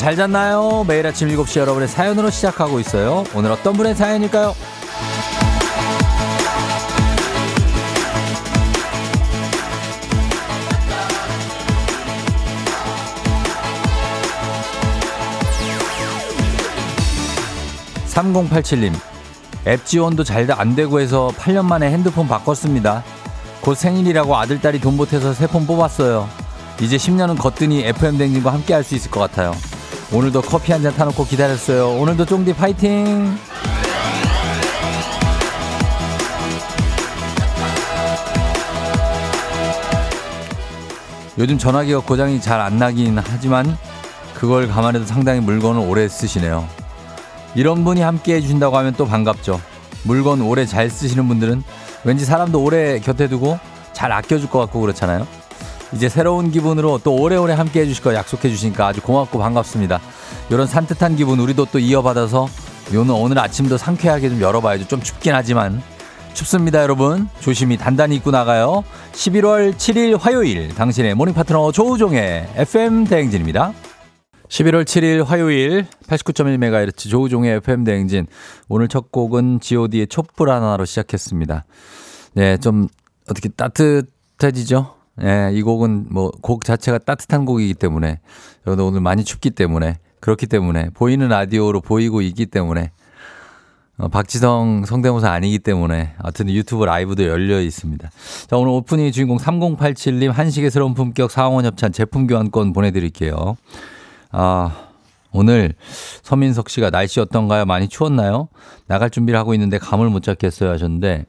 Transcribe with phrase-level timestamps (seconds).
[0.00, 0.82] 잘 잤나요?
[0.88, 3.24] 매일 아침 7시 여러분의 사연으로 시작하고 있어요.
[3.34, 4.54] 오늘 어떤 분의 사연일까요?
[18.08, 18.94] 3087님
[19.66, 23.04] 앱 지원도 잘 안 되고 해서 8년 만에 핸드폰 바꿨습니다.
[23.60, 26.28] 곧 생일이라고 아들딸이 돈 보태서 새 폰 뽑았어요.
[26.80, 29.52] 이제 10년은 걷더니 FM 댕진과 함께 할 수 있을 것 같아요.
[30.12, 31.90] 오늘도 커피 한 잔 타놓고 기다렸어요.
[32.00, 33.36] 오늘도 쫑디 파이팅!
[41.38, 43.76] 요즘 전화기가 고장이 잘 안 나긴 하지만
[44.34, 46.66] 그걸 감안해도 상당히 물건을 오래 쓰시네요.
[47.54, 49.60] 이런 분이 함께 해주신다고 하면 또 반갑죠.
[50.04, 51.62] 물건 오래 잘 쓰시는 분들은
[52.04, 53.58] 왠지 사람도 오래 곁에 두고
[53.92, 55.26] 잘 아껴줄 것 같고 그렇잖아요.
[55.92, 60.00] 이제 새로운 기분으로 또 오래오래 함께 해주실 거 약속해 주시니까 아주 고맙고 반갑습니다.
[60.50, 62.48] 이런 산뜻한 기분 우리도 또 이어받아서
[62.92, 64.88] 요는 오늘 아침도 상쾌하게 좀 열어봐야죠.
[64.88, 65.82] 좀 춥긴 하지만
[66.34, 67.28] 춥습니다, 여러분.
[67.40, 68.84] 조심히 단단히 입고 나가요.
[69.12, 73.72] 11월 7일 화요일 당신의 모닝 파트너 조우종의 FM 대행진입니다.
[74.48, 78.26] 11월 7일 화요일 89.1MHz 조우종의 FM 대행진.
[78.68, 81.64] 오늘 첫 곡은 GOD의 촛불 하나로 시작했습니다.
[82.34, 82.88] 네, 좀
[83.28, 84.99] 어떻게 따뜻해지죠?
[85.22, 88.20] 예, 이 곡은 뭐 곡 자체가 따뜻한 곡이기 때문에
[88.64, 92.90] 저도 오늘 많이 춥기 때문에 그렇기 때문에 보이는 라디오로 보이고 있기 때문에
[93.98, 98.10] 어, 박지성 성대모사 아니기 때문에 하여튼 유튜브 라이브도 열려 있습니다.
[98.48, 103.56] 자, 오늘 오프닝 주인공 3087님 한식의 새로운 품격 사원원 협찬 제품 교환권 보내드릴게요.
[104.32, 104.86] 아,
[105.32, 105.74] 오늘
[106.22, 107.66] 서민석 씨가 날씨 어떤가요?
[107.66, 108.48] 많이 추웠나요?
[108.86, 111.26] 나갈 준비를 하고 있는데 감을 못 잡겠어요 하셨는데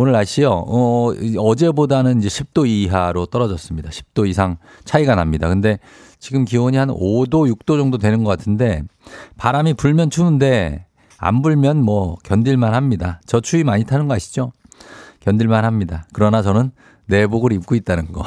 [0.00, 0.50] 오늘 날씨요.
[0.50, 3.90] 어, 어제보다는 이제 10도 이하로 떨어졌습니다.
[3.90, 4.56] 10도 이상
[4.86, 5.46] 차이가 납니다.
[5.46, 5.78] 근데
[6.18, 8.82] 지금 기온이 한 5도, 6도 정도 되는 것 같은데
[9.36, 10.86] 바람이 불면 추운데
[11.18, 13.20] 안 불면 뭐 견딜만 합니다.
[13.26, 14.52] 저 추위 많이 타는 거 아시죠?
[15.20, 16.06] 견딜만 합니다.
[16.14, 16.70] 그러나 저는
[17.04, 18.24] 내복을 입고 있다는 거.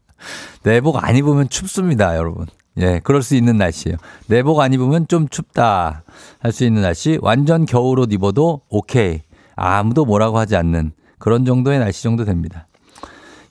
[0.64, 2.46] 내복 안 입으면 춥습니다, 여러분.
[2.78, 3.98] 예, 그럴 수 있는 날씨예요.
[4.28, 6.04] 내복 안 입으면 좀 춥다
[6.38, 7.18] 할 수 있는 날씨.
[7.20, 9.20] 완전 겨울옷 입어도 오케이.
[9.56, 12.66] 아무도 뭐라고 하지 않는 그런 정도의 날씨 정도 됩니다.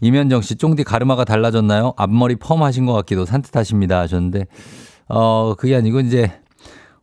[0.01, 1.93] 이면정 씨, 쫑디 가르마가 달라졌나요?
[1.95, 4.47] 앞머리 펌 하신 것 같기도 산뜻하십니다 하셨는데,
[5.07, 6.37] 어, 그게 아니고 이제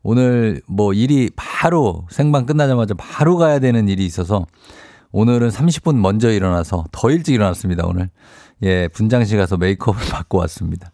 [0.03, 4.45] 오늘 뭐 일이 바로 생방 끝나자마자 바로 가야 되는 일이 있어서
[5.11, 8.11] 오늘은 30분 먼저 일어나서 더 일찍 일어났습니다, 오늘.
[8.63, 10.93] 예, 분장실 가서 메이크업을 받고 왔습니다.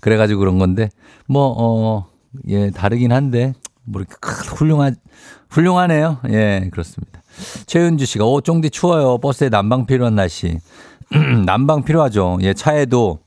[0.00, 0.88] 그래가지고 그런 건데,
[1.26, 2.06] 뭐, 어,
[2.48, 3.52] 예, 다르긴 한데,
[3.84, 4.14] 뭐 이렇게
[4.56, 4.96] 훌륭한,
[5.50, 6.20] 훌륭하네요.
[6.30, 7.20] 예, 그렇습니다.
[7.66, 9.18] 최은주 씨가, 오, 쫑디 추워요.
[9.18, 10.58] 버스에 난방 필요한 날씨.
[11.46, 12.38] 난방 필요하죠.
[12.42, 13.20] 예, 차에도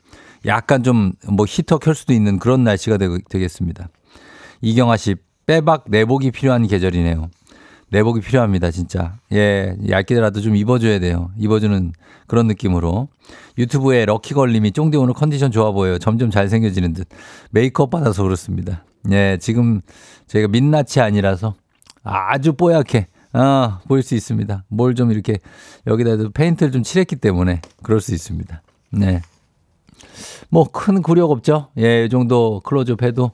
[0.45, 3.89] 약간 좀 뭐 히터 켤 수도 있는 그런 날씨가 되, 겠습니다
[4.61, 5.15] 이경아 씨,
[5.45, 7.29] 빼박 내복이 필요한 계절이네요.
[7.89, 9.17] 내복이 필요합니다, 진짜.
[9.31, 11.31] 예, 얇게라도 좀 입어줘야 돼요.
[11.37, 11.93] 입어주는
[12.27, 13.07] 그런 느낌으로.
[13.57, 15.97] 유튜브에 럭키걸님이 쫑디 오늘 컨디션 좋아 보여요.
[15.97, 17.07] 점점 잘생겨지는 듯.
[17.51, 18.83] 메이크업 받아서 그렇습니다.
[19.11, 19.81] 예, 지금
[20.27, 21.55] 제가 민낯이 아니라서
[22.03, 24.63] 아주 뽀얗게 어, 보일 수 있습니다.
[24.69, 25.37] 뭘 좀 이렇게
[25.85, 28.61] 여기다 페인트를 좀 칠했기 때문에 그럴 수 있습니다.
[28.91, 29.21] 네.
[30.49, 31.67] 뭐큰 굴욕 없죠.
[31.77, 33.31] 예, 이 정도 클로즈업 해도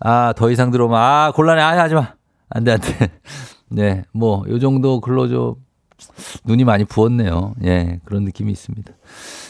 [0.00, 1.60] 아, 더 이상 들어오면 아, 곤란해.
[1.60, 2.12] 아, 하지 마.
[2.50, 3.10] 안 돼, 안 돼.
[3.68, 4.04] 네.
[4.12, 5.58] 뭐 요 정도 클로즈업
[6.44, 7.54] 눈이 많이 부었네요.
[7.64, 8.92] 예, 그런 느낌이 있습니다.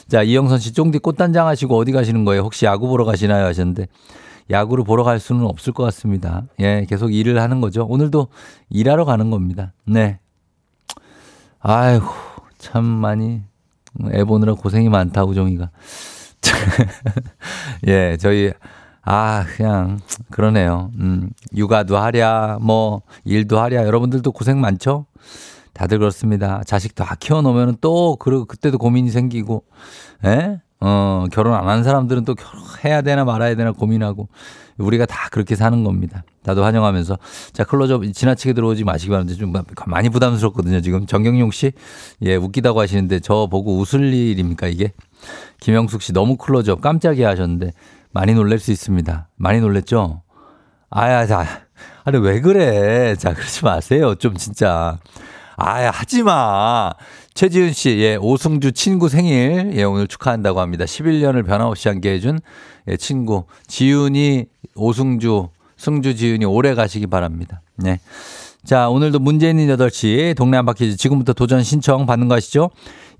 [0.08, 2.42] 자, 이영선 씨 쫑디 꽃단장 하시고 어디 가시는 거예요?
[2.42, 3.44] 혹시 야구 보러 가시나요?
[3.44, 3.86] 하셨는데
[4.50, 6.44] 야구를 보러 갈 수는 없을 것 같습니다.
[6.60, 7.84] 예, 계속 일을 하는 거죠.
[7.87, 8.28] 오늘도
[8.70, 9.72] 일하러 가는 겁니다.
[9.84, 10.19] 네.
[11.61, 12.06] 아이고,
[12.58, 13.43] 참 많이
[14.12, 15.70] 애 보느라 고생이 많다, 우정이가.
[17.88, 18.52] 예, 저희,
[19.02, 19.99] 아, 그냥,
[20.31, 20.90] 그러네요.
[20.99, 23.84] 음, 육아도 하랴, 뭐, 일도 하랴.
[23.87, 25.06] 여러분들도 고생 많죠?
[25.72, 26.62] 다들 그렇습니다.
[26.64, 29.64] 자식 다 키워놓으면 또, 그, 그때도 고민이 생기고,
[30.25, 30.61] 예?
[30.80, 32.34] 어, 결혼 안 한 사람들은 또
[32.84, 34.28] 해야 되나 말아야 되나 고민하고
[34.78, 36.22] 우리가 다 그렇게 사는 겁니다.
[36.44, 37.19] 나도 환영하면서
[37.52, 39.36] 자 클로즈업 지나치게 들어오지 마시기 바랍니다.
[39.38, 39.52] 좀
[39.86, 40.80] 많이 부담스럽거든요.
[40.80, 41.72] 지금 정경용 씨,
[42.22, 44.92] 예 웃기다고 하시는데 저 보고 웃을 일입니까 이게?
[45.60, 47.72] 김영숙 씨 너무 클로즈업 깜짝이야 하셨는데
[48.12, 49.28] 많이 놀랄 수 있습니다.
[49.36, 50.22] 많이 놀랬죠?
[50.90, 51.44] 아야 자
[52.04, 53.16] 아니 왜 그래?
[53.16, 54.14] 자 그러지 마세요.
[54.14, 54.98] 좀 진짜.
[55.56, 56.92] 아야 하지 마.
[57.38, 60.87] 최지은 씨, 예, 오승주 친구 생일, 예, 오늘 축하한다고 합니다.
[60.87, 62.40] 11년을 변함없이 함께 해준,
[62.88, 63.44] 예, 친구.
[63.69, 67.62] 지윤이, 오승주, 승주 지윤이 오래 가시기 바랍니다.
[67.76, 68.00] 네.
[68.64, 72.70] 자, 오늘도 있는 8시 동네 한바퀴 지금부터 도전 신청 받는 거 아시죠?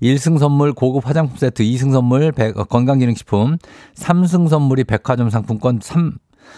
[0.01, 3.57] 1승 선물 고급 화장품 세트, 2승 선물 건강기능식품,
[3.95, 6.11] 3승 선물이 백화점 상품권 3,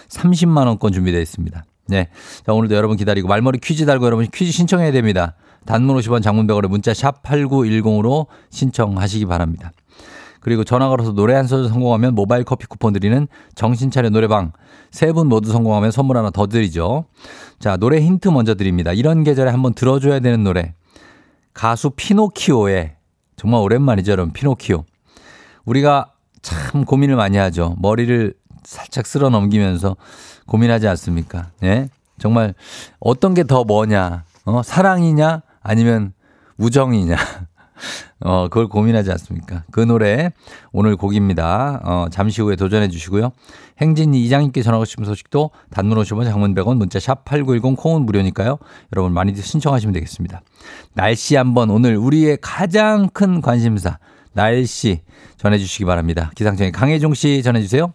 [0.09, 1.63] 30만원권 준비되어 있습니다.
[1.89, 2.07] 네.
[2.43, 5.35] 자, 오늘도 여러분 기다리고 말머리 퀴즈 달고 여러분 퀴즈 신청해야 됩니다.
[5.65, 9.71] 단문 50원 장문 100원에 문자 샵 8910으로 신청하시기 바랍니다.
[10.39, 14.53] 그리고 전화 걸어서 노래 한 소절 성공하면 모바일 커피 쿠폰 드리는 정신차려 노래방
[14.89, 17.05] 세 분 모두 성공하면 선물 하나 더 드리죠.
[17.59, 18.91] 자, 노래 힌트 먼저 드립니다.
[18.91, 20.73] 이런 계절에 한번 들어줘야 되는 노래.
[21.53, 22.95] 가수 피노키오의
[23.37, 24.33] 정말 오랜만이죠, 여러분.
[24.33, 24.83] 피노키오.
[25.65, 26.11] 우리가
[26.41, 27.75] 참 고민을 많이 하죠.
[27.79, 28.33] 머리를
[28.63, 29.95] 살짝 쓸어 넘기면서
[30.47, 31.51] 고민하지 않습니까?
[31.63, 31.89] 예?
[32.19, 32.55] 정말
[32.99, 34.23] 어떤 게 더 뭐냐?
[34.45, 35.43] 어, 사랑이냐?
[35.61, 36.13] 아니면
[36.57, 37.15] 우정이냐?
[38.23, 39.63] 어, 그걸 고민하지 않습니까?
[39.71, 40.31] 그 노래
[40.71, 41.81] 오늘 곡입니다.
[41.83, 43.31] 어, 잠시 후에 도전해 주시고요.
[43.79, 48.59] 행진이 이장님께 전하고 싶은 소식도 단문 50원 장문 100원 문자 샵 8910 콩은 무료니까요.
[48.95, 50.41] 여러분 많이 신청하시면 되겠습니다.
[50.93, 53.97] 날씨 한번 오늘 우리의 가장 큰 관심사
[54.33, 55.01] 날씨
[55.37, 56.31] 전해 주시기 바랍니다.
[56.35, 57.91] 기상청의 강혜종 씨 전해 주세요.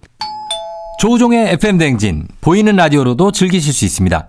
[0.99, 4.29] 조우종의 FM 댕진 보이는 라디오로도 즐기실 수 있습니다.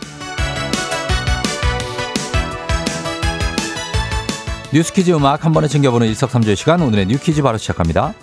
[4.73, 8.13] 뉴스 퀴즈 음악 한 번에 챙겨보는 일석삼조의 시간 오늘의 New Quiz 바로 시작합니다.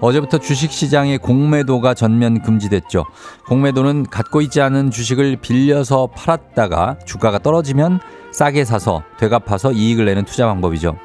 [0.00, 3.06] 어제부터 주식시장의 공매도가 전면 금지됐죠.
[3.46, 8.00] 공매도는 갖고 있지 않은 주식을 빌려서 팔았다가 주가가 떨어지면
[8.30, 10.96] 싸게 사서 되갚아서 이익을 내는 투자 방법이죠.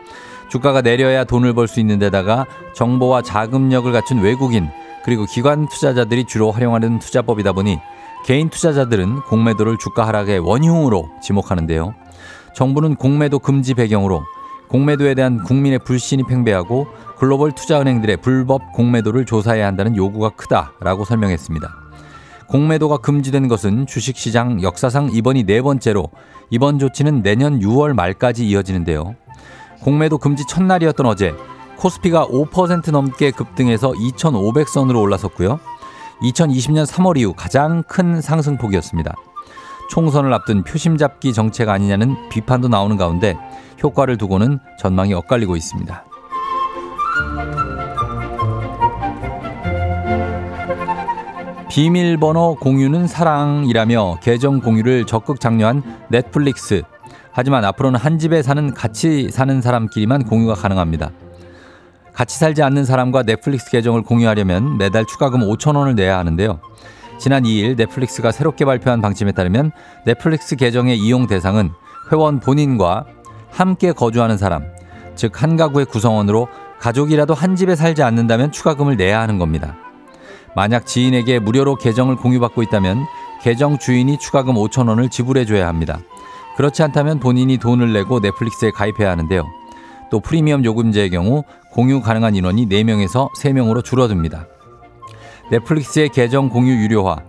[0.50, 4.70] 주가가 내려야 돈을 벌 수 있는 데다가 정보와 자금력을 갖춘 외국인
[5.10, 7.80] 그리고 기관 투자자들이 주로 활용하는 투자법이다 보니
[8.26, 11.96] 개인 투자자들은 공매도를 주가 하락의 원흉으로 지목하는데요.
[12.54, 14.24] 정부는 공매도 금지 배경으로
[14.68, 16.86] 공매도에 대한 국민의 불신이 팽배하고
[17.18, 21.68] 글로벌 투자은행들의 불법 공매도를 조사해야 한다는 요구가 크다라고 설명했습니다.
[22.48, 26.12] 공매도가 금지된 것은 주식시장 역사상 이번이 네 번째로
[26.52, 29.16] 이번 조치는 내년 6월 말까지 이어지는데요.
[29.82, 31.34] 공매도 금지 첫날이었던 어제
[31.80, 35.60] 코스피가 5% 넘게 급등해서 2,500선으로 올라섰고요.
[36.22, 39.16] 2020년 3월 이후 가장 큰 상승폭이었습니다.
[39.90, 43.38] 총선을 앞둔 표심 잡기 정책 아니냐는 비판도 나오는 가운데
[43.81, 46.04] 효과를 두고는 전망이 엇갈리고 있습니다.
[51.70, 56.81] 비밀번호 공유는 사랑이라며 계정 공유를 적극 장려한 넷플릭스.
[57.31, 61.12] 하지만 앞으로는 한 집에 사는 같이 사는 사람끼리만 공유가 가능합니다.
[62.19, 66.60] 같이 살지 않는 사람과 넷플릭스 계정을 공유하려면 매달 추가금 5천 원을 내야 하는데요.
[67.18, 69.71] 지난 2일 넷플릭스가 새롭게 발표한 방침에 따르면
[70.06, 71.71] 넷플릭스 계정의 이용 대상은
[72.11, 73.06] 회원 본인과
[73.49, 74.66] 함께 거주하는 사람,
[75.16, 76.49] 즉 한 가구의 구성원으로
[76.81, 79.78] 가족이라도 한 집에 살지 않는다면 추가금을 내야 하는 겁니다.
[80.57, 83.06] 만약 지인에게 무료로 계정을 공유받고 있다면
[83.42, 86.02] 계정 주인이 추가금 5천 원을 지불해 줘야 합니다.
[86.57, 89.45] 그렇지 않다면 본인이 돈을 내고 넷플릭스에 가입해야 하는데요.
[90.09, 91.44] 또 프리미엄 요금제의 경우
[91.80, 94.48] 공유 가능한 인원이 4명에서 3명으로 줄어듭니다.
[95.50, 97.19] 넷플릭스의 계정 공유 유료화.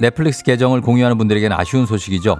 [0.00, 2.36] 넷플릭스 계정을 공유하는 분들에게는 아쉬운 소식이죠.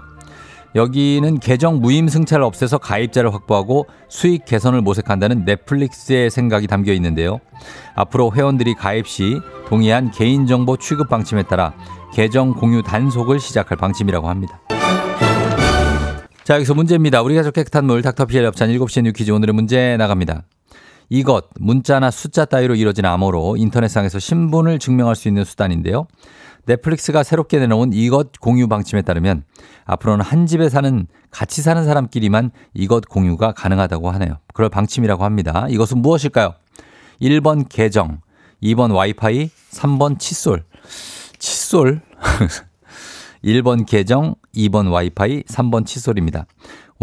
[0.75, 7.41] 여기는 계정 무임 승차를 없애서 가입자를 확보하고 수익 개선을 모색한다는 넷플릭스의 생각이 담겨 있는데요.
[7.95, 11.73] 앞으로 회원들이 가입 시 동의한 개인정보 취급 방침에 따라
[12.13, 14.61] 계정 공유 단속을 시작할 방침이라고 합니다.
[16.43, 17.23] 자, 여기서 문제입니다.
[17.23, 20.43] 우리가 저 깨끗한 물 닥터피엘 협찬 7시에 New Quiz 오늘의 문제 나갑니다.
[21.09, 26.07] 이것 문자나 숫자 따위로 이루어진 암호로 인터넷상에서 신분을 증명할 수 있는 수단인데요.
[26.67, 29.45] 넷플릭스가 새롭게 내놓은 이것 공유 방침에 따르면
[29.85, 34.39] 앞으로는 한 집에 사는 같이 사는 사람끼리만 이것 공유가 가능하다고 하네요.
[34.55, 35.67] 그럴 방침이라고 합니다.
[35.69, 36.55] 이것은 무엇일까요?
[37.21, 38.21] 1번 계정,
[38.63, 40.65] 2번 와이파이, 3번 칫솔.
[41.39, 42.01] 칫솔?
[43.45, 46.47] 1번 계정, 2번 와이파이, 3번 칫솔입니다.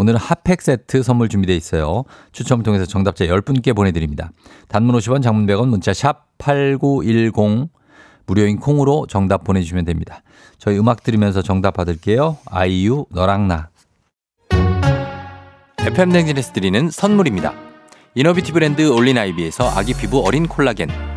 [0.02, 2.02] 오늘은 핫팩 세트 선물 준비되어 있어요.
[2.32, 4.32] 추첨을 통해서 정답자 10분께 보내드립니다.
[4.66, 7.70] 단문 50원, 장문 100원, 문자 샵 8910,
[8.26, 10.24] 무료인 콩으로 정답 보내주시면 됩니다.
[10.58, 12.38] 저희 음악 들으면서 정답 받을게요.
[12.46, 13.70] 아이유, 너랑 나.
[15.78, 17.54] FM 댕진에서 드리는 선물입니다.
[18.16, 21.11] 이너비티 브랜드 올린아이비에서 아기 피부 어린 콜라겐.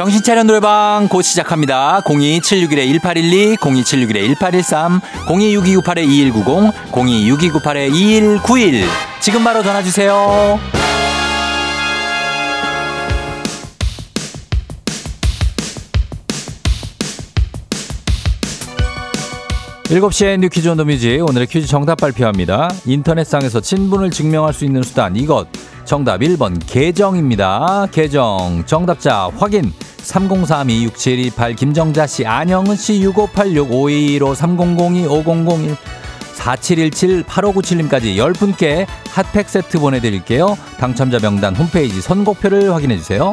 [0.00, 2.00] 정신차려 노래방 곧 시작합니다.
[2.06, 8.86] 02761-1812, 02761-1813, 026298-2190, 026298-2191.
[9.20, 10.58] 지금 바로 전화주세요.
[19.84, 22.70] 7시에 New Quiz on the Music 오늘의 퀴즈 정답 발표합니다.
[22.86, 25.48] 인터넷상에서 친분을 증명할 수 있는 수단 이것
[25.90, 27.88] 정답 1번 계정입니다.
[27.90, 35.76] 계정 정답자 확인 30326728 김정자 씨 안영은 씨 6586 5215 3002 5001
[36.34, 40.56] 4717 8597님까지 10분께 핫팩 세트 보내드릴게요.
[40.78, 43.32] 당첨자 명단 홈페이지 선곡표를 확인해주세요.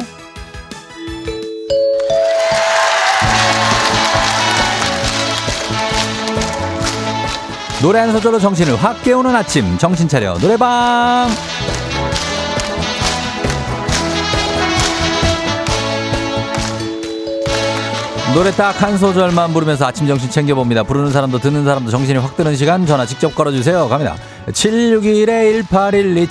[7.80, 11.28] 노래 한 소절로 정신을 확 깨우는 아침 정신 차려 노래방
[18.34, 20.84] 노래 딱 한 소절만 부르면서 아침 정신 챙겨봅니다.
[20.84, 23.88] 부르는 사람도 듣는 사람도 정신이 확 드는 시간 전화 직접 걸어주세요.
[23.88, 24.14] 갑니다.
[24.48, 26.28] 761-1812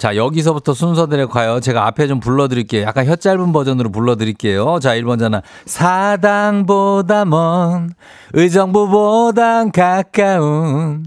[0.00, 1.60] 자, 여기서부터 순서대로 가요.
[1.60, 2.84] 제가 앞에 좀 불러드릴게요.
[2.86, 4.78] 약간 혀 짧은 버전으로 불러드릴게요.
[4.80, 5.42] 자, 1번 전화.
[5.66, 7.90] 사당보다 먼,
[8.32, 11.04] 의정부보다 가까운.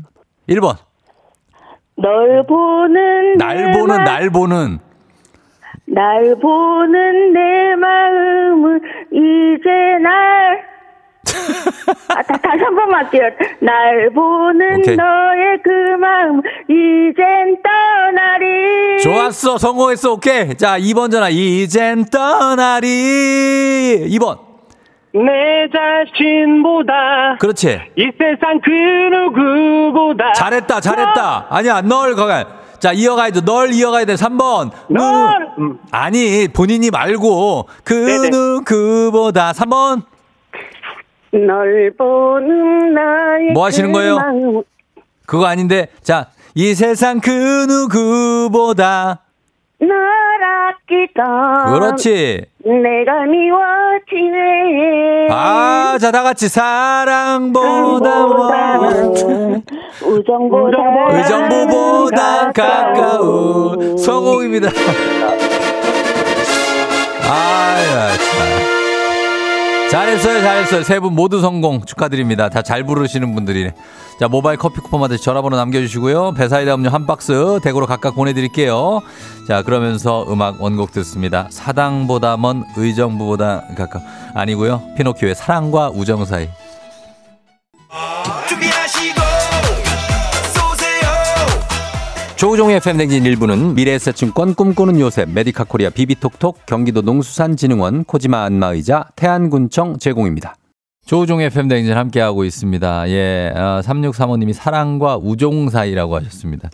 [0.47, 0.75] 1번.
[1.97, 4.77] 널 보는 날 보는, 날 보는.
[5.85, 8.79] 날 보는 내 마음은
[9.11, 9.69] 이제
[10.03, 10.73] 날
[12.15, 13.23] 아, 다, 다시 한 번만 할게요.
[13.59, 14.95] 날 보는 오케이.
[14.95, 18.62] 너의 그 마음, 이젠 떠나리.
[19.03, 19.57] 좋았어.
[19.57, 20.13] 성공했어.
[20.13, 20.55] 오케이.
[20.55, 21.29] 자, 2번 전화.
[21.29, 22.87] 이젠 떠나리.
[24.09, 24.39] 2번.
[25.13, 27.79] 내 자신보다 그렇지.
[27.97, 30.79] 이 세상 그 누구보다 잘했다.
[30.79, 31.47] 잘했다.
[31.49, 31.81] 아니야.
[31.81, 32.45] 널 거가.
[32.79, 33.41] 자, 이어가야 돼.
[33.41, 34.15] 널 이어가야 돼.
[34.15, 34.71] 3번.
[34.89, 35.77] 널 음.
[35.91, 38.29] 아니, 본인이 말고 그 네네.
[38.29, 40.03] 누구보다 3번.
[41.31, 44.63] 널 보는 나의 뭐 하시는 그 거예요?
[45.25, 45.87] 그거 아닌데.
[46.01, 49.19] 자, 이 세상 그 누구보다
[49.79, 49.89] 널
[50.43, 52.45] 아끼던 그렇지.
[52.63, 55.27] 내가 미워지네.
[55.31, 59.63] 아, 자, 다 같이 사랑보다 먼
[60.05, 60.77] 우정보다
[61.17, 64.69] 의정부보다 가까운 성공입니다.
[67.29, 68.52] 아유, 참.
[69.93, 70.83] 잘했어요, 잘했어요.
[70.83, 72.49] 세 분 모두 성공 축하드립니다.
[72.49, 73.73] 다 잘 부르시는 분들이네.
[74.19, 76.33] 자, 모바일 커피 쿠폰 받으시 전화번호 남겨주시고요.
[76.33, 79.01] 배사이다 음료 한 박스 댁으로 각각 보내드릴게요.
[79.47, 81.47] 자, 그러면서 음악 원곡 듣습니다.
[81.51, 83.99] 사당보다 먼 의정부보다 가까
[84.33, 84.81] 아니고요.
[84.97, 86.49] 피노키오의 사랑과 우정 사이.
[88.49, 88.82] 준비하
[92.43, 100.55] 조우종의 FM댕진 일부는 미래에셋증권 꿈꾸는 요셉, 메디카 코리아 비비톡톡, 경기도 농수산진흥원, 코지마 안마의자, 태안군청 제공입니다.
[101.05, 103.09] 조우종의 FM댕진 함께하고 있습니다.
[103.11, 106.69] 예, 아, 3635님이 사랑과 우종 사이라고 하셨습니다.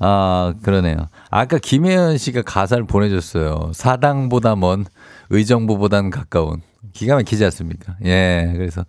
[0.00, 0.96] 아, 그러네요.
[1.30, 3.70] 아까 김혜연 씨가 가사를 보내줬어요.
[3.72, 4.84] 사당보다 먼
[5.30, 6.60] 의정부보단 가까운.
[6.92, 7.96] 기가 막히지 않습니까?
[8.04, 8.84] 예, 그래서,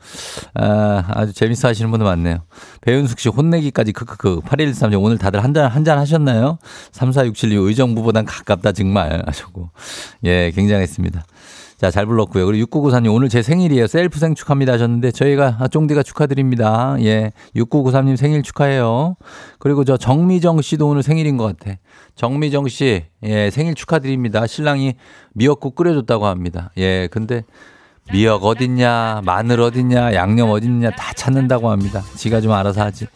[0.53, 2.39] 아, 아주 재밌어 하시는 분들 많네요.
[2.81, 4.41] 배윤숙 씨 혼내기까지 크크크.
[4.41, 6.57] 8113님 오늘 다들 한 잔, 한 잔 하셨나요?
[6.91, 9.69] 3467님 의정부보단 가깝다 정말 하셨고.
[10.25, 11.23] 예, 굉장했습니다.
[11.77, 12.45] 자, 잘 불렀고요.
[12.45, 13.87] 그리고 6994님 오늘 제 생일이에요.
[13.87, 16.95] 셀프 생축합니다 하셨는데 저희가 아, 쫑디가 축하드립니다.
[17.01, 17.31] 예.
[17.55, 19.17] 6993님 생일 축하해요.
[19.59, 21.77] 그리고 저 정미정 씨도 오늘 생일인 것 같아.
[22.15, 24.47] 정미정 씨, 예, 생일 축하드립니다.
[24.47, 24.93] 신랑이
[25.33, 26.71] 미역국 끓여줬다고 합니다.
[26.77, 27.43] 예, 근데
[28.11, 32.03] 미역 어딨냐, 마늘 어딨냐, 양념 어딨냐 다 찾는다고 합니다.
[32.15, 33.07] 지가 좀 알아서 하지.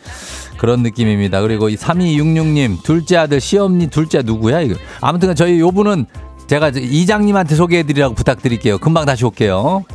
[0.57, 1.41] 그런 느낌입니다.
[1.41, 4.75] 그리고 이 3266님, 둘째 아들, 시엄니 둘째 누구야, 이거.
[4.99, 6.05] 아무튼 저희 요 분은
[6.47, 8.79] 제가 이장님한테 소개해드리라고 부탁드릴게요.
[8.79, 9.85] 금방 다시 올게요.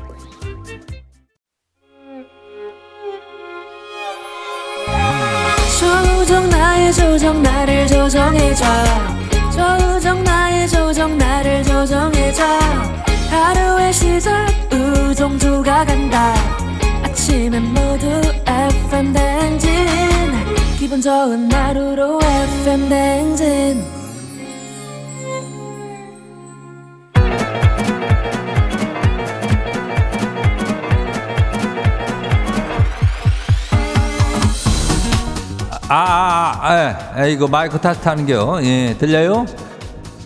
[5.81, 8.65] 조정 나의 조정 나를 조정해줘
[9.53, 12.45] 조정 나의 조정 나를 조정해줘
[13.35, 16.35] 하루의 시절 우정조가 간다
[17.03, 18.07] 아침엔 모두
[18.47, 19.71] FM 댕진
[20.79, 23.85] 기분 좋은 하루로 FM 댕진
[35.87, 38.59] 아, 아, 아, 예, 예, 이거 마이크 테스트 하는 게요.
[38.63, 39.45] 예, 들려요?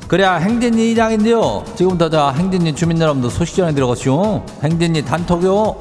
[0.09, 1.65] 그래야 행진이 이장인데요.
[1.77, 4.43] 지금부터 자 행진이 주민 여러분들 소식 전해 들어가시오.
[4.63, 5.77] 행진이 단톡요.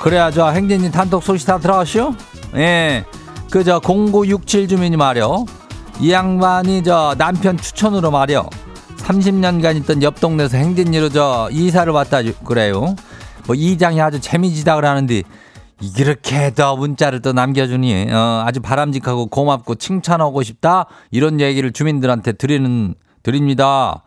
[0.00, 2.14] 그래야 저 행진이 단톡 소식 다 들어가시오.
[2.56, 3.04] 예,
[3.48, 5.46] 그저 0967 주민이 말이요.
[6.00, 8.48] 이 양반이 저 남편 추천으로 말이요.
[9.06, 12.96] 30년간 있던 옆 동네에서 행진이로 저 이사를 왔다 주- 그래요.
[13.46, 15.22] 뭐 이장이 아주 재미지다 그러는데
[15.98, 22.94] 이렇게 더 문자를 또 남겨주니 어, 아주 바람직하고 고맙고 칭찬하고 싶다 이런 얘기를 주민들한테 드리는
[23.22, 24.02] 드립니다.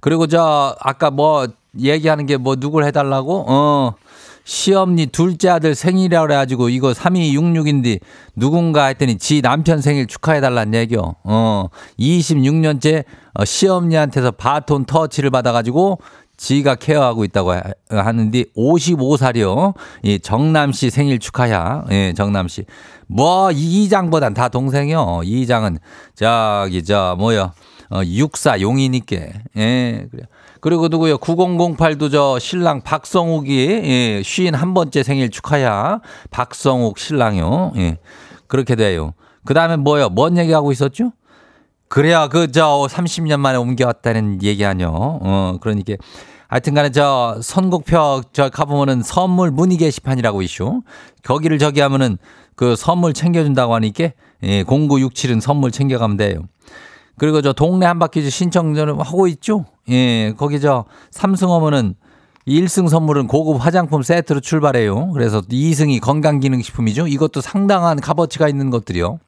[0.00, 1.46] 그리고 저 아까 뭐
[1.78, 3.94] 얘기하는 게 뭐 누굴 해달라고 어
[4.44, 8.00] 시엄니 둘째 아들 생일이라 그래가지고 이거 3266인데
[8.34, 11.14] 누군가 했더니 지 남편 생일 축하해달란 얘기요.
[11.24, 11.66] 어,
[11.98, 15.98] 26년째 어, 시엄니한테서 바톤 터치를 받아가지고
[16.36, 19.74] 지가 케어하고 있다고 하- 하는데 55살이요.
[20.02, 21.84] 이 정남 씨 생일 축하야.
[21.92, 22.64] 예, 정남 씨.
[23.06, 25.20] 뭐 이장보단 다 동생이요.
[25.24, 25.78] 이장은
[26.16, 27.52] 저기 저 뭐요?
[27.90, 29.16] 어, 육사 용이니까.
[29.58, 30.22] 예, 그래.
[30.62, 31.18] 그리고 누구요?
[31.18, 36.00] 9008도 저 신랑 박성욱이 예, 쉰한 번째 생일 축하야.
[36.30, 37.72] 박성욱 신랑요.
[37.78, 37.98] 예.
[38.46, 39.12] 그렇게 돼요.
[39.44, 40.08] 그 다음에 뭐요?
[40.08, 41.12] 뭔 얘기하고 있었죠?
[41.88, 44.92] 그래야 그 저 30년 만에 옮겨왔다는 얘기 아니요.
[44.94, 45.94] 어, 그러니까
[46.46, 50.82] 하여튼 간에 저 선곡표 저 가보면은 선물 문의 게시판이라고 이슈.
[51.24, 52.18] 거기를 저기 하면은
[52.54, 54.10] 그 선물 챙겨준다고 하니까
[54.44, 56.42] 예, 0967은 선물 챙겨가면 돼요.
[57.18, 59.64] 그리고 저 동네 한 바퀴 신청 좀 하고 있죠?
[59.90, 61.94] 예, 거기 저 삼승어머는
[62.46, 65.12] 1승 선물은 고급 화장품 세트로 출발해요.
[65.12, 67.06] 그래서 2승이 건강기능식품이죠.
[67.06, 69.18] 이것도 상당한 값어치가 있는 것들이요.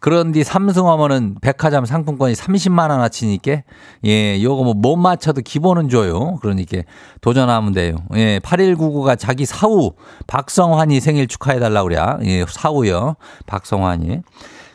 [0.00, 3.62] 그런데 삼승어머는 백화점 상품권이 30만 원어치니까
[4.06, 6.38] 예, 요거 뭐 못 맞춰도 기본은 줘요.
[6.40, 6.78] 그러니까
[7.20, 7.96] 도전하면 돼요.
[8.14, 9.92] 예, 8199가 자기 사우
[10.26, 11.98] 박성환이 생일 축하해 달라고 그래.
[12.24, 13.16] 예, 사우요.
[13.46, 14.20] 박성환이.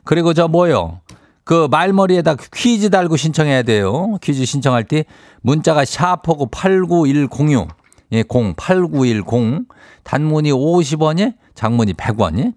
[0.04, 1.00] 그리고 저 뭐요?
[1.46, 4.18] 그 말머리에다 퀴즈 달고 신청해야 돼요.
[4.22, 5.06] 퀴즈 신청할 때
[5.42, 7.68] 문자가 샤프고 89106.
[8.12, 9.68] 예, 08910.
[10.04, 12.54] 단문이 50원이, 장문이 100원이.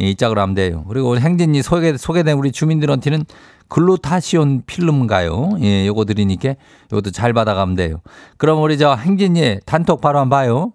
[0.00, 0.84] 예, 이 짝으로 하면 돼요.
[0.88, 3.26] 그리고 행진이 소개, 소개된 우리 주민들한테는
[3.68, 5.58] 글루타시온 필름가요.
[5.60, 6.54] 예, 요거 드리니까
[6.92, 8.00] 요것도 잘 받아가면 돼요.
[8.38, 10.72] 그럼 우리 저 행진이 단톡 바로 한번 봐요.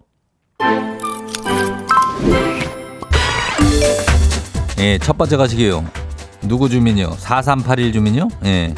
[4.78, 6.05] 예, 첫 번째 가시게요.
[6.42, 7.16] 누구 주민이요?
[7.18, 8.28] 4381 주민이요?
[8.44, 8.74] 예.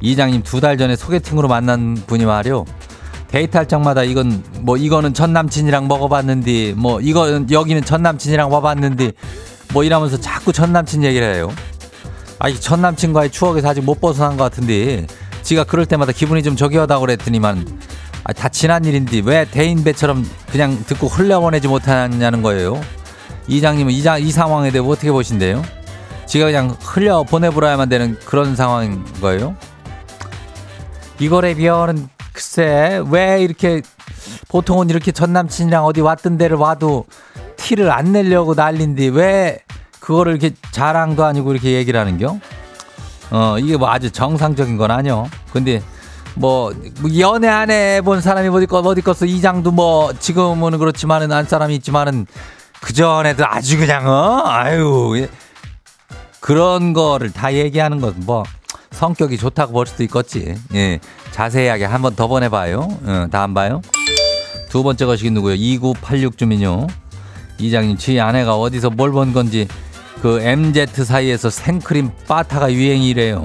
[0.00, 2.64] 이장님 두 달 전에 소개팅으로 만난 분이 말이요.
[3.28, 9.12] 데이트할 적마다 이건 뭐 이거는 전 남친이랑 먹어봤는데 뭐 이거는 여기는 전 남친이랑 와봤는데
[9.72, 11.50] 뭐뭐 이러면서 자꾸 전 남친 얘기를 해요.
[12.38, 15.06] 아 이 전 남친과의 추억에서 아직 못 벗어난 것 같은데
[15.42, 17.66] 지가 그럴 때마다 기분이 좀 저기하다고 그랬더니만
[18.24, 22.80] 아, 다 지난 일인데 왜 대인 배처럼 그냥 듣고 흘려보내지 못하냐는 거예요.
[23.48, 25.62] 이장님은 이, 자, 이 상황에 대해 어떻게 보신대요?
[26.28, 29.56] 지가 그냥 흘려 보내버려야만 되는 그런 상황인 거예요?
[31.18, 33.80] 이거래 비어는 글쎄 왜 이렇게
[34.48, 37.06] 보통은 이렇게 전 남친이랑 어디 왔던 데를 와도
[37.56, 39.58] 티를 안 내려고 난린데 왜
[40.00, 42.38] 그거를 이렇게 자랑도 아니고 이렇게 얘기를 하는겨?
[43.30, 45.28] 어 이게 뭐 아주 정상적인 건 아니요.
[45.50, 45.82] 근데
[46.34, 46.72] 뭐
[47.18, 52.26] 연애 안 해본 사람이 어디 거 어디 껐어 이장도 뭐 지금은 그렇지만은 안 사람이 있지만은
[52.80, 55.28] 그 전에도 아주 그냥 어 아유 예.
[56.40, 58.44] 그런 거를 다 얘기하는 건 뭐
[58.90, 60.54] 성격이 좋다고 볼 수도 있겠지.
[60.74, 60.98] 예.
[61.30, 62.80] 자세하게 한 번 더 보내봐요.
[63.04, 63.80] 어, 다음 봐요.
[64.70, 65.54] 두 번째 거시기 누구요?
[65.54, 66.86] 2986 주민요.
[67.58, 69.68] 이장님, 지 아내가 어디서 뭘 본 건지
[70.22, 73.42] 그 MZ 사이에서 생크림 빠타가 유행이래요.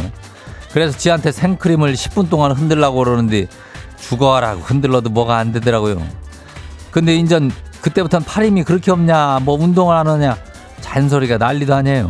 [0.72, 3.48] 그래서 지한테 생크림을 10분 동안 흔들라고 그러는데
[4.00, 6.02] 죽어라고 흔들러도 뭐가 안 되더라고요.
[6.90, 7.52] 근데 인전
[7.82, 10.36] 그때부터는 팔힘이 그렇게 없냐, 뭐 운동을 안 하냐,
[10.82, 12.10] 잔소리가 난리도 아니에요.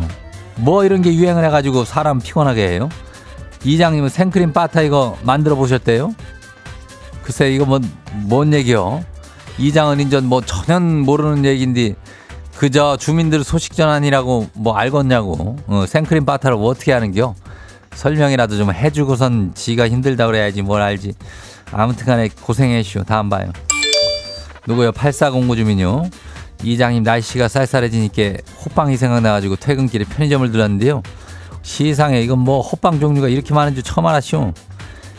[0.56, 2.88] 뭐 이런 게 유행을 해가지고 사람 피곤하게 해요.
[3.64, 6.14] 이장님은 생크림 바타 이거 만들어 보셨대요?
[7.22, 9.04] 글쎄 이거 뭐뭔 얘기요?
[9.58, 11.94] 이장은 인전 뭐 전혀 모르는 얘기인데
[12.56, 17.34] 그저 주민들 소식 전환이라고 뭐 알겠냐고 어, 생크림 바타를 뭐 어떻게 하는겨?
[17.94, 21.14] 설명이라도 좀 해주고선 지가 힘들다 그래야지 뭘 알지.
[21.72, 23.04] 아무튼간에 고생해시오.
[23.04, 23.50] 다음 봐요.
[24.66, 24.92] 누구요?
[24.92, 26.08] 8409 주민요.
[26.64, 31.02] 이장님 날씨가 쌀쌀해지니까 호빵이 생각나가지고 퇴근길에 편의점을 들렀는데요.
[31.62, 34.52] 시상에 이건 뭐 호빵 종류가 이렇게 많은 줄 처음 알았쇼.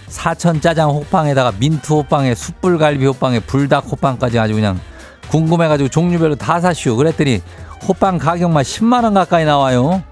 [0.08, 4.79] 사천 짜장 호빵에다가 민트 호빵에 숯불갈비 호빵에 불닭 호빵까지 아주 그냥
[5.29, 6.95] 궁금해가지고 종류별로 다 사시오.
[6.95, 7.41] 그랬더니
[7.88, 10.03] 호빵 가격만 10만 원 가까이 나와요.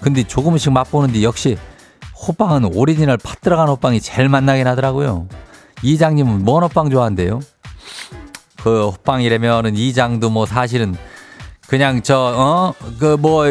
[0.00, 1.56] 근데 조금씩 맛보는데 역시
[2.26, 5.28] 호빵은 오리지널 팥 들어간 호빵이 제일 맛나긴 하더라고요.
[5.82, 7.40] 이장님은 뭔 호빵 좋아한대요?
[8.64, 10.96] 그 호빵이라면은 이장도 뭐 사실은
[11.68, 12.74] 그냥 저 어?
[12.98, 13.44] 그 뭐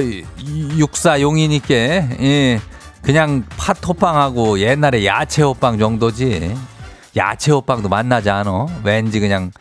[0.78, 2.60] 육사 용이니까 예.
[3.04, 6.56] 그냥 팥 호빵하고 옛날에 야채 호빵 정도지.
[7.16, 8.68] 야채 호빵도 맛나지 않어?
[8.84, 9.52] 왠지 그냥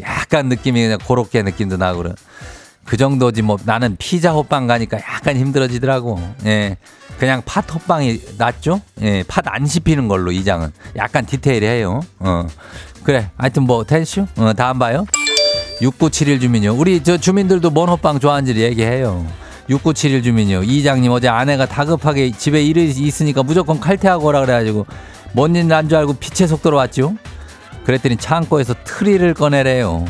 [0.00, 2.12] 약간 느낌이 그냥 고로케 느낌도 나고 그래.
[2.86, 6.20] 그 정도지 뭐 나는 피자 호빵 가니까 약간 힘들어지더라고.
[6.46, 6.78] 예.
[7.18, 8.80] 그냥 팥 호빵이 낫죠?
[9.02, 10.72] 예 팥 안 씹히는 걸로 이장은.
[10.96, 12.00] 약간 디테일해요.
[12.20, 12.46] 어
[13.02, 15.06] 그래 하여튼 뭐 텐슈 어 다음 봐요
[15.80, 16.74] 6971 주민요.
[16.76, 19.26] 우리 저 주민들도 뭔 호빵 좋아하는지 얘기해요.
[19.68, 20.62] 6971 주민요.
[20.62, 24.86] 이장님 어제 아내가 다급하게 집에 일이 있으니까 무조건 칼퇴하고 오라 그래가지고
[25.32, 27.14] 뭔 일 난 줄 알고 빛의 속도로 왔죠.
[27.84, 30.04] 그랬더니 창고에서 트리를 꺼내래요.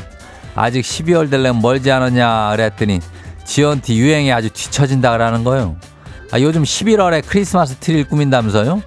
[0.55, 3.00] 아직 12월 되려면 멀지 않았냐 그랬더니
[3.46, 5.76] 지연티 유행이 아주 뒤처진다 그러는 거예요.
[6.33, 8.83] 아, 요즘 11월에 크리스마스 트리를 꾸민다면서요?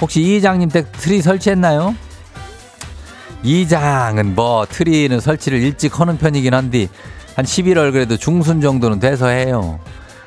[0.00, 1.96] 혹시 이장님 댁 트리 설치했나요?
[3.42, 6.88] 이장은 뭐 트리는 설치를 일찍 하는 편이긴 한데
[7.36, 9.78] 한 11월 그래도 중순 정도는 돼서 해요.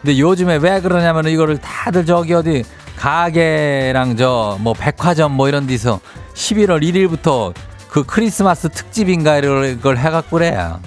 [0.02, 2.63] 근데 요즘에 왜 그러냐면 이거를 다들 저기 어디
[2.97, 6.00] 가게랑 저 뭐 백화점 뭐 이런 데서
[6.34, 7.54] 11월 1일부터
[7.89, 10.80] 그 크리스마스 특집인가 이걸 해갖고 그래요.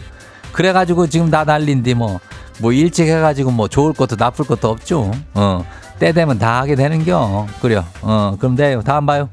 [0.53, 2.21] 그래가지고 지금 다 난린데 뭐,
[2.61, 5.11] 뭐 일찍 해가지고 뭐 좋을 것도 나쁠 것도 없죠.
[5.35, 5.65] 어.
[5.99, 7.47] 때 되면 다 하게 되는겨.
[7.61, 7.85] 그래요.
[8.03, 8.83] 어, 그럼 돼요.
[8.83, 9.29] 다음 봐요.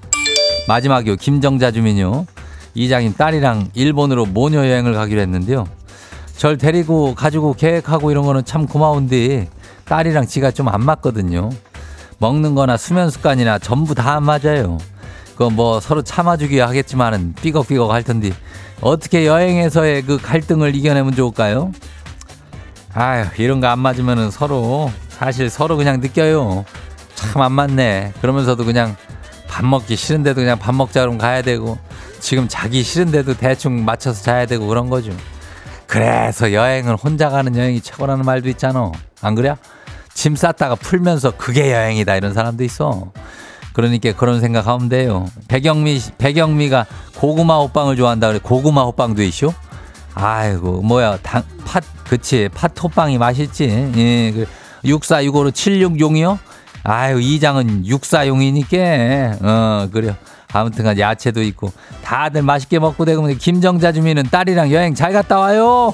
[0.68, 1.16] 마지막이요.
[1.16, 2.26] 김정자 주민요.
[2.74, 5.68] 이장님 딸이랑 일본으로 모녀 여행을 가기로 했는데요.
[6.38, 9.50] 절 데리고 가지고 계획하고 이런 거는 참 고마운데
[9.86, 11.50] 딸이랑 지가 좀 안 맞거든요.
[12.20, 14.78] 먹는 거나 수면 습관이나 전부 다 안 맞아요.
[15.34, 18.32] 그거 뭐 서로 참아주기 하겠지만은 삐걱삐걱 할 텐데
[18.82, 21.72] 어떻게 여행에서의 그 갈등을 이겨내면 좋을까요?
[22.94, 26.66] 아휴 이런 거 안 맞으면은 서로 사실 서로 그냥 느껴요.
[27.16, 28.14] 참 안 맞네.
[28.22, 28.96] 그러면서도 그냥
[29.48, 31.78] 밥 먹기 싫은데도 그냥 밥 먹자 그러면 가야 되고
[32.22, 35.12] 지금 자기 싫은데도 대충 맞춰서 자야 되고 그런 거죠.
[35.88, 38.92] 그래서 여행은 혼자 가는 여행이 최고라는 말도 있잖아.
[39.22, 39.56] 안 그래?
[40.14, 43.12] 짐 쌌다가 풀면서 그게 여행이다 이런 사람도 있어.
[43.74, 45.26] 그러니까 그런 생각하면 돼요.
[45.48, 46.86] 배경미 배경미가
[47.18, 48.40] 고구마 호빵을 좋아한다 그래.
[48.42, 49.54] 고구마 호빵도 있쇼?
[50.14, 53.92] 아이고 뭐야 당, 팥 그치 팥 호빵이 맛있지.
[53.98, 54.46] 예, 그
[54.86, 56.38] 6465로 76용이요?
[56.84, 60.16] 아유 이장은 64용이니까 어 그래요.
[60.54, 61.72] 아무튼간 야채도 있고
[62.04, 65.94] 다들 맛있게 먹고 되고 김정자 주민은 딸이랑 여행 잘 갔다 와요.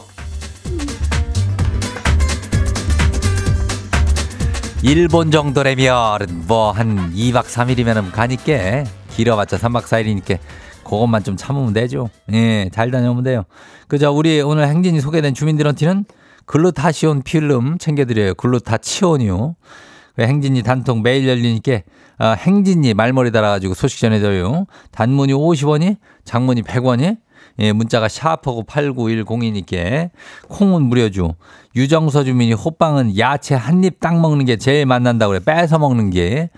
[4.84, 8.84] 일본 정도라면 뭐 한 2박 3일이면 가니까
[9.16, 10.38] 길어봤자 3박 4일이니까
[10.84, 12.10] 그것만 좀 참으면 되죠.
[12.32, 13.44] 예, 잘 다녀오면 돼요.
[13.88, 16.06] 그저 우리 오늘 행진이 소개된 주민들한테는
[16.46, 18.36] 글루타시온 필름 챙겨드려요.
[18.36, 19.56] 글루타치온이요.
[20.18, 21.80] 그 행진이 단통 매일 열리니까
[22.18, 24.66] 아, 행진이 말머리 달아가지고 소식 전해줘요.
[24.92, 27.18] 단문이 50원이, 장문이 100원이,
[27.60, 30.10] 예, 문자가 샤프하고 8910이니까
[30.48, 31.36] 콩은 무료죠.
[31.76, 35.42] 유정서 주민이 호빵은 야채 한 입 딱 먹는 게 제일 맛난다고 그래.
[35.46, 36.50] 뺏어 먹는 게.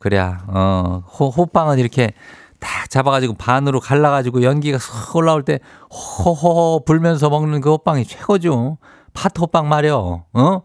[0.00, 2.12] 그래야, 어, 호, 호빵은 이렇게
[2.58, 8.78] 딱 잡아가지고 반으로 갈라가지고 연기가 싹 올라올 때 호호 불면서 먹는 그 호빵이 최고죠.
[9.14, 10.24] 팥 호빵 말이요.
[10.32, 10.62] 어?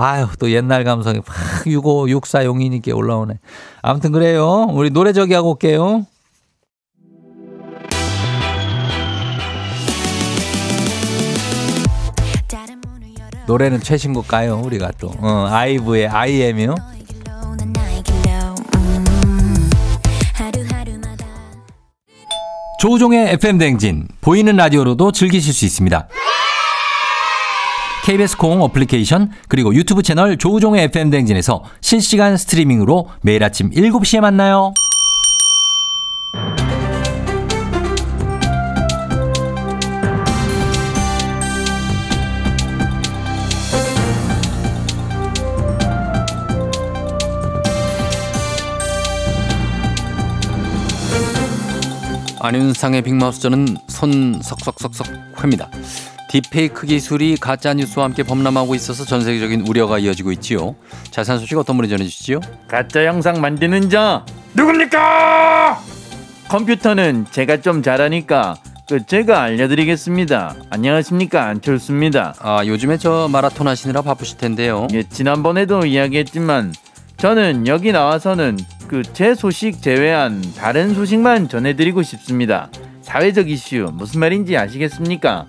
[0.00, 3.40] 아유, 또 옛날 감성이 팍 65, 64 용이니까 올라오네.
[3.82, 4.68] 아무튼 그래요.
[4.70, 6.06] 우리 노래 저기 하고 올게요.
[13.48, 15.10] 노래는 최신곡 가요, 우리가 또.
[15.18, 16.76] 어, 아이브의 아이엠이요.
[22.78, 26.06] 조우종의 FM 댕진 보이는 라디오로도 즐기실 수 있습니다.
[28.08, 34.72] KBS 콩 어플리케이션 그리고 유튜브 채널 조우종의 FM 댕진에서 실시간 스트리밍으로 매일 아침 7시에 만나요.
[52.40, 55.08] 안윤상의 빅마우스 저는 손 석석석석
[55.42, 55.68] 회입니다.
[56.28, 60.76] 딥페이크 기술이 가짜 뉴스와 함께 범람하고 있어서 전 세계적인 우려가 이어지고 있지요.
[61.10, 62.40] 자세한 소식 어떤 분이 전해주시죠?
[62.68, 65.80] 가짜 영상 만드는 자 누굽니까?
[66.48, 68.56] 컴퓨터는 제가 좀 잘하니까
[68.88, 70.54] 그 제가 알려드리겠습니다.
[70.70, 72.34] 안녕하십니까 안철수입니다.
[72.40, 74.86] 아 요즘에 저 마라톤 하시느라 바쁘실 텐데요.
[74.92, 76.74] 예, 지난번에도 이야기했지만
[77.18, 82.70] 저는 여기 나와서는 그 제 소식 제외한 다른 소식만 전해드리고 싶습니다.
[83.02, 85.46] 사회적 이슈 무슨 말인지 아시겠습니까?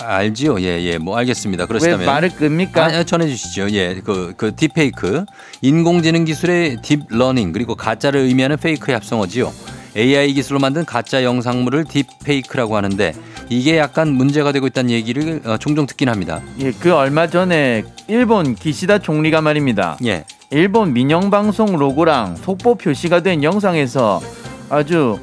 [0.00, 0.60] 아, 알지요.
[0.60, 0.98] 예, 예.
[0.98, 1.66] 뭐 알겠습니다.
[1.66, 2.84] 그러시다면 왜 말을 끕니까?
[2.86, 3.70] 아, 전해 주시죠.
[3.72, 4.00] 예.
[4.04, 5.24] 그, 그 딥페이크.
[5.62, 9.52] 인공지능 기술의 딥러닝 그리고 가짜를 의미하는 fake의 합성어지요.
[9.96, 13.12] AI 기술로 만든 가짜 영상물을 딥페이크라고 하는데
[13.48, 16.40] 이게 약간 문제가 되고 있다는 얘기를 어, 종종 듣긴 합니다.
[16.60, 19.98] 예, 그 얼마 전에 일본 기시다 총리가 말입니다.
[20.04, 20.24] 예.
[20.52, 24.20] 일본 민영 방송 로고랑 속보 표시가 된 영상에서
[24.68, 25.18] 아주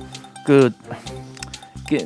[0.46, 0.72] 그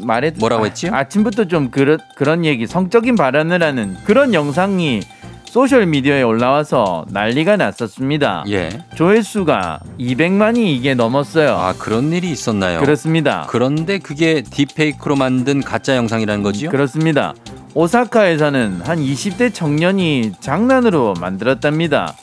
[0.02, 0.92] 말해 뭐라고 했지요?
[0.94, 5.02] 아, 침부터 좀 그런 그런 얘기 성적인 발언을 하는 그런 영상이
[5.46, 8.46] 소셜 미디어에 올라와서 난리가 났었습니다.
[8.50, 8.70] 예.
[8.96, 11.50] 조회수가 200만이 이게 넘었어요.
[11.58, 12.80] 아, 그런 일이 있었나요?
[12.80, 13.46] 그렇습니다.
[13.50, 16.70] 그런데 그게 딥페이크로 만든 가짜 영상이라는 거지요?
[16.70, 17.34] 그렇습니다.
[17.74, 22.16] 오사카에서는 한 20대 청년이 장난으로 만들었답니다.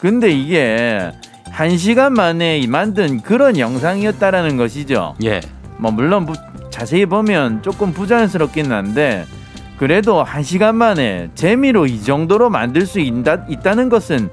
[0.00, 1.12] 근데 이게
[1.50, 5.14] 한 시간 만에 만든 그런 영상이었다라는 것이죠.
[5.22, 5.40] 예.
[5.76, 6.32] 뭐 물론 부-
[6.72, 9.26] 자세히 보면 조금 부자연스럽긴 한데
[9.76, 14.30] 그래도 한 시간 만에 재미로 이 정도로 만들 수 있다, 있다는 것은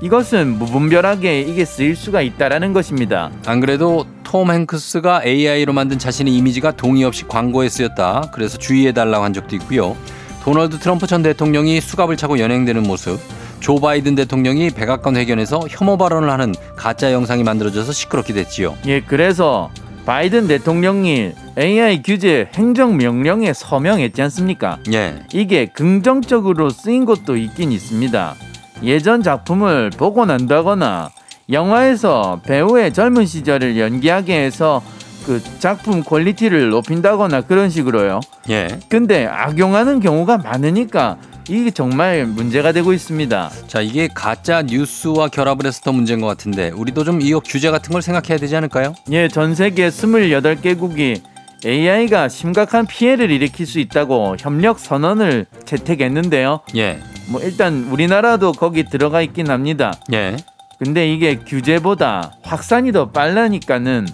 [0.00, 3.30] 이것은 무분별하게 이게 쓰일 수가 있다라는 것입니다.
[3.46, 8.30] 안 그래도 톰 행크스가 AI로 만든 자신의 이미지가 동의 없이 광고에 쓰였다.
[8.32, 9.96] 그래서 주의해달라고 한 적도 있고요.
[10.42, 13.20] 도널드 트럼프 전 대통령이 수갑을 차고 연행되는 모습.
[13.60, 18.76] 조 바이든 대통령이 백악관 회견에서 혐오 발언을 하는 가짜 영상이 만들어져서 시끄럽게 됐지요.
[18.86, 19.70] 예, 그래서
[20.04, 24.78] 바이든 대통령이 AI 규제 행정 명령에 서명했지 않습니까?
[24.92, 25.22] 예.
[25.32, 28.34] 이게 긍정적으로 쓰인 것도 있긴 있습니다.
[28.82, 31.10] 예전 작품을 보고 난다거나
[31.50, 34.82] 영화에서 배우의 젊은 시절을 연기하게 해서
[35.24, 38.20] 그 작품 quality를 높인다거나 그런 식으로요.
[38.50, 38.80] 예.
[38.88, 41.16] 근데 악용하는 경우가 많으니까
[41.48, 43.50] 이게 정말 문제가 되고 있습니다.
[43.66, 47.92] 자, 이게 가짜 뉴스와 결합을 해서 더 문제인 것 같은데 우리도 좀 이거 규제 같은
[47.92, 48.94] 걸 생각해야 되지 않을까요?
[49.10, 51.20] 예, 전 세계 28개국이
[51.64, 56.60] AI가 심각한 피해를 일으킬 수 있다고 협력 선언을 채택했는데요.
[56.76, 56.98] 예.
[57.28, 59.92] 뭐 일단 우리나라도 거기 들어가 있긴 합니다.
[60.12, 60.36] 예.
[60.78, 64.08] 근데 이게 규제보다 확산이 더 빠르니까는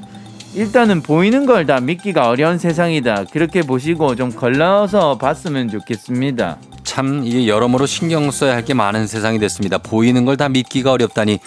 [0.54, 3.24] 일단은 보이는 걸 다 믿기가 어려운 세상이다.
[3.32, 6.58] 그렇게 보시고 좀 걸러서 봤으면 좋겠습니다.
[6.88, 9.78] 참 이게 여러모로 신경 써야 할 게 많은 세상이 됐습니다.
[9.78, 11.38] 보이는 걸 다 믿기가 어렵다니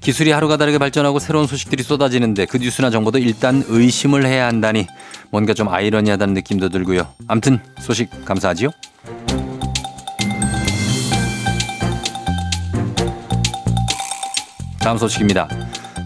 [0.00, 4.86] 기술이 하루가 다르게 발전하고 새로운 소식들이 쏟아지는데 그 뉴스나 정보도 일단 의심을 해야 한다니
[5.30, 7.06] 뭔가 좀 아이러니하다는 느낌도 들고요.
[7.28, 8.70] 암튼 소식 감사하지요.
[14.80, 15.48] 다음 소식입니다.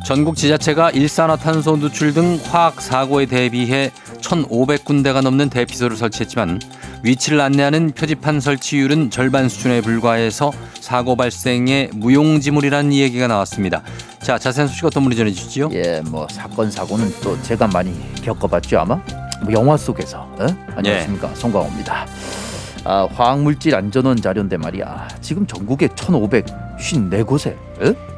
[0.04, 6.60] 전국 지자체가 일산화탄소 누출 등 화학 사고에 대비해 1,500군데가 넘는 대피소를 설치했지만
[7.04, 13.82] 위치를 안내하는 표지판 설치율은 절반 수준에 불과해서 사고 발생의 무용지물이라는 이야기가 나왔습니다.
[14.22, 15.68] 자, 자세한 소식 어떤 분이 전해주시죠?
[15.72, 18.96] 예, 뭐 사건 사고는 또 제가 많이 겪어봤죠 아마
[19.42, 20.46] 뭐 영화 속에서 어?
[20.76, 22.06] 안녕하십니까 송강호입니다.
[22.84, 25.08] 아, 화학물질 안전원 자료인데 말이야.
[25.20, 27.56] 지금 전국에 1,554곳에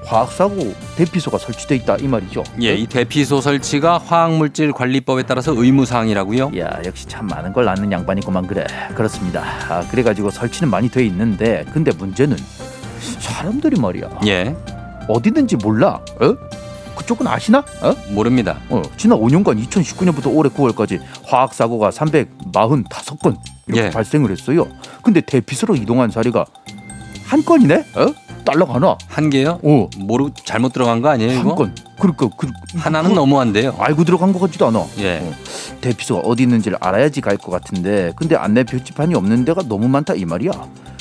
[0.05, 2.43] 화학사고 대피소가 설치돼 있다 이 말이죠.
[2.63, 6.53] 예, 이 대피소 설치가 화학물질 관리법에 따라서 의무 사항이라고요?
[6.59, 11.65] 야 역시 참 많은 걸 아는 양반이구만 그래 그렇습니다 아, 그래가지고 설치는 많이 돼 있는데
[11.73, 12.37] 근데 문제는
[13.19, 14.55] 사람들이 말이야 예,
[15.09, 16.37] 어디든지 몰라 어?
[16.97, 17.59] 그쪽은 아시나?
[17.83, 17.95] 어?
[18.11, 18.59] 모릅니다.
[18.69, 23.37] 어, 지난 5년간 2019년부터 올해 9월까지 화학 사고가 345건
[23.69, 23.91] 이렇게 예.
[23.91, 24.67] 발생을 했어요
[25.03, 26.45] 근데 대피소로 이동한 사례가
[27.25, 27.75] 한 건이네?
[27.97, 28.15] 어?
[28.45, 29.59] 딸랑 하나 한 개요?
[29.63, 31.49] 어, 모르 잘못 들어간 거 아니에요, 이거?
[31.51, 31.75] 한 건.
[31.99, 33.75] 그러니까 그, 하나는 그거 너무한데요.
[33.79, 35.19] 알고 들어간 것 같지도 않아 예.
[35.19, 35.33] 어,
[35.81, 40.25] 대피소가 어디 있는지를 알아야지 갈 것 같은데 근데 안내 표지판이 없는 데가 너무 많다 이
[40.25, 40.53] 말이야.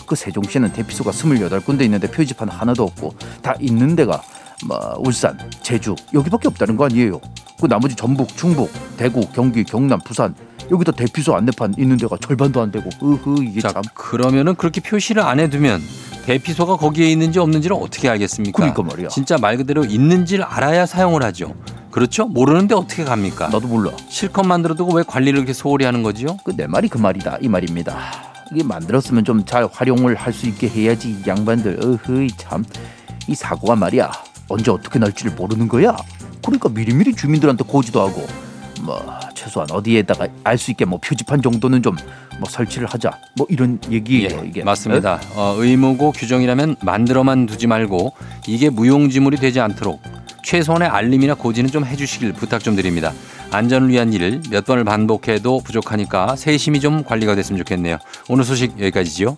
[0.07, 4.21] 그 세종시에는 대피소가 28군데 있는데 표지판 하나도 없고 다 있는 데가
[4.65, 7.19] 뭐 울산, 제주 여기밖에 없다는 거 아니에요.
[7.59, 10.33] 그 나머지 전북, 충북, 대구, 경기, 경남, 부산
[10.71, 15.21] 여기다 대피소 안내판 있는 데가 절반도 안 되고 으흐 이게 자, 참 그러면은 그렇게 표시를
[15.21, 15.81] 안 해두면
[16.25, 18.55] 대피소가 거기에 있는지 없는지를 어떻게 알겠습니까?
[18.57, 19.09] 그러니까 말이야.
[19.09, 21.53] 진짜 말 그대로 있는지를 알아야 사용을 하죠.
[21.91, 22.25] 그렇죠?
[22.25, 23.49] 모르는데 어떻게 갑니까?
[23.49, 23.91] 나도 몰라.
[24.09, 26.37] 실컷 만들어두고 왜 관리를 이렇게 소홀히 하는 거지요?
[26.43, 27.97] 그 내 말이 그 말이다 이 말입니다.
[28.51, 32.65] 이게 만들었으면 좀 잘 활용을 할 수 있게 해야지 이 양반들 어허이 참
[33.27, 34.11] 이 사고가 말이야
[34.47, 35.95] 언제 어떻게 날지를 모르는 거야.
[36.43, 38.25] 그러니까 미리미리 주민들한테 고지도 하고
[38.81, 39.03] 뭐
[39.33, 41.95] 최소한 어디에다가 알 수 있게 뭐 표지판 정도는 좀
[42.39, 45.21] 뭐 설치를 하자 뭐 이런 얘기예요 이게 맞습니다.
[45.35, 48.11] 어, 의무고 규정이라면 만들어만 두지 말고
[48.47, 50.01] 이게 무용지물이 되지 않도록
[50.43, 53.13] 최소한의 알림이나 고지는 좀 해주시길 부탁 좀 드립니다.
[53.51, 57.97] 안전을 위한 일을 몇 번을 반복해도 부족하니까 세심히 좀 관리가 됐으면 좋겠네요.
[58.27, 59.37] 오늘 소식 여기까지지요.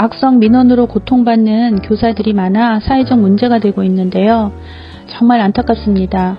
[0.00, 4.50] 악성 민원으로 고통받는 교사들이 많아 사회적 문제가 되고 있는데요.
[5.08, 6.38] 정말 안타깝습니다.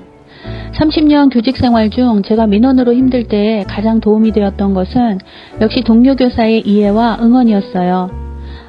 [0.74, 5.20] 30년 교직 생활 중 제가 민원으로 힘들 때 가장 도움이 되었던 것은
[5.62, 8.10] 역시 동료 교사의 이해와 응원이었어요.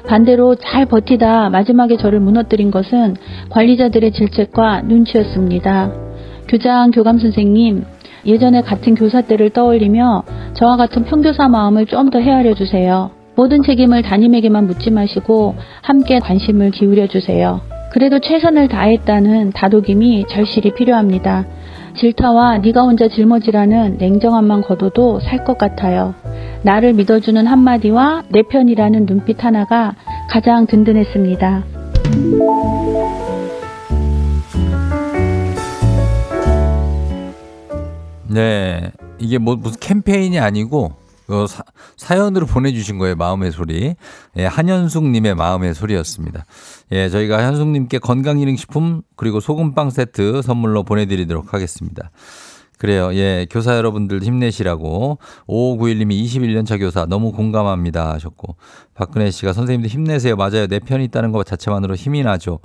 [0.07, 3.15] 반대로 잘 버티다 마지막에 저를 무너뜨린 것은
[3.49, 5.91] 관리자들의 질책과 눈치였습니다.
[6.47, 7.83] 교장, 교감 선생님,
[8.27, 10.21] 예전에 같은 교사 때를 떠올리며
[10.53, 13.22] 저와 같은 평교사 마음을 좀 더 헤아려 주세요.
[13.35, 17.61] 모든 책임을 담임에게만 묻지 마시고 함께 관심을 기울여 주세요.
[17.91, 21.45] 그래도 최선을 다했다는 다독임이 절실히 필요합니다.
[21.99, 26.15] 질타와 네가 혼자 짊어지라는 냉정함만 거둬도 살 것 같아요.
[26.63, 29.93] 나를 믿어주는 한마디와 내 편이라는 눈빛 하나가
[30.29, 31.63] 가장 든든했습니다.
[38.27, 38.91] 네.
[39.19, 40.91] 이게 뭐 무슨 캠페인이 아니고
[41.27, 41.63] 어, 사,
[41.97, 43.15] 사연으로 보내주신 거예요.
[43.15, 43.95] 마음의 소리.
[44.37, 46.45] 예, 한현숙님의 마음의 소리였습니다.
[46.91, 52.11] 예, 저희가 현숙님께 건강기능식품 그리고 소금빵 세트 선물로 보내드리도록 하겠습니다.
[52.83, 53.15] 그래요.
[53.15, 55.17] 예, 교사 여러분들 힘내시라고.
[55.47, 58.57] 5591님이 21년차 교사 너무 공감합니다 하셨고.
[58.93, 60.35] 박근혜 씨가 선생님들 힘내세요.
[60.35, 60.67] 맞아요.
[60.67, 62.59] 내 편이 있다는 것 자체만으로 힘이 나죠.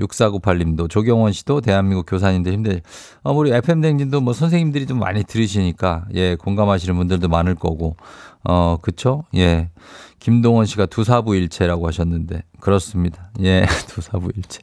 [0.00, 2.80] 6498님도 조경원 씨도 대한민국 교사님들 힘내.
[3.22, 7.94] 어, 우리 FM댕진도 뭐 선생님들이 좀 많이 들으시니까 예, 공감하시는 분들도 많을 거고.
[8.42, 9.22] 어, 그쵸?
[9.36, 9.70] 예.
[10.18, 12.42] 김동원 씨가 두사부일체라고 하셨는데.
[12.58, 13.30] 그렇습니다.
[13.42, 14.62] 예, 두사부일체.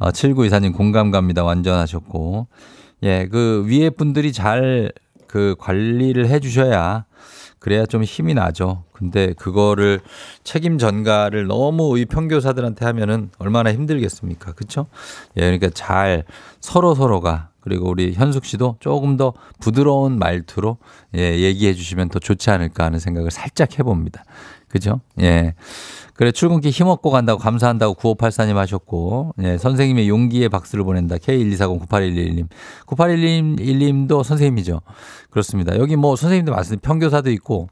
[0.00, 1.42] 어, 7924님 공감 갑니다.
[1.44, 2.46] 완전 하셨고.
[3.04, 4.92] 예, 그 위에 분들이 잘
[5.34, 7.06] 그 관리를 해 주셔야
[7.58, 8.84] 그래야 좀 힘이 나죠.
[8.92, 9.98] 근데 그거를
[10.44, 14.52] 책임 전가를 너무 이 평교사들한테 하면은 얼마나 힘들겠습니까?
[14.52, 14.86] 그쵸?
[15.36, 16.22] 예, 그러니까 잘
[16.60, 20.76] 서로 서로가 그리고 우리 현숙 씨도 조금 더 부드러운 말투로
[21.16, 24.22] 예, 얘기해 주시면 더 좋지 않을까 하는 생각을 살짝 해봅니다.
[24.68, 25.00] 그죠?
[25.20, 25.54] 예.
[26.14, 31.16] 그래, 출근길 힘없고 간다고 감사한다고 9584님 하셨고, 예, 선생님의 용기에 박수를 보낸다.
[31.16, 32.46] K124098111님.
[32.86, 34.80] 9811님도 선생님이죠.
[35.30, 35.76] 그렇습니다.
[35.76, 37.68] 여기 뭐 선생님들 말씀, 평교사도 있고,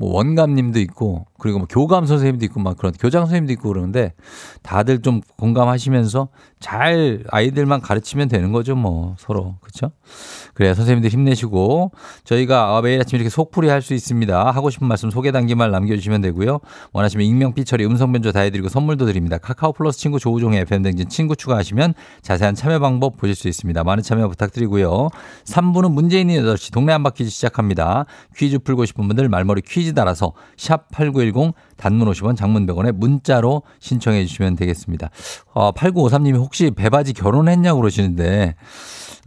[0.00, 4.14] 뭐 원감님도 있고, 그리고 뭐 교감 선생님도 있고, 막 그런 교장 선생님도 있고 그러는데,
[4.62, 6.28] 다들 좀 공감하시면서
[6.58, 9.56] 잘 아이들만 가르치면 되는 거죠, 뭐, 서로.
[9.60, 9.92] 그쵸?
[10.54, 10.74] 그래요.
[10.74, 11.92] 선생님들 힘내시고,
[12.24, 14.50] 저희가 매일 아침 이렇게 속풀이 할 수 있습니다.
[14.50, 16.60] 하고 싶은 말씀 소개 단계만 남겨주시면 되고요.
[16.92, 19.38] 원하시면 익명, 삐처리, 음성 변조 다 해드리고 선물도 드립니다.
[19.38, 23.82] 카카오 플러스 친구 조우종의 FM댕진 친구 추가하시면 자세한 참여 방법 보실 수 있습니다.
[23.82, 25.08] 많은 참여 부탁드리고요.
[25.44, 28.04] 3부는 문제 있는 8시 동네 한 바퀴즈 시작합니다.
[28.36, 34.24] 퀴즈 풀고 싶은 분들 말머리 퀴즈 달아서 샵 8910 단문 50원 장문 100원에 문자로 신청해
[34.26, 35.10] 주시면 되겠습니다.
[35.52, 38.54] 어, 8953님이 혹시 배바지 결혼했냐고 그러시는데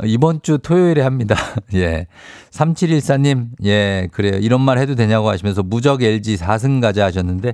[0.03, 1.35] 이번 주 토요일에 합니다.
[1.75, 2.07] 예.
[2.51, 4.37] 3714님, 예, 그래요.
[4.39, 7.53] 이런 말 해도 되냐고 하시면서 무적 LG 4승 가자 하셨는데,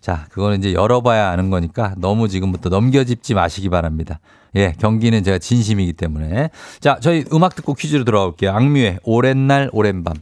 [0.00, 4.20] 자, 그거는 이제 열어봐야 아는 거니까 너무 지금부터 넘겨짚지 마시기 바랍니다.
[4.56, 6.50] 예, 경기는 제가 진심이기 때문에.
[6.80, 8.50] 자, 저희 음악 듣고 퀴즈로 돌아올게요.
[8.52, 10.14] 악뮤의 오랜 날, 오랜 밤.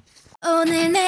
[0.47, 1.08] 오늘 내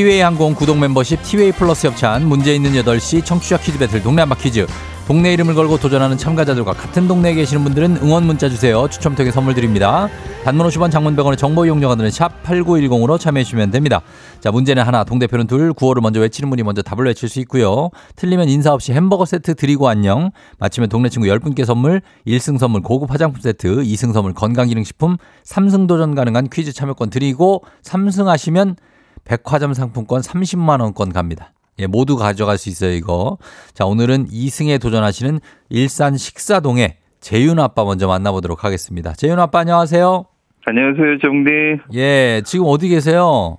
[0.00, 4.36] 티웨이 항공 구독 멤버십 티웨이 플러스 협찬 문제 있는 8시 청취자 퀴즈 배틀 동네 한바
[4.36, 4.66] 퀴즈
[5.06, 8.88] 동네 이름을 걸고 도전하는 참가자들과 같은 동네에 계시는 분들은 응원 문자 주세요.
[8.88, 10.08] 추첨 통해 선물 드립니다.
[10.44, 14.00] 단문 50원 장문 100원의 정보 이용료가 드는 샵 8910으로 참여해 주시면 됩니다.
[14.40, 17.90] 자, 문제는 하나, 동대표는 둘, 구호를 먼저 외치는 분이 먼저 답을 외칠 수 있고요.
[18.16, 20.30] 틀리면 인사 없이 햄버거 세트 드리고 안녕.
[20.60, 26.14] 맞히면 동네 친구 10분께 선물, 1승 선물 고급 화장품 세트, 2승 선물 건강기능식품, 3승 도전
[26.14, 28.76] 가능한 퀴즈 참여권 드리고 3승 하시면
[29.24, 31.52] 백화점 상품권 30만 원권 갑니다.
[31.78, 33.38] 예, 모두 가져갈 수 있어요, 이거.
[33.72, 35.40] 자, 오늘은 2승에 도전하시는
[35.70, 39.12] 일산 식사동의 재윤 아빠 먼저 만나보도록 하겠습니다.
[39.12, 40.24] 재윤 아빠 안녕하세요.
[40.66, 41.50] 안녕하세요, 정디.
[41.94, 43.58] 예, 지금 어디 계세요?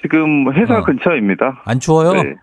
[0.00, 0.84] 지금 회사 어.
[0.84, 1.62] 근처입니다.
[1.64, 2.12] 안 추워요?
[2.12, 2.34] 네.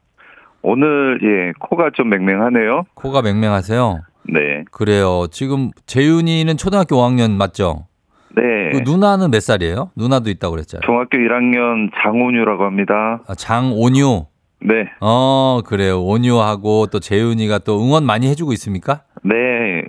[0.63, 2.83] 오늘 예 코가 좀 맹맹하네요.
[2.95, 3.99] 코가 맹맹하세요?
[4.33, 5.27] 네, 그래요.
[5.31, 7.87] 지금 재윤이는 초등학교 5학년 맞죠?
[8.35, 8.71] 네.
[8.71, 9.91] 그 누나는 몇 살이에요?
[9.95, 10.81] 누나도 있다고 그랬잖아요.
[10.85, 13.21] 중학교 1학년 장훈유라고 합니다.
[13.27, 14.25] 아, 장온유.
[14.63, 16.03] 네, 어, 그래요.
[16.03, 19.01] 온유하고 또 재윤이가 또 응원 많이 해주고 있습니까?
[19.23, 19.35] 네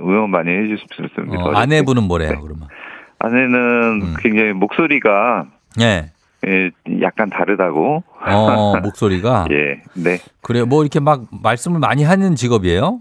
[0.01, 1.45] 응원 많이 해주셨습니다.
[1.45, 2.69] 어, 아내분은 뭐래요, 그러면?
[3.19, 4.15] 아내는 음.
[4.21, 5.47] 굉장히 목소리가
[5.81, 6.11] 예.
[6.47, 6.71] 예,
[7.03, 8.03] 약간 다르다고.
[8.27, 9.47] 어, 목소리가.
[9.53, 10.19] 예, 네.
[10.41, 10.67] 그래요.
[10.67, 13.01] 뭐 이렇게 막 말씀을 많이 하는 직업이에요?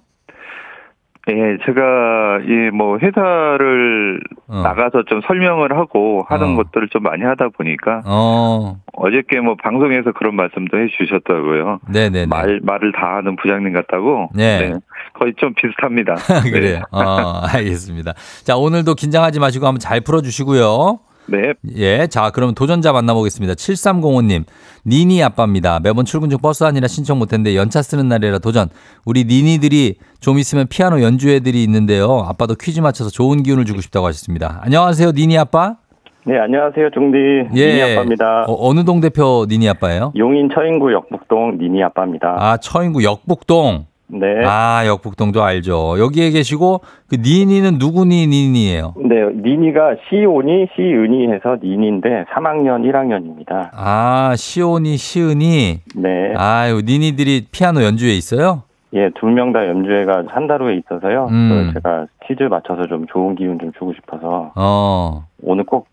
[1.29, 4.61] 예, 제가 이뭐 회사를 어.
[4.63, 6.55] 나가서 좀 설명을 하고 하는 어.
[6.55, 11.79] 것들을 좀 많이 하다 보니까 어, 어저께 뭐 방송에서 그런 말씀도 해주셨다고요.
[11.89, 12.25] 네네네.
[12.25, 14.29] 말 말을 다 하는 부장님 같다고.
[14.33, 14.73] 네.
[15.13, 16.15] 거의 좀 비슷합니다.
[16.51, 16.81] 그래요.
[16.91, 18.13] 어, 알겠습니다.
[18.43, 20.99] 자, 오늘도 긴장하지 마시고 한번 잘 풀어주시고요.
[21.27, 21.53] 네.
[21.75, 23.53] 예, 자, 그럼 도전자 만나보겠습니다.
[23.53, 24.43] 7305님,
[24.85, 25.79] 니니 아빠입니다.
[25.81, 28.69] 매번 출근 중 버스 아니라 신청 못했는데 연차 쓰는 날이라 도전.
[29.05, 32.25] 우리 니니들이 좀 있으면 피아노 연주회들이 있는데요.
[32.27, 34.59] 아빠도 퀴즈 맞춰서 좋은 기운을 주고 싶다고 하셨습니다.
[34.63, 35.77] 안녕하세요, 니니 아빠.
[36.25, 36.89] 네, 안녕하세요.
[36.93, 37.17] 종디
[37.53, 38.45] 니니 아빠입니다.
[38.47, 40.13] 어, 느 동 대표 니니 아빠예요?
[40.17, 42.35] 용인 처인구 역북동 니니 아빠입니다.
[42.39, 43.85] 아, 처인구 역북동.
[44.13, 44.43] 네.
[44.45, 45.95] 아, 역북동도 알죠.
[45.99, 48.93] 여기에 계시고 그 니니는 누구니 니니예요?
[48.97, 53.69] 네, 니니가 시온이 시은이 해서 니니인데 3학년 1학년입니다.
[53.73, 55.79] 아, 시온이 시은이.
[55.95, 56.33] 네.
[56.35, 58.63] 아유, 니니들이 피아노 연주회 있어요?
[58.93, 61.27] 예, 두 명 다 연주회가 한 달 후에 있어서요.
[61.31, 61.71] 음.
[61.73, 65.25] 제가 퀴즈 맞춰서 좀 좋은 기운 좀 주고 싶어서 어.
[65.43, 65.87] 오늘 꼭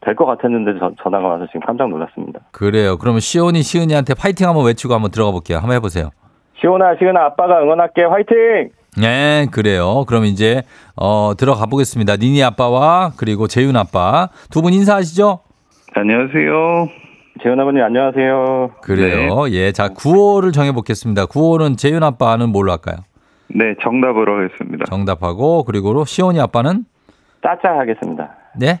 [0.00, 2.40] 될 것 같았는데 저- 전화가 와서 지금 깜짝 놀랐습니다.
[2.52, 2.96] 그래요.
[2.98, 5.58] 그러면 시온이 시은이한테 파이팅 한번 외치고 한번 들어가 볼게요.
[5.58, 6.10] 한번 해보세요.
[6.60, 8.04] 시온아, 시은아, 아빠가 응원할게.
[8.04, 8.70] 화이팅!
[9.00, 10.04] 네, 그래요.
[10.08, 10.62] 그럼 이제
[10.96, 12.16] 어 들어가 보겠습니다.
[12.16, 15.40] 니니 아빠와 그리고 재윤 아빠 두 분 인사하시죠.
[15.94, 16.88] 안녕하세요.
[17.42, 18.70] 재은 아버님 안녕하세요.
[18.82, 19.48] 그래요.
[19.50, 21.26] 예, 자 구호를 정해 보겠습니다.
[21.26, 22.96] 구호는 재윤 아빠는 뭘로 할까요?
[23.54, 24.84] 네, 정답으로 하겠습니다.
[24.86, 26.84] 정답하고 그리고 시온이 아빠는
[27.42, 28.30] 짜짜 하겠습니다.
[28.58, 28.80] 네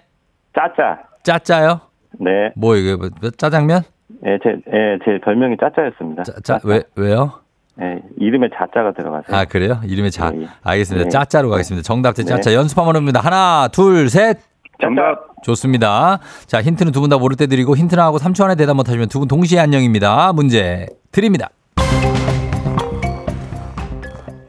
[0.52, 0.98] 짜짜.
[1.22, 1.80] 짜짜요.
[2.18, 2.50] 네.
[2.56, 3.82] 뭐 이게 뭐, 짜장면?
[4.26, 6.24] 예, 제, 예, 제 별명이 짜짜였습니다.
[6.42, 7.34] 짜왜 왜요?
[7.80, 9.36] 예, 이름에 자자가 들어가세요.
[9.36, 9.80] 아 그래요?
[9.84, 10.48] 이름에 자 예, 예.
[10.62, 11.04] 알겠습니다.
[11.04, 11.10] 네.
[11.10, 11.84] 짜짜로 가겠습니다.
[11.86, 12.28] 정답 대 네.
[12.28, 13.20] 짜짜 연습 한번 해봅니다.
[13.20, 14.38] 하나 둘 셋.
[14.80, 15.28] 정답.
[15.42, 16.18] 좋습니다.
[16.46, 19.08] 자, 힌트는 두 분 다 모를 때 드리고 힌트 나 하고 3초 안에 대답 못하시면
[19.08, 20.32] 두 분 동시에 안녕입니다.
[20.32, 21.48] 문제 드립니다.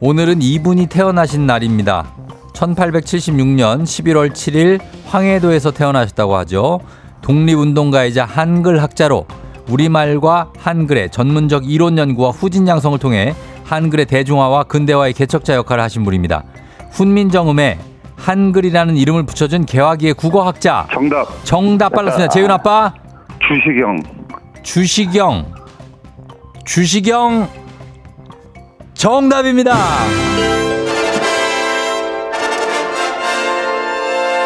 [0.00, 2.06] 오늘은 이분이 태어나신 날입니다.
[2.54, 6.80] 1876년 11월 7일 황해도에서 태어나셨다고 하죠.
[7.22, 9.26] 독립운동가이자 한글 학자로
[9.70, 16.42] 우리말과 한글의 전문적 이론 연구와 후진 양성을 통해 한글의 대중화와 근대화의 개척자 역할을 하신 분입니다.
[16.90, 17.78] 훈민정음에
[18.16, 20.86] 한글이라는 이름을 붙여준 개화기의 국어학자.
[20.92, 21.26] 정답.
[21.44, 22.28] 정답 빨랐습니다.
[22.28, 22.92] 재윤 아빠.
[23.40, 24.02] 주시경.
[24.62, 25.54] 주시경.
[26.66, 27.48] 주시경.
[28.94, 29.74] 정답입니다.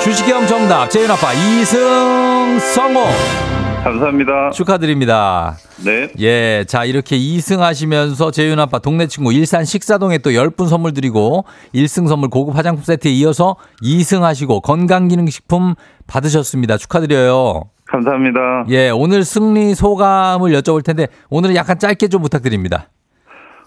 [0.02, 0.90] 주시경 정답.
[0.90, 3.53] 재윤 아빠 이승 성호.
[3.84, 4.50] 감사합니다.
[4.50, 5.56] 축하드립니다.
[5.84, 6.08] 네.
[6.18, 11.44] 예, 자 이렇게 2승 하시면서 재윤 아빠 동네 친구 일산 식사동에 또 10분 선물 드리고
[11.74, 15.74] 1승 선물 고급 화장품 세트에 이어서 2승 하시고 건강기능식품
[16.06, 16.78] 받으셨습니다.
[16.78, 17.64] 축하드려요.
[17.86, 18.64] 감사합니다.
[18.70, 22.88] 예, 오늘 승리 소감을 여쭤볼 텐데 오늘은 약간 짧게 좀 부탁드립니다.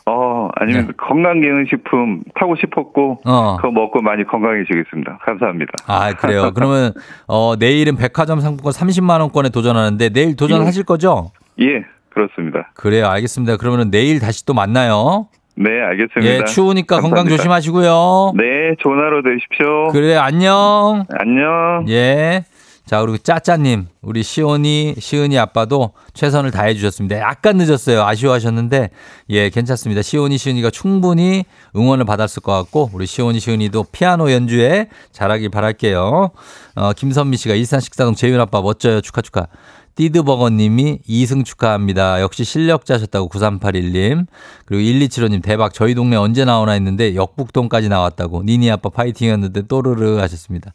[0.09, 3.31] 어, 아니면 건강기능식품 타고 싶었고, 네.
[3.31, 3.57] 어.
[3.57, 5.19] 그거 먹고 많이 건강해지겠습니다.
[5.21, 5.73] 감사합니다.
[5.85, 6.51] 아, 그래요.
[6.55, 6.93] 그러면
[7.27, 11.31] 어 내일은 백화점 상품권 30만 원권에 도전하는데 내일 도전하실 거죠?
[11.59, 12.71] 예, 그렇습니다.
[12.73, 13.07] 그래요.
[13.07, 13.57] 알겠습니다.
[13.57, 15.27] 그러면은 내일 다시 또 만나요.
[15.55, 16.23] 네, 알겠습니다.
[16.23, 17.35] 예, 추우니까 건강 감사합니다.
[17.35, 18.33] 조심하시고요.
[18.37, 19.87] 네, 좋은 하루 되십시오.
[19.91, 21.03] 그래, 안녕.
[21.19, 21.85] 안녕.
[21.89, 22.43] 예.
[22.87, 27.19] 자, 그리고 짜짜님, 우리 시온이, 시은이 아빠도 최선을 다해 주셨습니다.
[27.19, 28.03] 약간 늦었어요.
[28.03, 28.91] 아쉬워하셨는데,
[29.31, 30.01] 예, 괜찮습니다.
[30.01, 31.43] 시온이, 시은이가 충분히
[31.75, 36.31] 응원을 받았을 것 같고, 우리 시온이, 시은이도 피아노 연주에 잘하길 바랄게요.
[36.75, 39.01] 어, 김선미 씨가 일산 식사동 재윤 아빠 멋져요.
[39.01, 39.47] 축하, 축하.
[39.95, 42.21] 띠드버거님이 2승 축하합니다.
[42.21, 44.27] 역시 실력자셨다고 9381님.
[44.65, 50.73] 그리고 1275님 대박 저희 동네 언제 나오나 했는데 역북동까지 나왔다고 니니 아빠 파이팅이었는데 또르르 하셨습니다.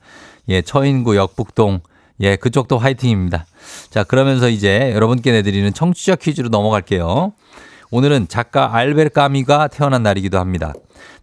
[0.49, 1.81] 예, 처인구 역북동.
[2.21, 3.47] 예, 그쪽도 화이팅입니다.
[3.91, 7.33] 자, 그러면서 이제 여러분께 내드리는 청취자 퀴즈로 넘어갈게요.
[7.91, 10.73] 오늘은 작가 알베르 까미가 태어난 날이기도 합니다.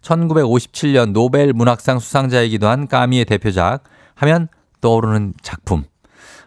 [0.02, 3.82] 1957년 노벨 문학상 수상자이기도 한 까미의 대표작
[4.14, 4.48] 하면
[4.80, 5.84] 떠오르는 작품.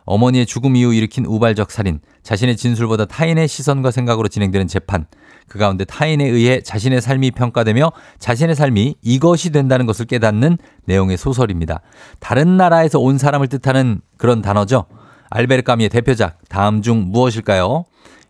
[0.06, 5.06] 어머니의 죽음 이후 일으킨 우발적 살인, 자신의 진술보다 타인의 시선과 생각으로 진행되는 재판,
[5.48, 11.82] 그 가운데 타인에 의해 자신의 삶이 평가되며 자신의 삶이 이것이 된다는 것을 깨닫는 내용의 소설입니다.
[12.20, 14.86] 다른 나라에서 온 사람을 뜻하는 그런 단어죠.
[15.30, 17.86] 알베르 까미의 대표작, 다음 중 무엇일까요?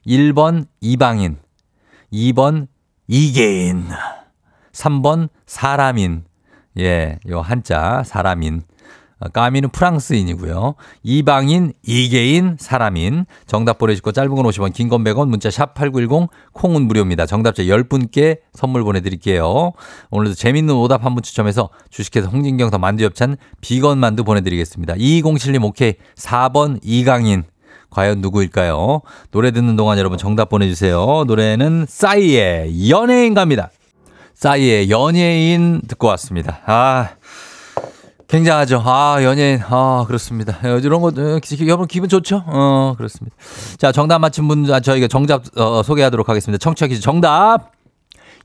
[0.07, 1.37] 1번 이방인,
[2.11, 2.67] 2번
[3.07, 3.85] 이계인,
[4.71, 6.23] 3번 사람인,
[6.79, 8.63] 예, 요 한자, 사람인.
[9.23, 10.75] 어, 까미는 프랑스인이고요.
[11.03, 13.25] 이방인, 이계인, 사람인.
[13.47, 17.25] 정답 보내주시고 짧은 건 50원, 긴 건 100원, 문자 샵 8910, 콩은 무료입니다.
[17.25, 19.71] 정답자 10분께 선물 보내드릴게요.
[20.11, 24.95] 오늘도 재밌는 오답 한 분 추첨해서 주식회사 홍진경 더 만두 엽찬 비건 만두 보내드리겠습니다.
[24.95, 25.93] 2207님 오케이.
[26.15, 27.43] 4번 이강인.
[27.91, 29.01] 과연 누구일까요?
[29.29, 31.25] 노래 듣는 동안 여러분 정답 보내주세요.
[31.27, 33.69] 노래는 싸이의 연예인 갑니다.
[34.33, 36.59] 싸이의 연예인 듣고 왔습니다.
[36.65, 37.09] 아.
[38.37, 38.81] 굉장하죠.
[38.83, 39.59] 아, 연예인.
[39.69, 40.57] 아, 그렇습니다.
[40.63, 42.43] 어, 이런 거, 어, 기- 여러분 기분 좋죠?
[42.47, 43.35] 어, 그렇습니다.
[43.77, 46.57] 자, 정답 맞힌 분, 아, 저희가 정답, 어, 소개하도록 하겠습니다.
[46.59, 47.73] 청취자 퀴즈 정답!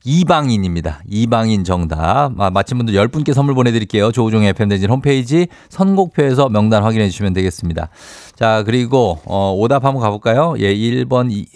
[0.04, 1.00] 이방인입니다.
[1.08, 2.32] 이방인 정답.
[2.38, 4.12] 아, 맞힌 분들 10분께 선물 보내드릴게요.
[4.12, 7.88] 조우종의 FM대진 홈페이지 선곡표에서 명단 확인해 주시면 되겠습니다.
[8.36, 10.54] 자, 그리고, 어, 오답 한번 가볼까요?
[10.58, 11.46] 예, 1번 이,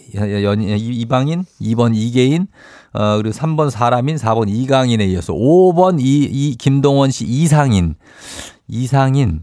[0.43, 2.47] 연, 이- 이방인, 2번 이계인,
[2.93, 7.95] 어, 그리고 3번 사람인, 4번 이강인에 이어서 5번 이, 이 김동원 씨 이상인.
[8.68, 9.43] 이상인.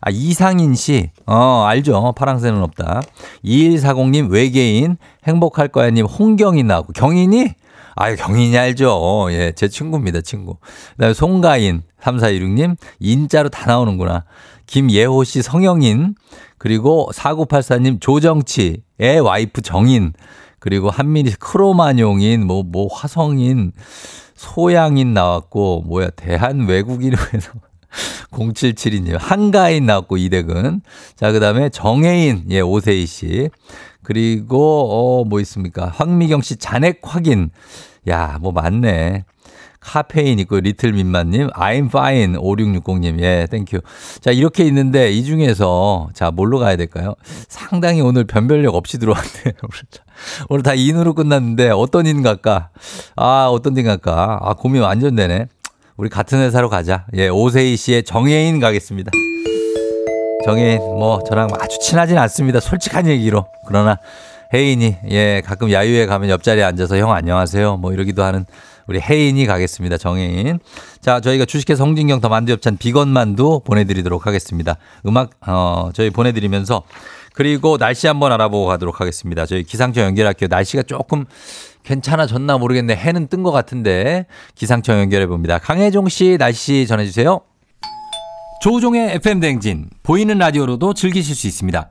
[0.00, 1.10] 아, 이상인 씨.
[1.26, 2.12] 어, 알죠.
[2.16, 3.02] 파랑새는 없다.
[3.44, 4.98] 2140님 외계인.
[5.24, 6.92] 행복할 거야 님 홍경인 나오고.
[6.92, 7.54] 경인이?
[7.96, 9.28] 아유, 경인이 알죠.
[9.30, 10.58] 예, 제 친구입니다, 친구.
[10.60, 11.82] 그 다음에 송가인.
[12.00, 12.76] 3416님.
[13.00, 14.24] 인자로 다 나오는구나.
[14.66, 16.14] 김예호 씨 성영인.
[16.58, 20.12] 그리고 4984님 조정치 의 와이프 정인.
[20.66, 23.70] 그리고 씨 크로마뇽인, 뭐, 뭐, 화성인,
[24.34, 27.52] 소양인 나왔고, 뭐야, 대한 외국인에서
[28.32, 30.80] 0772님, 한가인 나왔고, 이대근.
[31.14, 33.48] 자, 그 다음에 정해인, 예, 오세희 씨.
[34.02, 35.86] 그리고, 어, 뭐 있습니까?
[35.86, 37.50] 황미경 씨 잔액 확인.
[38.08, 39.24] 야, 뭐 많네.
[39.86, 43.80] 카페인 있고 리틀 민마님, I'm fine 5660님, 예, thank you.
[44.20, 47.14] 자 이렇게 있는데 이 중에서 자 뭘로 가야 될까요?
[47.48, 49.54] 상당히 오늘 변별력 없이 들어왔네요.
[50.48, 52.70] 오늘, 다 인으로 끝났는데 어떤 인 갈까?
[53.14, 54.40] 아 어떤 인 갈까?
[54.42, 55.46] 아 고민 완전 되네.
[55.96, 57.06] 우리 같은 회사로 가자.
[57.14, 59.12] 예, 오세희 씨의 정해인 가겠습니다.
[60.44, 62.58] 정혜인 뭐 저랑 아주 친하진 않습니다.
[62.58, 63.98] 솔직한 얘기로 그러나
[64.52, 68.46] 혜인이 예 가끔 야유회 가면 옆자리에 앉아서 형 안녕하세요 뭐 이러기도 하는
[68.86, 69.98] 우리 혜인이 가겠습니다.
[69.98, 70.58] 정혜인.
[71.00, 74.76] 자, 저희가 주식회사 홍진경 더 만두엽찬 비건만두 보내드리도록 하겠습니다.
[75.06, 76.82] 음악, 어, 저희 보내드리면서
[77.34, 79.44] 그리고 날씨 한번 알아보고 가도록 하겠습니다.
[79.44, 80.48] 저희 기상청 연결할게요.
[80.50, 81.26] 날씨가 조금
[81.84, 82.96] 괜찮아졌나 모르겠네.
[82.96, 85.58] 해는 뜬 것 같은데 기상청 연결해 봅니다.
[85.58, 87.40] 강혜종 씨 날씨 전해주세요.
[88.62, 91.90] 조우종의 FM 댕진 보이는 라디오로도 즐기실 수 있습니다.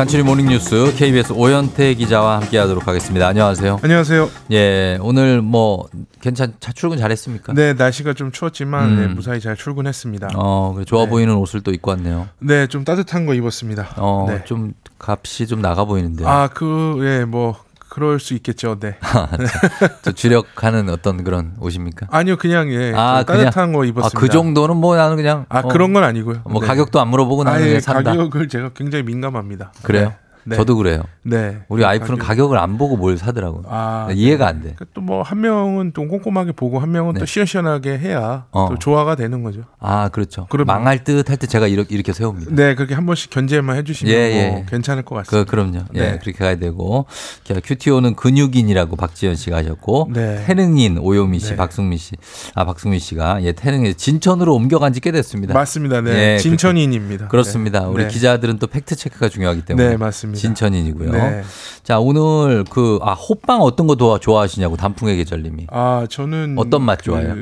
[0.00, 3.28] 간추리 모닝뉴스 KBS 오현태 기자와 함께하도록 하겠습니다.
[3.28, 3.80] 안녕하세요.
[3.82, 4.30] 안녕하세요.
[4.50, 5.90] 예, 오늘 뭐
[6.22, 7.52] 괜찮 차 출근 잘했습니까?
[7.52, 8.96] 네, 날씨가 좀 추웠지만 음.
[8.96, 10.30] 네, 무사히 잘 출근했습니다.
[10.36, 11.10] 어, 그래, 좋아 네.
[11.10, 12.28] 보이는 옷을 또 입고 왔네요.
[12.38, 13.90] 네, 좀 따뜻한 거 입었습니다.
[13.98, 14.42] 어, 네.
[14.46, 16.24] 좀 값이 좀 나가 보이는데.
[16.26, 17.56] 아, 그, 예, 뭐,
[17.90, 18.78] 그럴 수 있겠죠.
[18.78, 18.96] 네.
[20.02, 22.06] 저 주력하는 어떤 그런 옷입니까?
[22.10, 23.72] 아니요, 그냥, 예, 아, 좀 따뜻한 그냥?
[23.72, 24.18] 거 아, 입었습니다.
[24.20, 26.42] 그 정도는 뭐 나는 그냥 아, 어, 그런 건 아니고요.
[26.44, 26.68] 뭐 네.
[26.68, 28.12] 가격도 안 물어보고 나는 아예 그냥 산다.
[28.12, 29.72] 가격을 제가 굉장히 민감합니다.
[29.82, 30.14] 그래요?
[30.44, 30.56] 네.
[30.56, 31.02] 저도 그래요.
[31.22, 31.58] 네.
[31.68, 33.64] 우리 와이프는 가격- 가격 을 안 보고 뭘 사더라고요.
[33.68, 34.74] 아, 이해가 안 돼.
[34.94, 37.20] 또 뭐 한 명은 또 꼼꼼하게 보고 한 명은 네.
[37.20, 38.68] 또 시원시원하게 해야 어.
[38.70, 39.62] 또 조화가 되는 거죠.
[39.78, 40.46] 아, 그렇죠.
[40.50, 42.52] 그럼- 망할 듯 할 때 제가 이렇게, 이렇게 세웁니다.
[42.54, 44.66] 네, 그렇게 한 번씩 견제만 해주시면 예, 뭐 예.
[44.68, 45.44] 괜찮을 것 같습니다.
[45.44, 45.84] 그, 그럼요.
[45.94, 46.18] 예, 네.
[46.18, 47.06] 그렇게 가야 되고.
[47.44, 50.10] 자, 큐티오는 근육인이라고 박지현 씨가 하셨고.
[50.12, 50.42] 네.
[50.46, 51.56] 태능인 오요미 씨, 네.
[51.56, 52.16] 박승민 씨.
[52.54, 53.42] 아, 박승민 씨가.
[53.42, 55.54] 예, 태능인 진천으로 옮겨간 지 꽤 됐습니다.
[55.54, 56.00] 맞습니다.
[56.02, 57.28] 네, 예, 진천인입니다.
[57.28, 57.80] 그렇습니다.
[57.80, 57.86] 네.
[57.86, 58.08] 우리 네.
[58.10, 59.88] 기자들은 또 fact check가 중요하기 때문에.
[59.90, 60.29] 네, 맞습니다.
[60.34, 61.12] 진천인이고요.
[61.12, 61.42] 네.
[61.82, 65.66] 자, 오늘 그, 아, 호빵 어떤 거 좋아, 좋아하시냐고, 단풍의 계절님이.
[65.70, 67.34] 아, 저는 어떤 맛 그 좋아해요?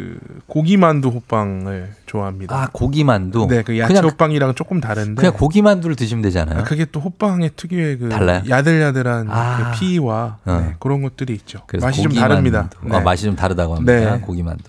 [0.46, 2.54] 고기만두 호빵을 좋아합니다.
[2.56, 3.46] 아, 고기만두?
[3.48, 5.20] 네, 그 야채 그냥, 호빵이랑 조금 다른데.
[5.20, 6.60] 그냥 고기만두를 드시면 되잖아요.
[6.60, 8.42] 아, 그게 또 호빵의 특유의 그 달라요?
[8.48, 9.72] 야들야들한 아.
[9.72, 10.64] 그 피와 어.
[10.66, 11.60] 네, 그런 것들이 있죠.
[11.80, 12.12] 맛이 좀.
[12.12, 12.70] 다릅니다.
[12.90, 13.92] 어, 맛이 좀 다르다고 합니다.
[14.16, 14.20] 네.
[14.20, 14.64] 고기만두.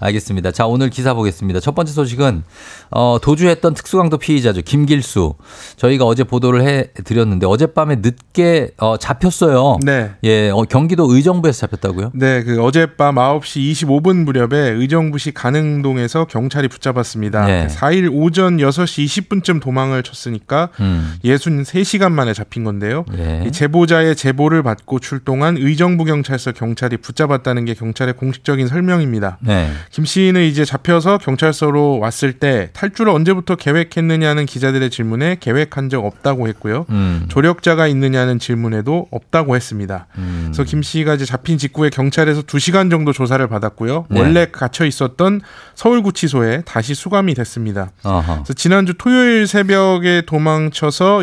[0.00, 0.50] 알겠습니다.
[0.52, 1.60] 자, 오늘 기사 보겠습니다.
[1.60, 2.42] 첫 번째 소식은
[2.90, 4.62] 어, 도주했던 특수강도 피의자죠.
[4.62, 5.34] 김길수.
[5.76, 9.78] 저희가 어제 보도를 해 드렸는데 어젯밤에 늦게 어, 잡혔어요.
[9.82, 10.10] 네.
[10.24, 12.12] 예, 어, 경기도 의정부에서 잡혔다고요?
[12.14, 17.46] 네, 그 어젯밤 9시 25분 무렵에 의정부시 가능동에서 경찰이 붙잡았습니다.
[17.46, 17.66] 네.
[17.68, 21.14] 4일 오전 6시 20분쯤 도망을 쳤으니까 음.
[21.24, 23.04] 63시간 만에 잡힌 건데요.
[23.16, 23.44] 예.
[23.46, 29.38] 이 제보자의 제보를 받고 출동한 의정부 경찰서 경찰이 붙잡았다는 게 경찰의 공식적인 설명입니다.
[29.40, 29.63] 네.
[29.90, 36.48] 김 씨는 이제 잡혀서 경찰서로 왔을 때 탈주를 언제부터 계획했느냐는 기자들의 질문에 계획한 적 없다고
[36.48, 36.86] 했고요.
[36.90, 37.26] 음.
[37.28, 40.06] 조력자가 있느냐는 질문에도 없다고 했습니다.
[40.18, 40.42] 음.
[40.46, 44.06] 그래서 김 씨가 이제 잡힌 직후에 경찰에서 2시간 정도 조사를 받았고요.
[44.10, 44.20] 네.
[44.20, 45.40] 원래 갇혀 있었던
[45.74, 47.90] 서울구치소에 다시 수감이 됐습니다.
[48.02, 48.34] 어허.
[48.34, 51.22] 그래서 지난주 토요일 새벽에 도망쳐서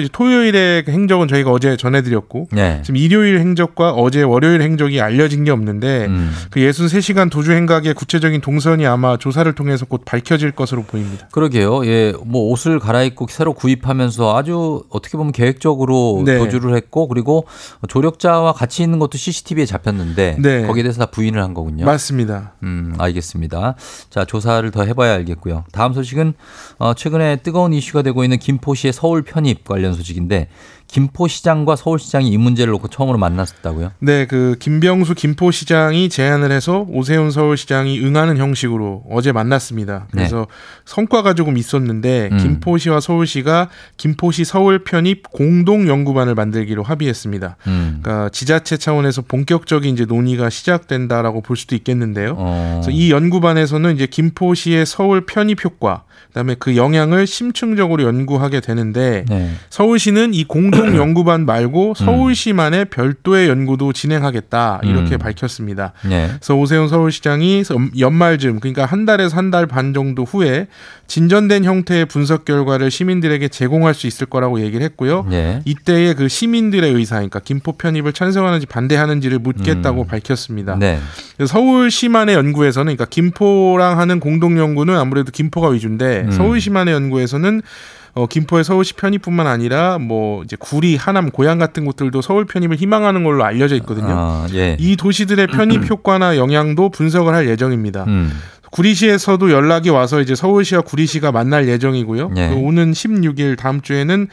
[0.85, 2.81] 그 행적은 저희가 어제 전해드렸고 네.
[2.83, 6.31] 지금 일요일 행적과 어제 월요일 행적이 알려진 게 없는데 음.
[6.49, 11.27] 그 63시간 도주 행각의 구체적인 동선이 아마 조사를 통해서 곧 밝혀질 것으로 보입니다.
[11.32, 11.86] 그러게요.
[11.86, 16.38] 예, 뭐 옷을 갈아입고 새로 구입하면서 아주 어떻게 보면 계획적으로 네.
[16.38, 17.45] 도주를 했고 그리고
[17.88, 20.65] 조력자와 같이 있는 것도 CCTV에 잡혔는데 네.
[20.65, 21.86] 거기에 대해서 다 부인을 한 거군요.
[21.86, 22.53] 맞습니다.
[22.63, 23.75] 음, 알겠습니다.
[24.09, 25.65] 자, 조사를 더 해봐야 알겠고요.
[25.71, 26.34] 다음 소식은
[26.77, 30.47] 어, 최근에 뜨거운 이슈가 되고 있는 김포시의 서울 편입 관련 소식인데
[30.91, 33.93] 김포시장과 서울시장이 이 문제를 놓고 처음으로 만났었다고요?
[33.99, 40.07] 네, 그 김병수 김포시장이 제안을 해서 오세훈 서울시장이 응하는 형식으로 어제 만났습니다.
[40.11, 40.47] 그래서
[40.83, 42.35] 성과가 조금 있었는데 네.
[42.35, 42.37] 음.
[42.37, 47.55] 김포시와 서울시가 김포시 서울 편입 공동 연구반을 만들기로 합의했습니다.
[47.67, 47.99] 음.
[48.01, 52.35] 그러니까 지자체 차원에서 본격적인 이제 논의가 시작된다라고 볼 수도 있겠는데요.
[52.37, 52.81] 어.
[52.81, 59.51] 그래서 이 연구반에서는 이제 김포시의 서울 편입 효과, 그다음에 그 영향을 심층적으로 연구하게 되는데 네.
[59.69, 65.19] 서울시는 이 공동 연구반 말고 서울시만의 별도의 연구도 진행하겠다 이렇게 음.
[65.19, 65.93] 밝혔습니다.
[66.07, 66.27] 네.
[66.27, 70.67] 그래서 오세훈 서울시장이 연- 연말쯤 그러니까 한 달에서 한 달 반 정도 후에
[71.07, 75.25] 진전된 형태의 분석 결과를 시민들에게 제공할 수 있을 거라고 얘기를 했고요.
[75.29, 75.61] 네.
[75.65, 80.07] 이때의 그 시민들의 의사, 그러니까 김포 편입을 찬성하는지 반대하는지를 묻겠다고 음.
[80.07, 80.77] 밝혔습니다.
[80.79, 80.99] 네.
[81.45, 86.32] 서울시만의 연구에서는 그러니까 김포랑 하는 공동 연구는 아무래도 김포가 위주인데 음.
[86.32, 87.61] 서울시만의 연구에서는
[88.14, 93.24] 어, 김포의 서울시 편입뿐만 아니라 뭐 이제 구리, 하남, 고양 같은 곳들도 서울 편입을 희망하는
[93.24, 94.07] 걸로 알려져 있거든요.
[94.09, 94.76] 아, 예.
[94.80, 98.03] 이 도시들의 편입 효과나 영향도 분석을 할 예정입니다.
[98.05, 98.32] 음.
[98.72, 102.30] 구리시에서도 연락이 와서 이제 서울시와 구리시가 만날 예정이고요.
[102.30, 102.49] 네.
[102.49, 104.28] 그 오는 16일 다음 주에는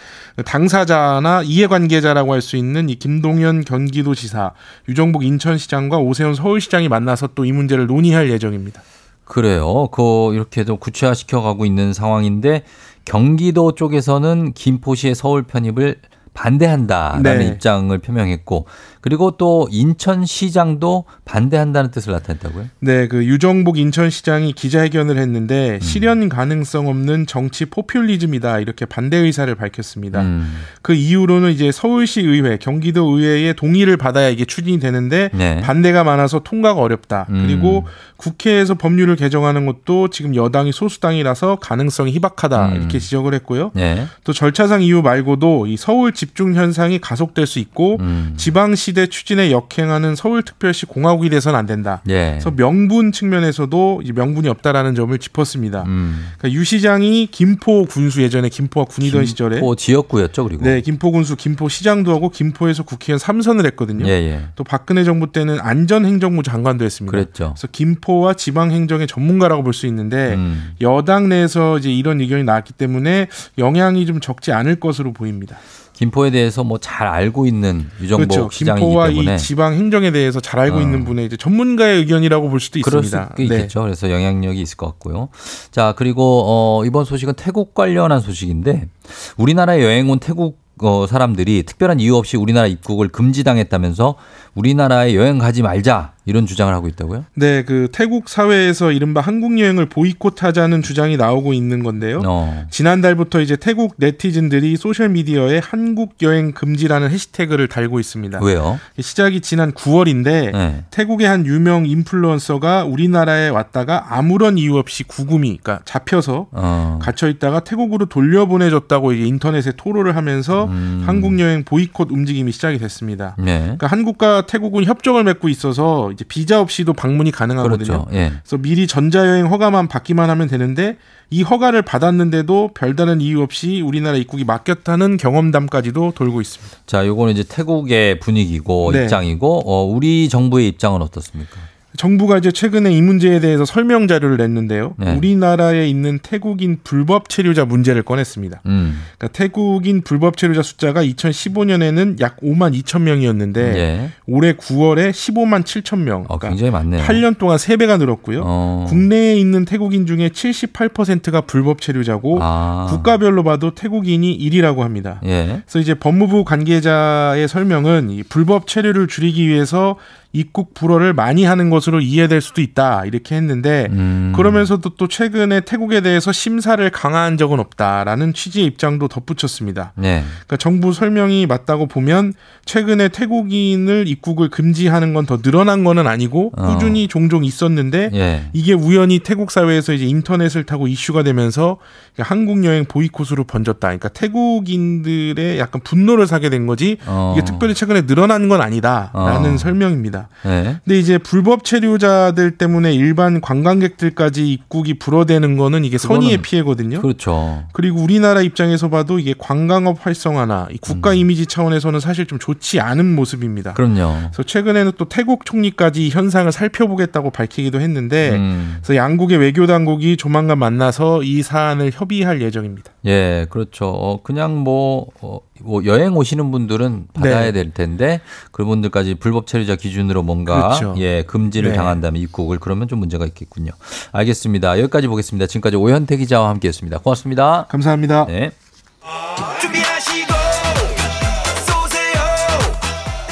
[0.45, 4.53] 당사자나 이해관계자라고 할 수 있는 이 김동연 경기도지사,
[4.89, 8.81] 유정복 인천시장과 오세훈 서울시장이 만나서 또 이 문제를 논의할 예정입니다.
[9.25, 9.89] 그래요.
[9.93, 12.63] 그 이렇게 좀 구체화시켜 가고 있는 상황인데
[13.09, 15.97] 경기도 쪽에서는 김포시의 서울 편입을
[16.39, 17.47] 반대한다라는 네.
[17.49, 18.67] 입장을 표명했고
[19.01, 22.67] 그리고 또 인천시장도 반대한다는 뜻을 나타냈다고요?
[22.81, 25.23] 네, 그 유정복 인천시장이 기자회견을 음.
[25.23, 30.23] 했는데 실현 가능성 없는 정치 포퓰리즘이다 이렇게 반대 의사를 밝혔습니다.
[30.23, 30.53] 음.
[30.83, 35.61] 그 이후로는 이제 서울시 의회, 경기도 의회의 동의를 받아야 이게 추진이 되는데 네.
[35.61, 37.27] 반대가 많아서 통과가 어렵다.
[37.31, 37.47] 음.
[37.47, 37.85] 그리고
[38.17, 42.77] 국회에서 법률을 개정하는 것도 지금 여당이 소수당이라서 가능성이 희박하다 음.
[42.77, 43.71] 이렇게 지적을 했고요.
[43.75, 44.07] 네.
[44.25, 48.35] 또 절차상 이유 말고도 이 서울 집중 현상이 가속될 수 있고 음.
[48.37, 52.03] 지방 시대 추진에 역행하는 서울특별시 공화국이 돼서는 안 된다.
[52.09, 52.33] 예.
[52.33, 55.85] 그래서 명분 측면에서도 이 명분이 없다라는 점을 짚었습니다.
[55.87, 56.27] 음.
[56.37, 60.65] 그러니까 유 시장이 김포 군수 예전에 김포가 군이던 시절에 김포 지역구였죠, 그리고.
[60.65, 64.07] 네 김포 군수 김포 시장도 하고 김포에서 국회의원 3선을 했거든요.
[64.07, 64.43] 예, 예.
[64.55, 67.11] 또 박근혜 정부 때는 안전행정부 장관도 했습니다.
[67.11, 67.55] 그랬죠.
[67.57, 70.73] 그래서 김포와 지방 행정의 전문가라고 볼 수 있는데 음.
[70.81, 75.57] 여당 내에서 이제 이런 의견이 나왔기 때문에 영향이 좀 적지 않을 것으로 보입니다.
[75.99, 78.49] 김포에 대해서 뭐 잘 알고 있는 유정복 그렇죠.
[78.53, 80.81] 시장이기 김포와 때문에 이 지방 행정에 대해서 잘 알고 어.
[80.81, 83.35] 있는 분의 이제 전문가의 의견이라고 볼 수도 그럴 있습니다.
[83.37, 83.83] 수 있겠죠.
[83.83, 85.29] 그래서 영향력이 있을 것 같고요.
[85.73, 88.89] 자, 그리고 어 이번 소식은 태국 관련한 소식인데
[89.37, 94.15] 우리나라에 여행 온 태국 어, 사람들이 특별한 이유 없이 우리나라 입국을 금지당했다면서
[94.55, 97.25] 우리나라에 여행 가지 말자 이런 주장을 하고 있다고요?
[97.37, 102.21] 네, 그 태국 사회에서 이른바 한국 여행을 보이콧하자는 주장이 나오고 있는 건데요.
[102.27, 102.67] 어.
[102.69, 108.41] 지난달부터 이제 태국 네티즌들이 소셜 미디어에 한국 여행 금지라는 해시태그를 달고 있습니다.
[108.43, 108.79] 왜요?
[109.01, 110.85] 시작이 지난 9월인데 네.
[110.91, 116.99] 태국의 한 유명 인플루언서가 우리나라에 왔다가 아무런 이유 없이 구금이 그러니까 잡혀서 어.
[117.01, 121.05] 갇혀 있다가 태국으로 돌려보내졌다고 이게 인터넷에 토로를 하면서 음.
[121.07, 123.35] 한국 여행 보이콧 움직임이 시작이 됐습니다.
[123.39, 123.61] 네.
[123.61, 128.05] 그러니까 한국과 태국은 협정을 맺고 있어서 이제 비자 없이도 방문이 가능하거든요.
[128.05, 128.07] 그렇죠.
[128.13, 128.33] 예.
[128.43, 130.97] 그래서 미리 전자여행 허가만 받기만 하면 되는데
[131.31, 136.79] 이 허가를 받았는데도 별다른 이유 없이 우리나라 입국이 막혔다는 경험담까지도 돌고 있습니다.
[136.87, 139.05] 자, 요거는 이제 태국의 분위기고 네.
[139.05, 141.57] 입장이고 어, 우리 정부의 입장은 어떻습니까?
[141.99, 144.95] 정부가 이제 최근에 이 문제에 대해서 설명 자료를 냈는데요.
[144.99, 145.17] 네.
[145.17, 148.63] 우리나라에 있는 태국인 불법 체류자 문제를 꺼냈습니다.
[148.67, 149.01] 음.
[149.19, 154.11] 그러니까 태국인 불법 체류자 숫자가 2015년에는 약 5만 2천 명이었는데 예.
[154.27, 156.21] 올해 9월에 15만 7천 명.
[156.29, 157.03] 어, 그러니까 굉장히 많네요.
[157.03, 158.43] 8년 동안 3배가 늘었고요.
[158.45, 158.87] 어.
[158.89, 162.87] 국내에 있는 태국인 중에 78%가 불법 체류자고 아.
[162.91, 165.21] 국가별로 봐도 태국인이 1위라고 합니다.
[165.25, 165.63] 예.
[165.67, 169.97] 그래서 이제 법무부 관계자의 설명은 이 불법 체류를 줄이기 위해서
[170.33, 174.33] 입국 불허를 많이 하는 것으로 이해될 수도 있다 이렇게 했는데 음.
[174.35, 179.93] 그러면서도 또 최근에 태국에 대해서 심사를 강화한 적은 없다라는 취지의 입장도 덧붙였습니다.
[179.95, 180.25] 네.
[180.31, 186.73] 그러니까 정부 설명이 맞다고 보면 최근에 태국인을 입국을 금지하는 건 더 늘어난 거는 아니고 어.
[186.73, 188.45] 꾸준히 종종 있었는데 예.
[188.55, 191.77] 이게 우연히 태국 사회에서 이제 인터넷을 타고 이슈가 되면서
[192.19, 193.79] 한국 여행 보이콧으로 번졌다.
[193.81, 197.35] 그러니까 태국인들의 약간 분노를 사게 된 거지 어.
[197.37, 199.59] 이게 특별히 최근에 늘어난 건 아니다라는 어.
[199.59, 200.18] 설명입니다.
[200.47, 200.81] 예.
[200.85, 207.01] 근데 이제 불법 체류자들 때문에 일반 관광객들까지 입국이 불어되는 거는 이게 선의의 피해거든요.
[207.01, 207.65] 그렇죠.
[207.73, 213.15] 그리고 우리나라 입장에서 봐도 이게 관광업 활성화나 이 국가 이미지 차원에서는 사실 좀 좋지 않은
[213.15, 213.71] 모습입니다.
[213.71, 213.75] 음.
[213.75, 214.17] 그럼요.
[214.19, 218.77] 그래서 최근에는 또 태국 총리까지 이 현상을 살펴보겠다고 밝히기도 했는데 음.
[218.77, 222.93] 그래서 양국의 외교 당국이 조만간 만나서 이 사안을 협의할 예정입니다.
[223.07, 223.87] 예, 그렇죠.
[223.87, 227.53] 어, 그냥 뭐, 어, 뭐 여행 오시는 분들은 받아야 네.
[227.53, 228.21] 될 텐데
[228.53, 230.95] 그분들까지 불법 체류자 기준 으로 뭔가 그렇죠.
[230.99, 231.77] 예 금지를 네.
[231.77, 233.73] 당한다면 입국을 그러면 좀 문제가 있겠군요.
[234.13, 234.79] 알겠습니다.
[234.81, 235.47] 여기까지 보겠습니다.
[235.47, 236.99] 지금까지 오현태 기자와 함께했습니다.
[236.99, 237.67] 고맙습니다.
[237.69, 238.27] 감사합니다.
[238.27, 238.53] 네.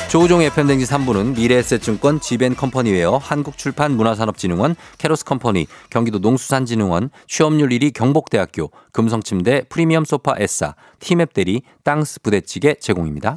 [0.08, 10.34] 조우종의 팬댕지 3부는 미래에셋증권 지벤컴퍼니웨어 한국출판문화산업진흥원 캐로스컴퍼니 경기도 농수산진흥원 취업률 1위 경복대학교 금성침대 프리미엄 소파
[10.38, 13.36] 에싸 티맵대리 땅스 부대찌개 제공입니다.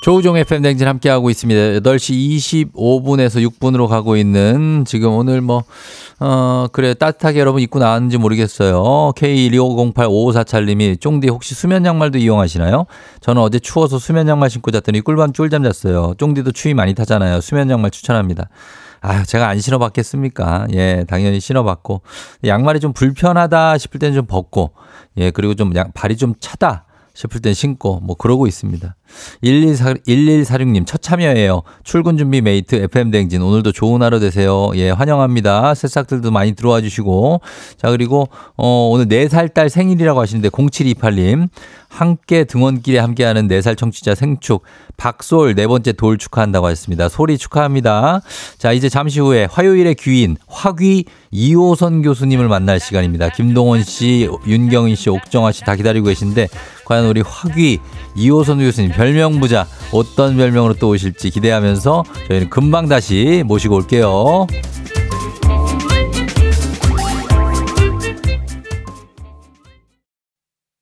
[0.00, 1.80] 조우종 FM 댕진 함께하고 있습니다.
[1.80, 5.64] 8시 25분에서 6분으로 가고 있는 지금 오늘 뭐,
[6.18, 9.12] 어, 그래, 따뜻하게 여러분 입고 나왔는지 모르겠어요.
[9.14, 12.86] K125085547님이 쫑디 혹시 수면 양말도 이용하시나요?
[13.20, 16.14] 저는 어제 추워서 수면 양말 신고 잤더니 꿀밤 쫄잠 잤어요.
[16.16, 17.42] 쫑디도 추위 많이 타잖아요.
[17.42, 18.48] 수면 양말 추천합니다.
[19.02, 20.68] 아, 제가 안 신어봤겠습니까?
[20.74, 22.00] 예, 당연히 신어봤고.
[22.44, 24.72] 양말이 좀 불편하다 싶을 때는 좀 벗고,
[25.18, 28.94] 예, 그리고 좀 양, 발이 좀 차다 싶을 땐 신고, 뭐 그러고 있습니다.
[29.42, 31.62] 1146, 1146님, 첫 참여예요.
[31.84, 33.42] 출근 준비 mate FM대행진.
[33.42, 34.70] 오늘도 좋은 하루 되세요.
[34.74, 35.74] 예, 환영합니다.
[35.74, 37.40] 새싹들도 많이 들어와 주시고.
[37.76, 41.48] 자, 그리고, 어, 오늘 4살 딸 생일이라고 하시는데, 0728님.
[41.88, 44.62] 함께 등원길에 함께하는 4살 청취자 생축.
[44.96, 47.08] 박솔 네 번째 돌 축하한다고 하셨습니다.
[47.08, 48.20] 소리 축하합니다.
[48.58, 53.30] 자, 이제 잠시 후에 화요일의 귀인, 화귀 이호선 교수님을 만날 시간입니다.
[53.30, 56.48] 김동원 씨, 윤경인 씨, 옥정아 씨 다 기다리고 계신데,
[56.84, 57.78] 과연 우리 화귀
[58.14, 64.46] 이호선 교수님 별명 부자 어떤 별명으로 또 오실지 기대하면서 저희는 금방 다시 모시고 올게요.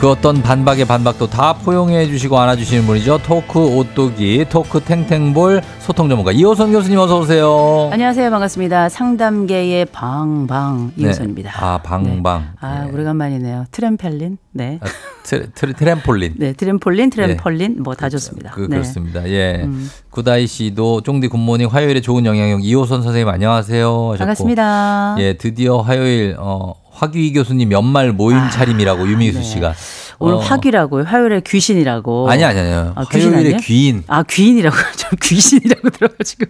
[0.00, 6.32] 그 어떤 반박의 반박도 다 포용해 주시고 안아주시는 분이죠 토크 오뚜기 토크 탱탱볼 소통 전문가
[6.32, 8.30] 이호선 교수님 어서 오세요 안녕하세요.
[8.30, 8.88] 반갑습니다.
[8.88, 11.52] 상담계의 방방 이호선입니다.
[11.62, 13.66] 아 방방 아, 오래간만이네요.
[13.72, 14.38] 트램펠린.
[14.52, 14.78] 네.
[14.82, 14.86] 아,
[15.22, 18.52] 트, 트, 트램폴린 네, 트램폴린, 트램폴린 뭐 다 좋습니다.
[18.52, 18.68] 그, 네.
[18.68, 19.28] 그렇습니다.
[19.28, 19.60] 예.
[19.64, 19.90] 음.
[20.08, 25.16] 구다이 씨도 쫑디 good morning 화요일에 좋은 영향력 이호선 선생님 안녕하세요 하셨고 반갑습니다.
[25.18, 29.44] 예, 드디어 화요일 어 화귀 교수님 연말 모임 차림이라고 유미수 네.
[29.44, 29.74] 씨가
[30.22, 31.04] 오늘 어, 화귀라고요.
[31.04, 32.28] 화요일에 귀신이라고.
[32.30, 32.92] 아니 아니 아니요.
[32.94, 33.56] 아, 화요일에 아니에요?
[33.62, 34.04] 귀인.
[34.06, 34.76] 아, 귀인이라고.
[34.96, 36.44] 좀 귀신이라고 들어가지고.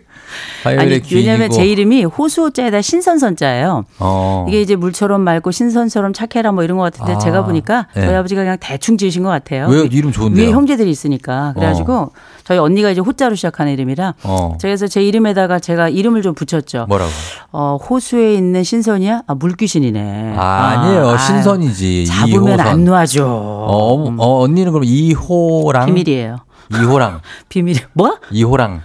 [0.64, 1.14] 화요일에 아니, 귀인이고.
[1.30, 3.84] 왜냐면 제 이름이 호수자에다 신선선자예요.
[4.00, 4.46] 어.
[4.48, 8.02] 이게 이제 물처럼 맑고 신선처럼 착해라 뭐 이런 것 같은데 아, 제가 보니까 네.
[8.06, 9.68] 저희 아버지가 그냥 대충 지으신 것 같아요.
[9.68, 9.84] 왜요?
[9.84, 10.46] 이름 좋은데요?
[10.46, 11.52] 위에 형제들이 있으니까.
[11.54, 12.10] 그래가지고
[12.42, 14.58] 저희 언니가 이제 호자로 시작하는 이름이라 어.
[14.60, 16.86] 그래서 제 이름에다가 제가 이름을 좀 붙였죠.
[16.88, 17.10] 뭐라고?
[17.52, 19.22] 어, 호수에 있는 신선이야?
[19.28, 20.34] 아, 물귀신이네.
[20.36, 20.42] 아,
[20.80, 21.08] 아니에요.
[21.10, 22.06] 아유, 신선이지.
[22.06, 22.58] 잡으면.
[22.58, 23.59] 안 놔줘.
[23.66, 26.38] 어, 어머, 어, 언니는 그럼 이호랑 비밀이에요.
[26.74, 27.76] 이호랑 비밀.
[27.92, 28.18] 뭐?
[28.30, 28.80] 이호랑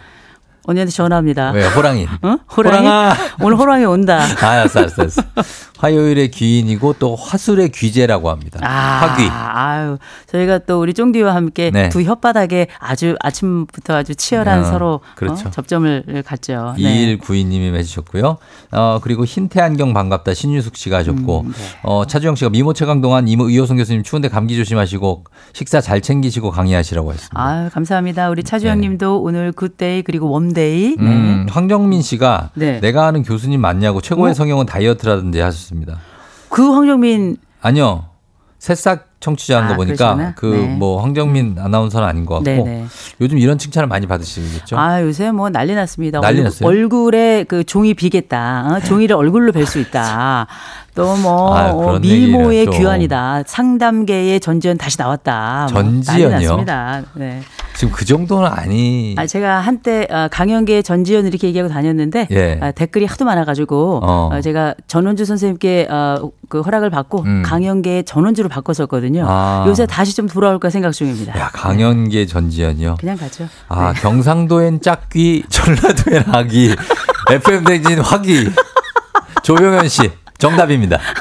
[0.67, 1.51] 언니한테 전화합니다.
[1.51, 2.07] 왜 호랑이?
[2.23, 2.37] 어?
[2.57, 2.77] 호랑이?
[2.87, 3.13] 호랑아.
[3.41, 4.19] 오늘 호랑이 온다.
[4.41, 5.21] 아, 알았어, 알았어, 알았어.
[5.85, 8.59] 화요일의 귀인이고 또 화술의 귀재라고 합니다.
[8.63, 8.69] 아,
[9.05, 9.29] 화귀.
[9.29, 11.89] 아유, 저희가 또 우리 쫑디와 함께 네.
[11.89, 15.47] 두 혓바닥에 아주 아침부터 아주 치열한 어, 서로 그렇죠.
[15.47, 16.73] 어, 접점을 갖죠.
[16.77, 17.17] 네.
[17.17, 18.37] 2192님이 해주셨고요.
[18.71, 20.33] 어, 그리고 흰태 안경 반갑다.
[20.33, 21.63] 신유숙 씨가 하셨고, 음, 네.
[21.83, 25.23] 어, 차주영 씨가 미모 최강 동안 이모 의호성 교수님 추운데 감기 조심하시고,
[25.53, 27.39] 식사 잘 챙기시고 강의하시라고 했습니다.
[27.39, 28.29] 아유, 감사합니다.
[28.29, 30.95] 우리 차주영 님도 오늘 good day 그리고 warm day.
[30.97, 31.03] 네.
[31.03, 32.79] 음, 황정민 씨가 네.
[32.79, 34.33] 내가 아는 교수님 맞냐고 최고의 어?
[34.33, 35.74] 성형은 다이어트라던데 하셨습니다.
[36.49, 38.05] 그 황정민 아니요.
[38.59, 40.33] 새싹 청취자 한 아, 거 보니까 그러시구나.
[40.35, 40.75] 그 네.
[40.75, 42.85] 뭐 황정민 아나운서는 아닌 것 같고 네네.
[43.21, 44.77] 요즘 이런 칭찬을 많이 받으시겠죠?
[44.77, 46.19] 아, 요새 뭐 난리 났습니다.
[46.21, 46.67] 난리 얼- 났어요?
[46.69, 48.67] 얼굴에 그 종이 비겠다.
[48.67, 48.79] 어?
[48.79, 50.47] 종이를 얼굴로 뵐 수 있다.
[50.95, 52.67] 또뭐 아, 그런 미모의.
[52.67, 53.43] 귀환이다.
[53.45, 55.67] 상담계의 전지현 다시 나왔다.
[55.73, 56.29] 뭐 전지현이요?
[56.29, 57.03] 났습니다.
[57.13, 57.41] 네.
[57.75, 59.13] 지금 그 정도는 아니.
[59.17, 62.59] 아, 제가 한때 어, 강연계 전지현 이렇게 얘기하고 다녔는데 예.
[62.61, 64.29] 아, 댓글이 하도 많아가지고 어.
[64.31, 67.43] 어, 제가 전원주 선생님께 어, 그 허락을 받고 음.
[67.45, 69.25] 강연계 전원주로 바꿨었거든요.
[69.27, 69.65] 아.
[69.67, 71.37] 요새 다시 좀 돌아올까 생각 중입니다.
[71.37, 72.95] 야, 강연계 전지현이요.
[73.01, 73.47] 그냥 가죠.
[73.67, 76.73] 아, 경상도엔 짝귀, 전라도엔 아기,
[77.31, 78.49] FM 대진 화기.
[79.43, 80.99] 조용현 씨, 정답입니다.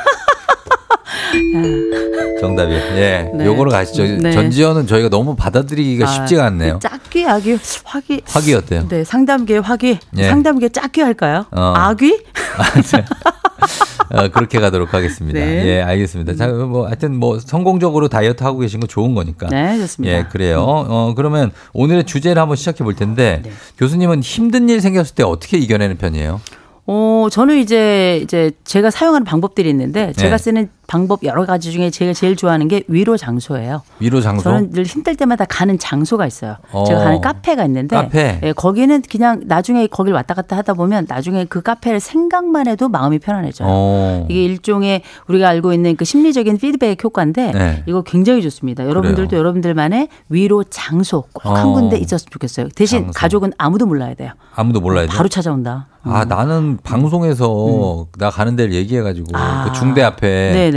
[2.40, 2.76] 정답이요.
[2.96, 3.30] 예.
[3.34, 3.46] 네.
[3.46, 4.04] 요거로 가시죠.
[4.04, 4.32] 네.
[4.32, 6.78] 전지현은 저희가 너무 받아들이기가 아, 쉽지가 않네요.
[6.80, 8.20] 짝귀, 아귀, 화귀.
[8.26, 8.86] 화기 어때요?
[8.88, 9.98] 네, 상담계 화귀.
[10.18, 10.28] 예.
[10.28, 11.46] 상담계 짝귀 할까요?
[11.50, 11.72] 어.
[11.76, 12.22] 아귀?
[14.10, 15.40] 어, 그렇게 가도록 하겠습니다.
[15.40, 15.66] 네.
[15.66, 16.34] 예, 알겠습니다.
[16.36, 19.48] 자, 뭐, 하여튼 뭐, 성공적으로 다이어트 하고 계신 거 좋은 거니까.
[19.48, 20.14] 네, 좋습니다.
[20.16, 20.62] 예, 그래요.
[20.62, 23.50] 어, 그러면 오늘의 주제를 한번 시작해 볼 텐데, 네.
[23.78, 26.40] 교수님은 힘든 일 생겼을 때 어떻게 이겨내는 편이에요?
[26.86, 30.42] 어, 저는 이제, 이제 제가 사용하는 방법들이 있는데, 제가 네.
[30.42, 33.82] 쓰는 방법 여러 가지 중에 제가 제일 좋아하는 게 위로 장소예요.
[34.00, 34.44] 위로 장소.
[34.44, 36.56] 저는 늘 힘들 때마다 가는 장소가 있어요.
[36.72, 36.84] 어.
[36.84, 38.40] 제가 가는 카페가 있는데 카페.
[38.42, 43.18] 예, 거기는 그냥 나중에 거길 왔다 갔다 하다 보면 나중에 그 카페를 생각만 해도 마음이
[43.18, 43.68] 편안해져요.
[43.70, 44.26] 어.
[44.28, 47.82] 이게 일종의 우리가 알고 있는 그 심리적인 피드백 효과인데 네.
[47.86, 48.84] 이거 굉장히 좋습니다.
[48.86, 49.40] 여러분들도 그래요.
[49.40, 51.72] 여러분들만의 위로 장소 꼭한 어.
[51.72, 52.68] 군데 있었으면 좋겠어요.
[52.74, 53.18] 대신 장소.
[53.18, 54.32] 가족은 아무도 몰라야 돼요.
[54.54, 55.12] 아무도 몰라야 돼.
[55.16, 55.86] 바로 찾아온다.
[56.06, 59.36] 아 나는 방송에서 나 가는 데를 얘기해가지고 음.
[59.36, 59.64] 아.
[59.64, 60.73] 그 중대 앞에 네네.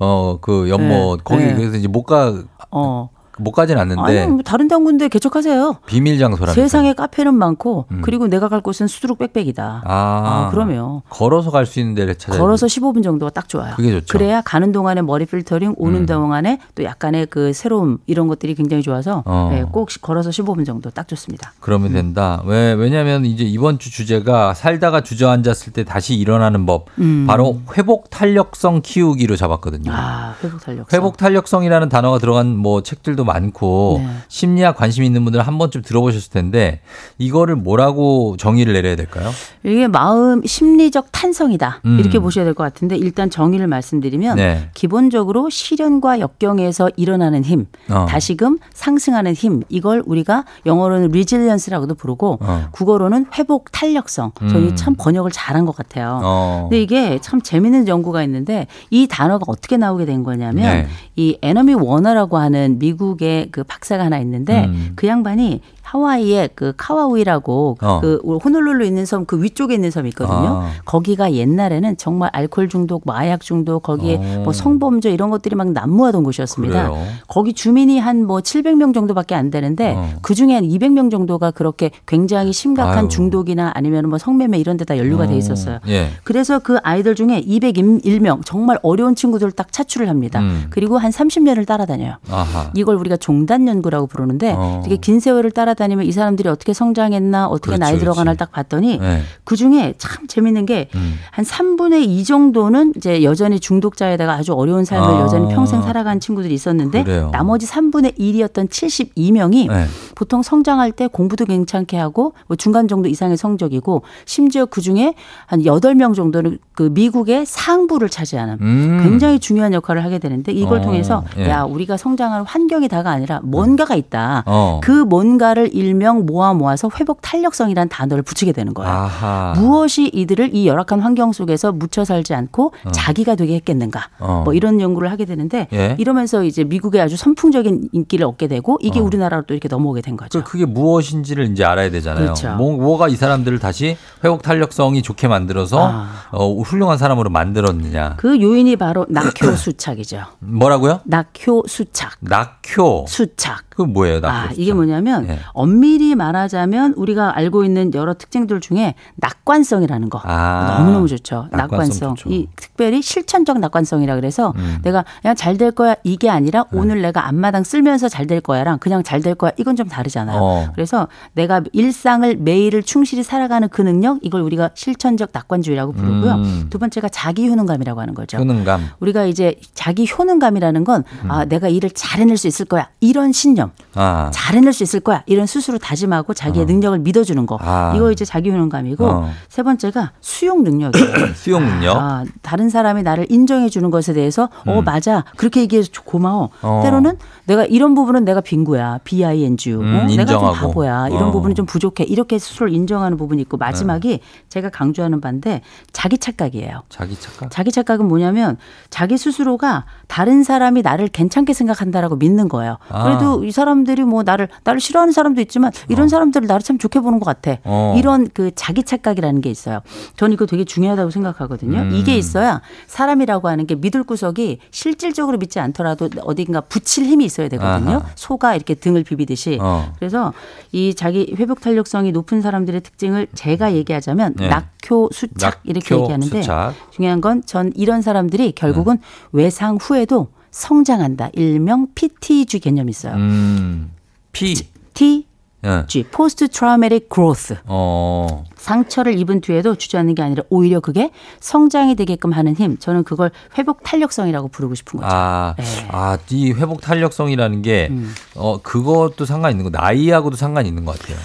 [0.00, 1.22] 어 그 연못 네.
[1.24, 1.54] 거기 네.
[1.54, 2.32] 그래서 이제 못 가
[2.70, 3.10] 어.
[3.38, 5.76] 못 가진 않는데 아니 뭐 다른 데한 군데 개척하세요.
[5.86, 8.00] 비밀 장소라면 세상에 카페는 많고 음.
[8.02, 9.82] 그리고 내가 갈 곳은 수두룩 빽빽이다.
[9.84, 13.74] 아, 아, 그러면 걸어서 갈 수 있는 데를 찾아야 걸어서 15분 정도가 딱 좋아요.
[13.76, 14.16] 그게 좋죠.
[14.18, 16.06] 래야 가는 동안에 머리 필터링, 오는 음.
[16.06, 19.50] 동안에 또 약간의 그 새로움 이런 것들이 굉장히 좋아서 어.
[19.52, 21.52] 네, 꼭 걸어서 15분 정도 딱 좋습니다.
[21.60, 22.42] 그러면 된다.
[22.46, 27.26] 왜 왜냐하면 이제 이번 주 주제가 살다가 주저앉았을 때 다시 일어나는 법 음.
[27.26, 29.90] 바로 회복 탄력성 키우기로 잡았거든요.
[29.94, 30.92] 아, 회복 탄력.
[30.92, 34.08] 회복 탄력성이라는 단어가 들어간 뭐 책들도 많고 네.
[34.28, 36.80] 심리학 관심 있는 분들은 한 번쯤 들어보셨을 텐데
[37.18, 39.30] 이거를 뭐라고 정의를 내려야 될까요?
[39.64, 41.82] 이게 마음 심리적 탄성이다.
[41.84, 41.98] 음.
[42.00, 44.70] 이렇게 보셔야 될 것 같은데 일단 정의를 말씀드리면 네.
[44.74, 48.06] 기본적으로 시련과 역경에서 일어나는 힘, 어.
[48.08, 52.68] 다시금 상승하는 힘, 이걸 우리가 영어로는 resilience라고도 부르고 어.
[52.72, 54.32] 국어로는 회복 탄력성.
[54.42, 54.48] 음.
[54.48, 56.20] 저희 참 번역을 잘한 것 같아요.
[56.24, 56.66] 어.
[56.68, 60.88] 근데 이게 참 재밌는 연구가 있는데 이 단어가 어떻게 나오게 된 거냐면 네.
[61.16, 64.92] 이 에너미 워너라고 하는 미국 의그 박사가 하나 있는데 음.
[64.96, 65.60] 그 양반이
[65.92, 68.00] 하와이의 그 카와우이라고 어.
[68.00, 70.62] 그 호놀룰루 있는 섬 그 위쪽에 있는 섬이 있거든요.
[70.62, 70.70] 아.
[70.84, 74.40] 거기가 옛날에는 정말 알코올 중독, 마약 중독, 거기에 어.
[74.44, 76.88] 뭐 성범죄 이런 것들이 막 난무하던 곳이었습니다.
[76.88, 77.06] 그래요?
[77.26, 80.08] 거기 주민이 한 뭐 700명 정도밖에 안 되는데 어.
[80.22, 83.08] 그 중에 한 200명 정도가 그렇게 굉장히 심각한 아유.
[83.08, 85.36] 중독이나 아니면 뭐 성매매 이런 데다 연루가 돼 어.
[85.36, 85.78] 있었어요.
[85.88, 86.08] 예.
[86.24, 90.40] 그래서 그 아이들 중에 201명 정말 어려운 친구들을 딱 차출을 합니다.
[90.40, 90.66] 음.
[90.70, 92.16] 그리고 한 30년을 따라다녀요.
[92.30, 92.70] 아하.
[92.74, 94.80] 이걸 우리가 종단 연구라고 부르는데 어.
[94.84, 98.38] 되게 긴 세월을 따라 다니면 이 사람들이 어떻게 성장했나 어떻게 그렇죠, 나이 들어가나를 그렇지.
[98.38, 99.22] 딱 봤더니 네.
[99.44, 101.18] 그 중에 참 재밌는 게한 음.
[101.42, 105.20] 3분의 2 정도는 이제 여전히 중독자에다가 아주 어려운 삶을 아.
[105.20, 107.30] 여전히 평생 살아간 친구들이 있었는데 그래요.
[107.32, 109.86] 나머지 3분의 1이었던 72명이 네.
[110.14, 115.14] 보통 성장할 때 공부도 괜찮게 하고 뭐 중간 정도 이상의 성적이고 심지어 그 중에
[115.46, 119.00] 한 8명 정도는 그 미국의 상부를 차지하는 음.
[119.02, 121.48] 굉장히 중요한 역할을 하게 되는데 이걸 어, 통해서 예.
[121.48, 124.44] 야 우리가 성장하는 환경이 다가 아니라 뭔가가 있다.
[124.46, 124.80] 어.
[124.82, 128.90] 그 뭔가를 일명 모아 모아서 회복 탄력성이라는 단어를 붙이게 되는 거예요.
[128.92, 129.54] 아하.
[129.56, 132.90] 무엇이 이들을 이 열악한 환경 속에서 묻혀 살지 않고 어.
[132.90, 134.08] 자기가 되게 했겠는가?
[134.18, 134.42] 어.
[134.44, 135.96] 뭐 이런 연구를 하게 되는데 예.
[135.98, 139.02] 이러면서 이제 미국의 아주 선풍적인 인기를 얻게 되고 이게 어.
[139.02, 140.42] 우리나라로 또 이렇게 넘어오게 된 거죠.
[140.44, 142.24] 그 그게 무엇인지를 이제 알아야 되잖아요.
[142.24, 142.54] 그렇죠.
[142.56, 146.08] 뭐, 뭐가 이 사람들을 다시 회복 탄력성이 좋게 만들어서 아.
[146.32, 148.14] 어, 훌륭한 사람으로 만들었느냐.
[148.16, 150.24] 그 요인이 바로 낙효 수착이죠.
[150.40, 151.00] 뭐라고요?
[151.04, 152.16] 낙효 수착.
[152.20, 153.04] 낙효.
[153.06, 153.67] 수착.
[153.78, 154.18] 그 뭐예요?
[154.18, 154.34] 낙효.
[154.34, 155.38] 아, 이게 뭐냐면 예.
[155.52, 160.78] 엄밀히 말하자면 우리가 알고 있는 여러 특징들 중에 낙관성이라는 거 아.
[160.80, 161.46] 너무너무 좋죠.
[161.52, 162.14] 낙관성 낙관성.
[162.16, 162.28] 좋죠.
[162.34, 164.78] 이 특별히 실천적 낙관성이라 그래서 음.
[164.82, 166.78] 내가 그냥 잘 될 거야 이게 아니라 네.
[166.78, 170.38] 오늘 내가 앞마당 쓸면서 잘 될 거야랑 그냥 잘 될 거야 이건 좀 다르잖아요.
[170.40, 170.68] 어.
[170.74, 176.32] 그래서 내가 일상을 매일을 충실히 살아가는 그 능력 이걸 우리가 실천적 낙관주의라고 부르고요.
[176.34, 176.66] 음.
[176.68, 178.38] 두 번째가 자기 효능감이라고 하는 거죠.
[178.38, 178.82] 효능감.
[179.00, 181.30] 우리가 이제 자기 효능감이라는 건 음.
[181.30, 182.88] 아, 내가 일을 잘 해낼 수 있을 거야.
[183.00, 183.67] 이런 신념.
[183.94, 184.30] 아.
[184.32, 185.22] 잘 해낼 수 있을 거야.
[185.26, 187.58] 이런 스스로 다짐하고 자기의 능력을 믿어주는 거.
[187.60, 187.92] 아.
[187.96, 189.30] 이거 이제 자기 효능감이고 어.
[189.48, 191.34] 세 번째가 수용 능력이에요.
[191.34, 191.96] 수용 능력.
[191.96, 194.84] 아, 다른 사람이 나를 인정해 주는 것에 대해서 어 음.
[194.84, 196.50] 맞아 그렇게 얘기해서 고마워.
[196.62, 196.80] 어.
[196.84, 197.16] 때로는
[197.46, 199.00] 내가 이런 부분은 내가 빈구야.
[199.04, 199.80] B-I-N-G-U.
[199.80, 200.06] 음, 어?
[200.06, 200.68] 내가 좀 인정하고.
[200.68, 201.08] 바보야.
[201.08, 201.30] 이런 어.
[201.30, 202.04] 부분은 좀 부족해.
[202.04, 205.62] 이렇게 스스로를 인정하는 부분이 있고 마지막이 제가 강조하는 바인데
[205.92, 206.82] 자기 착각이에요.
[206.88, 207.50] 자기 착각.
[207.50, 208.56] 자기 착각은 뭐냐면
[208.90, 212.78] 자기 스스로가 다른 사람이 나를 괜찮게 생각한다라고 믿는 거예요.
[212.90, 213.04] 아.
[213.04, 217.18] 그래도 이 사람들이 뭐 나를 나를 싫어하는 사람도 있지만 이런 사람들을 나를 참 좋게 보는
[217.18, 217.58] 것 같아.
[217.64, 217.94] 어.
[217.98, 219.80] 이런 그 자기 착각이라는 게 있어요.
[220.16, 221.78] 저는 이거 되게 중요하다고 생각하거든요.
[221.80, 221.90] 음.
[221.92, 227.96] 이게 있어야 사람이라고 하는 게 믿을 구석이 실질적으로 믿지 않더라도 어딘가 붙일 힘이 있어야 되거든요.
[227.96, 228.06] 아하.
[228.14, 229.58] 소가 이렇게 등을 비비듯이.
[229.60, 229.92] 어.
[229.98, 230.32] 그래서
[230.72, 234.48] 이 자기 회복 탄력성이 높은 사람들의 특징을 제가 얘기하자면 네.
[234.48, 236.74] 낙효 수착 이렇게 낙효 얘기하는데 수착.
[236.92, 239.02] 중요한 건 전 이런 사람들이 결국은 네.
[239.32, 241.30] 외상 후에도 성장한다.
[241.34, 243.14] 일명 PTG 개념이 있어요.
[243.14, 243.92] 음.
[244.32, 244.54] P.
[244.94, 245.26] T
[245.64, 245.84] 예.
[245.88, 247.56] G Post Traumatic Growth.
[247.66, 248.44] 어.
[248.56, 252.78] 상처를 입은 뒤에도 주저하는 게 아니라 오히려 그게 성장이 되게끔 하는 힘.
[252.78, 255.10] 저는 그걸 회복 탄력성이라고 부르고 싶은 거죠.
[255.12, 255.64] 아, 네.
[255.90, 258.14] 아, 이 회복 탄력성이라는 게, 음.
[258.36, 261.16] 어, 그것도 상관 있는 거, 나이하고도 상관 있는 것 같아요.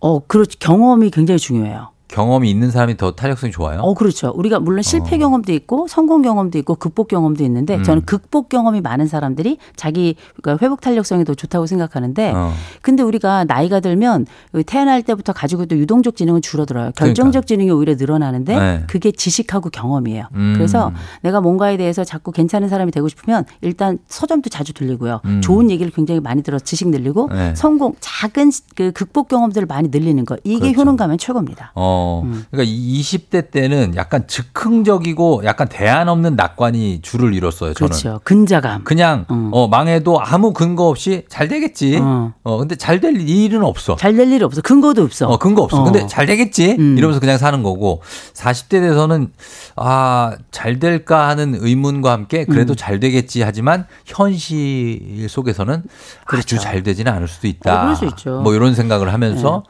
[0.00, 0.58] 어, 그렇지.
[0.58, 1.90] 경험이 굉장히 중요해요.
[2.14, 3.80] 경험이 있는 사람이 더 탄력성이 좋아요?
[3.80, 4.32] 어, 그렇죠.
[4.36, 7.82] 우리가 물론 실패 경험도 있고 성공 경험도 있고 극복 경험도 있는데 음.
[7.82, 12.52] 저는 극복 경험이 많은 사람들이 자기 그러니까 회복 탄력성이 더 좋다고 생각하는데 어.
[12.82, 14.26] 근데 우리가 나이가 들면
[14.64, 16.92] 태어날 때부터 가지고 있던 유동적 지능은 줄어들어요.
[16.94, 18.78] 결정적 지능이 오히려 늘어나는데 그러니까.
[18.78, 18.86] 네.
[18.86, 20.28] 그게 지식하고 경험이에요.
[20.34, 20.54] 음.
[20.56, 20.92] 그래서
[21.22, 25.20] 내가 뭔가에 대해서 자꾸 괜찮은 사람이 되고 싶으면 일단 서점도 자주 들리고요.
[25.24, 25.40] 음.
[25.40, 27.56] 좋은 얘기를 굉장히 많이 들어 지식 늘리고 네.
[27.56, 30.80] 성공 작은 그 극복 경험들을 많이 늘리는 거 이게 그렇죠.
[30.80, 31.72] 효능 가면 최고입니다.
[31.74, 32.44] 어, 음.
[32.50, 37.74] 그러니까 이 20대 때는 약간 즉흥적이고 약간 대안 없는 낙관이 줄을 이뤘어요.
[37.74, 37.88] 저는.
[37.90, 38.20] 그렇죠.
[38.24, 38.84] 근자감.
[38.84, 41.98] 그냥 어, 망해도 아무 근거 없이 잘 되겠지.
[42.02, 43.96] 어, 근데 잘 될 일은 없어.
[43.96, 44.60] 잘 될 일 없어.
[44.62, 45.26] 근거도 없어.
[45.28, 45.80] 어, 근거 없어.
[45.80, 45.84] 어.
[45.84, 46.76] 근데 잘 되겠지?
[46.78, 46.96] 음.
[46.96, 48.02] 이러면서 그냥 사는 거고
[48.34, 49.32] 40대 돼서는
[49.76, 52.76] 아, 잘 될까 하는 의문과 함께 그래도 음.
[52.76, 55.82] 잘 되겠지 하지만 현실 속에서는
[56.26, 57.60] 아주 잘 되지는 않을 수도 있다.
[57.60, 57.76] 그렇죠.
[57.76, 58.40] 어, 그럴 수 있죠.
[58.42, 59.64] 뭐 이런 생각을 하면서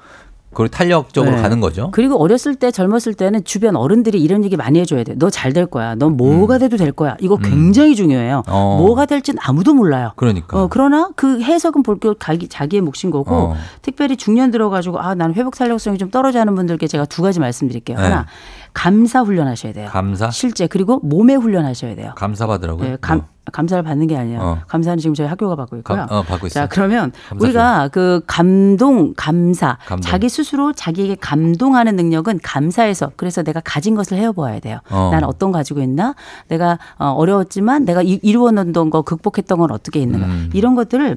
[0.54, 1.42] 그걸 탄력적으로 네.
[1.42, 1.90] 가는 거죠.
[1.92, 5.14] 그리고 어렸을 때 젊었을 때는 주변 어른들이 이런 얘기 많이 해줘야 돼.
[5.16, 5.94] 너 잘 될 거야.
[5.96, 7.16] 넌 뭐가 돼도 될 거야.
[7.20, 8.38] 이거 굉장히 중요해요.
[8.48, 8.50] 음.
[8.52, 8.78] 어.
[8.80, 10.12] 뭐가 될진 아무도 몰라요.
[10.16, 10.62] 그러니까.
[10.62, 13.56] 어, 그러나 그 해석은 볼게 자기, 자기의 몫인 거고 어.
[13.82, 17.96] 특별히 중년 들어가지고 아, 나는 회복 탄력성이 좀 떨어져 하는 분들께 제가 두 가지 말씀드릴게요.
[17.98, 18.02] 네.
[18.04, 18.26] 하나,
[18.72, 19.88] 감사 훈련하셔야 돼요.
[19.90, 20.30] 감사?
[20.30, 22.12] 실제 그리고 몸에 훈련하셔야 돼요.
[22.16, 22.88] 감사 받으라고요?
[22.88, 24.40] 네, 감, 감사를 받는 게 아니에요.
[24.40, 24.58] 어.
[24.66, 25.98] 감사는 지금 저희 학교가 받고 있고요.
[25.98, 26.64] 감- 어, 받고 있어요.
[26.64, 30.00] 자, 그러면 우리가 그 감동, 감사, 감동.
[30.00, 34.78] 자기 스스로 자기에게 감동하는 능력은 감사해서 그래서 내가 가진 것을 헤어보아야 돼요.
[34.90, 35.10] 어.
[35.12, 36.14] 난 어떤 거 가지고 있나?
[36.48, 40.26] 내가 어, 어려웠지만 내가 이- 이루어놓던 거 극복했던 건 어떻게 있는가?
[40.26, 40.50] 음.
[40.54, 41.16] 이런 것들을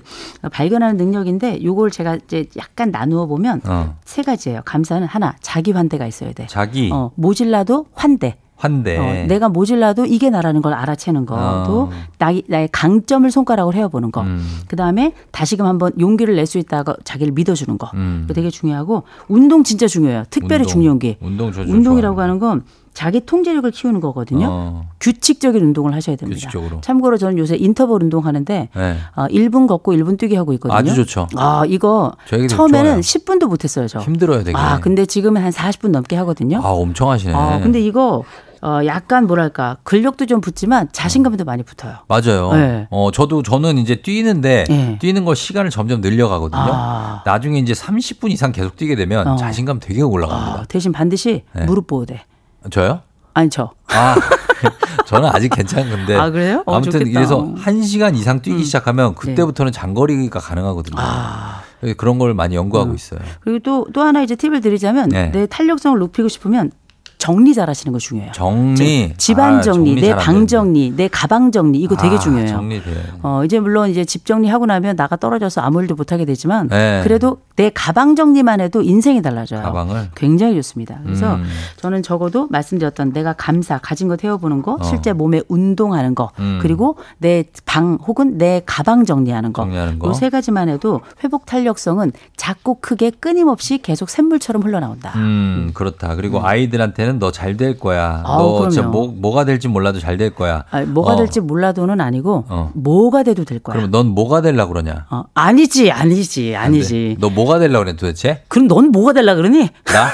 [0.52, 3.96] 발견하는 능력인데 요걸 제가 이제 약간 나누어 보면 어.
[4.06, 4.62] 세 가지예요.
[4.66, 6.46] 감사는 하나, 자기 환대가 있어야 돼.
[6.50, 8.38] 자기 어, 모질라도 환대.
[8.58, 8.98] 환대.
[8.98, 11.90] 어, 내가 모질라도 이게 나라는 걸 알아채는 것도 어.
[12.18, 14.22] 나의, 나의 강점을 손가락으로 헤어보는 거.
[14.22, 14.44] 음.
[14.68, 17.92] 그 다음에 다시금 한번 용기를 낼 수 있다가 자기를 믿어주는 거.
[17.94, 18.28] 음.
[18.34, 20.24] 되게 중요하고 운동 진짜 중요해요.
[20.30, 20.72] 특별히 운동.
[20.74, 24.48] 중요한 게 운동 저 운동이라고 하는 건 자기 통제력을 키우는 거거든요.
[24.50, 24.90] 어.
[25.00, 26.40] 규칙적인 운동을 하셔야 됩니다.
[26.50, 26.82] 규칙적으로.
[26.82, 28.98] 참고로 저는 요새 인터벌 운동하는데 네.
[29.16, 30.76] 어, 1분 걷고 1분 뛰기 하고 있거든요.
[30.80, 31.28] 아주 좋죠.
[31.36, 33.00] 아 이거 처음에는 좋아요.
[33.02, 33.88] 10분도 못했어요.
[33.88, 34.00] 저.
[34.00, 34.58] 힘들어요, 되게.
[34.58, 36.60] 아 근데 지금은 한 40분 넘게 하거든요.
[36.64, 37.34] 아, 엄청 하시네.
[37.36, 38.24] 아, 근데 이거
[38.62, 41.98] 어, 약간 뭐랄까 근력도 좀 붙지만 자신감도 많이 붙어요.
[42.08, 42.52] 맞아요.
[42.54, 42.88] 네.
[42.90, 44.98] 어, 저도 저는 이제 뛰는데 네.
[45.00, 46.62] 뛰는 거 시간을 점점 늘려가거든요.
[46.62, 47.24] 아.
[47.26, 49.36] 나중에 이제 30분 이상 계속 뛰게 되면 어.
[49.36, 50.60] 자신감 되게 올라갑니다.
[50.62, 51.66] 아, 대신 반드시 네.
[51.66, 52.24] 무릎 보호대.
[52.72, 53.02] 저요?
[53.34, 53.72] 아니 저.
[53.90, 54.16] 아,
[55.06, 56.16] 저는 아직 괜찮은데.
[56.16, 56.64] 아, 그래요?
[56.66, 57.10] 어, 아무튼 좋겠다.
[57.10, 57.12] 음.
[57.12, 60.96] 이래서 한 시간 이상 뛰기 시작하면 그때부터는 장거리가 가능하거든요.
[60.96, 61.02] 네.
[61.06, 61.62] 아.
[61.96, 62.96] 그런 걸 많이 연구하고 음.
[62.96, 63.20] 있어요.
[63.40, 65.32] 그리고 또 또 하나 이제 팁을 드리자면 네.
[65.32, 66.72] 내 탄력성을 높이고 싶으면
[67.18, 68.32] 정리 잘 하시는 거 중요해요.
[68.32, 69.14] 정리.
[69.18, 70.48] 집안 아, 정리, 내 잘안 방.
[70.48, 72.48] 정리, 내 가방 정리 이거 되게 아, 중요해요.
[72.48, 72.96] 정리돼요.
[73.24, 77.02] 어, 이제 물론 이제 집 정리하고 나면 나가 떨어져서 아무 일도 못 하게 되지만 네.
[77.04, 79.64] 그래도 내 가방 정리만 해도 인생이 달라져요.
[79.64, 80.10] 가방을?
[80.16, 81.00] 굉장히 좋습니다.
[81.04, 81.46] 그래서 음.
[81.78, 84.84] 저는 적어도 말씀드렸던 내가 감사 가진 것 태워보는 거, 어.
[84.84, 86.60] 실제 몸에 운동하는 거, 음.
[86.62, 90.12] 그리고 내 방 혹은 내 가방 정리하는 거, 정리하는 거.
[90.12, 95.12] 이세 가지만 해도 회복 탄력성은 작고 크게 끊임없이 계속 샘물처럼 흘러나온다.
[95.16, 96.16] 음, 그렇다.
[96.16, 98.22] 그리고 아이들한테 는 너 잘 될 거야.
[98.26, 98.88] 아우, 너 진짜.
[98.88, 100.64] 뭐, 뭐가 될지 몰라도 잘 될 거야.
[100.72, 101.16] 아, 뭐가 어.
[101.16, 102.72] 될지 몰라도는 아니고 어.
[102.76, 103.76] 뭐가 돼도 될 거야.
[103.76, 105.06] 그럼 넌 뭐가 되려고 그러냐?
[105.10, 107.16] 어, 아니지, 아니지, 안 아니지.
[107.20, 107.22] 돼.
[107.22, 108.44] 너 뭐가 되려고 그래 도대체?
[108.48, 109.70] 그럼 넌 뭐가 될라 그러니?
[109.86, 110.08] 나?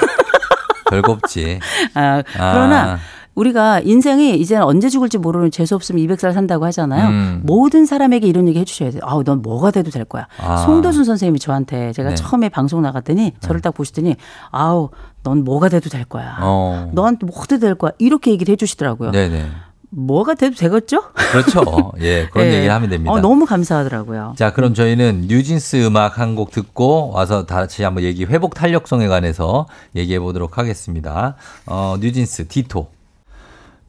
[0.90, 1.58] 별거 없지.
[1.94, 2.52] 아, 아.
[2.52, 2.98] 그러나
[3.34, 7.08] 우리가 인생이 이제는 언제 죽을지 모르는 재수 없으면 200살 산다고 하잖아요.
[7.08, 7.40] 음.
[7.42, 9.00] 모든 사람에게 이런 얘기 해주셔야 돼요.
[9.04, 10.28] 아우, 넌 뭐가 돼도 될 거야.
[10.40, 10.58] 아.
[10.58, 12.14] 송도순 선생님이 저한테 제가 네.
[12.14, 14.14] 처음에 방송 나갔더니 저를 딱 보시더니
[14.52, 14.90] 아우,
[15.24, 16.36] 넌 뭐가 돼도 될 거야.
[16.40, 16.90] 어.
[16.94, 17.90] 넌 뭐가 돼도 될 거야.
[17.98, 19.10] 이렇게 얘기를 해주시더라고요.
[19.10, 19.50] 네네.
[19.96, 21.04] 뭐가 돼도 되겠죠?
[21.14, 21.92] 그렇죠.
[22.02, 22.54] 예, 그런 예.
[22.54, 23.12] 얘기를 하면 됩니다.
[23.12, 24.34] 어, 너무 감사하더라고요.
[24.36, 29.66] 자, 그럼 저희는 뉴진스 음악 한 곡 듣고 와서 다시 한번 얘기, 회복 탄력성에 관해서
[29.94, 31.36] 얘기해 보도록 하겠습니다.
[31.66, 32.88] 어, 뉴진스, Ditto.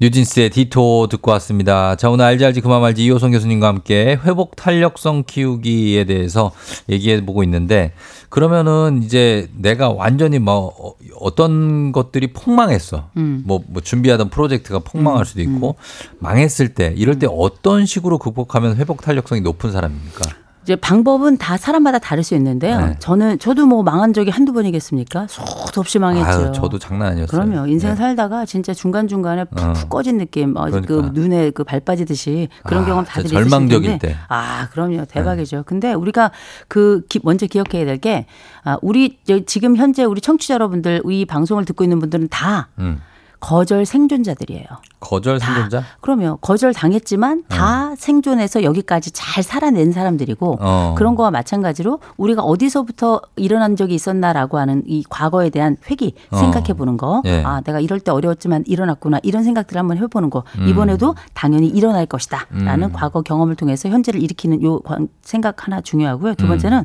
[0.02, 1.96] 뉴진스의 Ditto 듣고 왔습니다.
[1.96, 6.52] 자, 오늘 알지 알지 그 맘 알지 이호성 교수님과 함께 회복 탄력성 키우기에 대해서
[6.90, 7.94] 얘기해 보고 있는데
[8.28, 13.10] 그러면은 이제 내가 완전히 뭐 어, 어떤 것들이 폭망했어.
[13.16, 13.44] 음.
[13.46, 15.76] 뭐, 뭐 준비하던 프로젝트가 폭망할 수도 있고
[16.20, 20.45] 망했을 때 이럴 때 어떤 식으로 극복하면 회복 탄력성이 높은 사람입니까?
[20.66, 22.80] 이제 방법은 다 사람마다 다를 수 있는데요.
[22.80, 22.96] 네.
[22.98, 25.28] 저는 저도 뭐 망한 적이 한두 번이겠습니까?
[25.28, 26.28] 수도 없이 망했죠.
[26.28, 27.28] 아유, 저도 장난 아니었어요.
[27.40, 27.68] 그럼요.
[27.68, 27.96] 인생 네.
[27.96, 29.90] 살다가 진짜 중간 중간에 푹푹 어.
[29.90, 31.12] 꺼진 느낌, 어, 그 그러니까.
[31.14, 34.08] 눈에 그 발 빠지듯이 그런 아, 경험 다들 절망적일 텐데.
[34.08, 34.14] 때.
[34.14, 34.20] 네.
[34.28, 35.06] 아, 그럼요.
[35.06, 35.64] 대박이죠.
[35.68, 36.32] 근데 우리가
[36.68, 38.26] 그 기- 먼저 기억해야 될 게
[38.64, 43.00] 아, 우리 저 지금 현재 우리 청취자 여러분들 이 방송을 듣고 있는 분들은 다 음.
[43.40, 44.66] 거절 생존자들이에요.
[45.00, 45.84] 거절 생존자?
[46.02, 50.96] 그러면 거절 당했지만 다 생존해서 여기까지 잘 살아낸 사람들이고 어.
[50.98, 56.38] 그런 거와 마찬가지로 우리가 어디서부터 일어난 적이 있었나라고 하는 이 과거에 대한 회기 어.
[56.38, 57.22] 생각해 보는 거.
[57.26, 57.44] 예.
[57.44, 59.20] 아, 내가 이럴 때 어려웠지만 일어났구나.
[59.22, 60.44] 이런 생각들을 한번 해 보는 거.
[60.58, 60.68] 음.
[60.68, 62.94] 이번에도 당연히 일어날 것이다라는 음.
[62.94, 66.34] 과거 경험을 통해서 현재를 일으키는 요 관- 생각 하나 중요하고요.
[66.36, 66.50] 두 음.
[66.50, 66.84] 번째는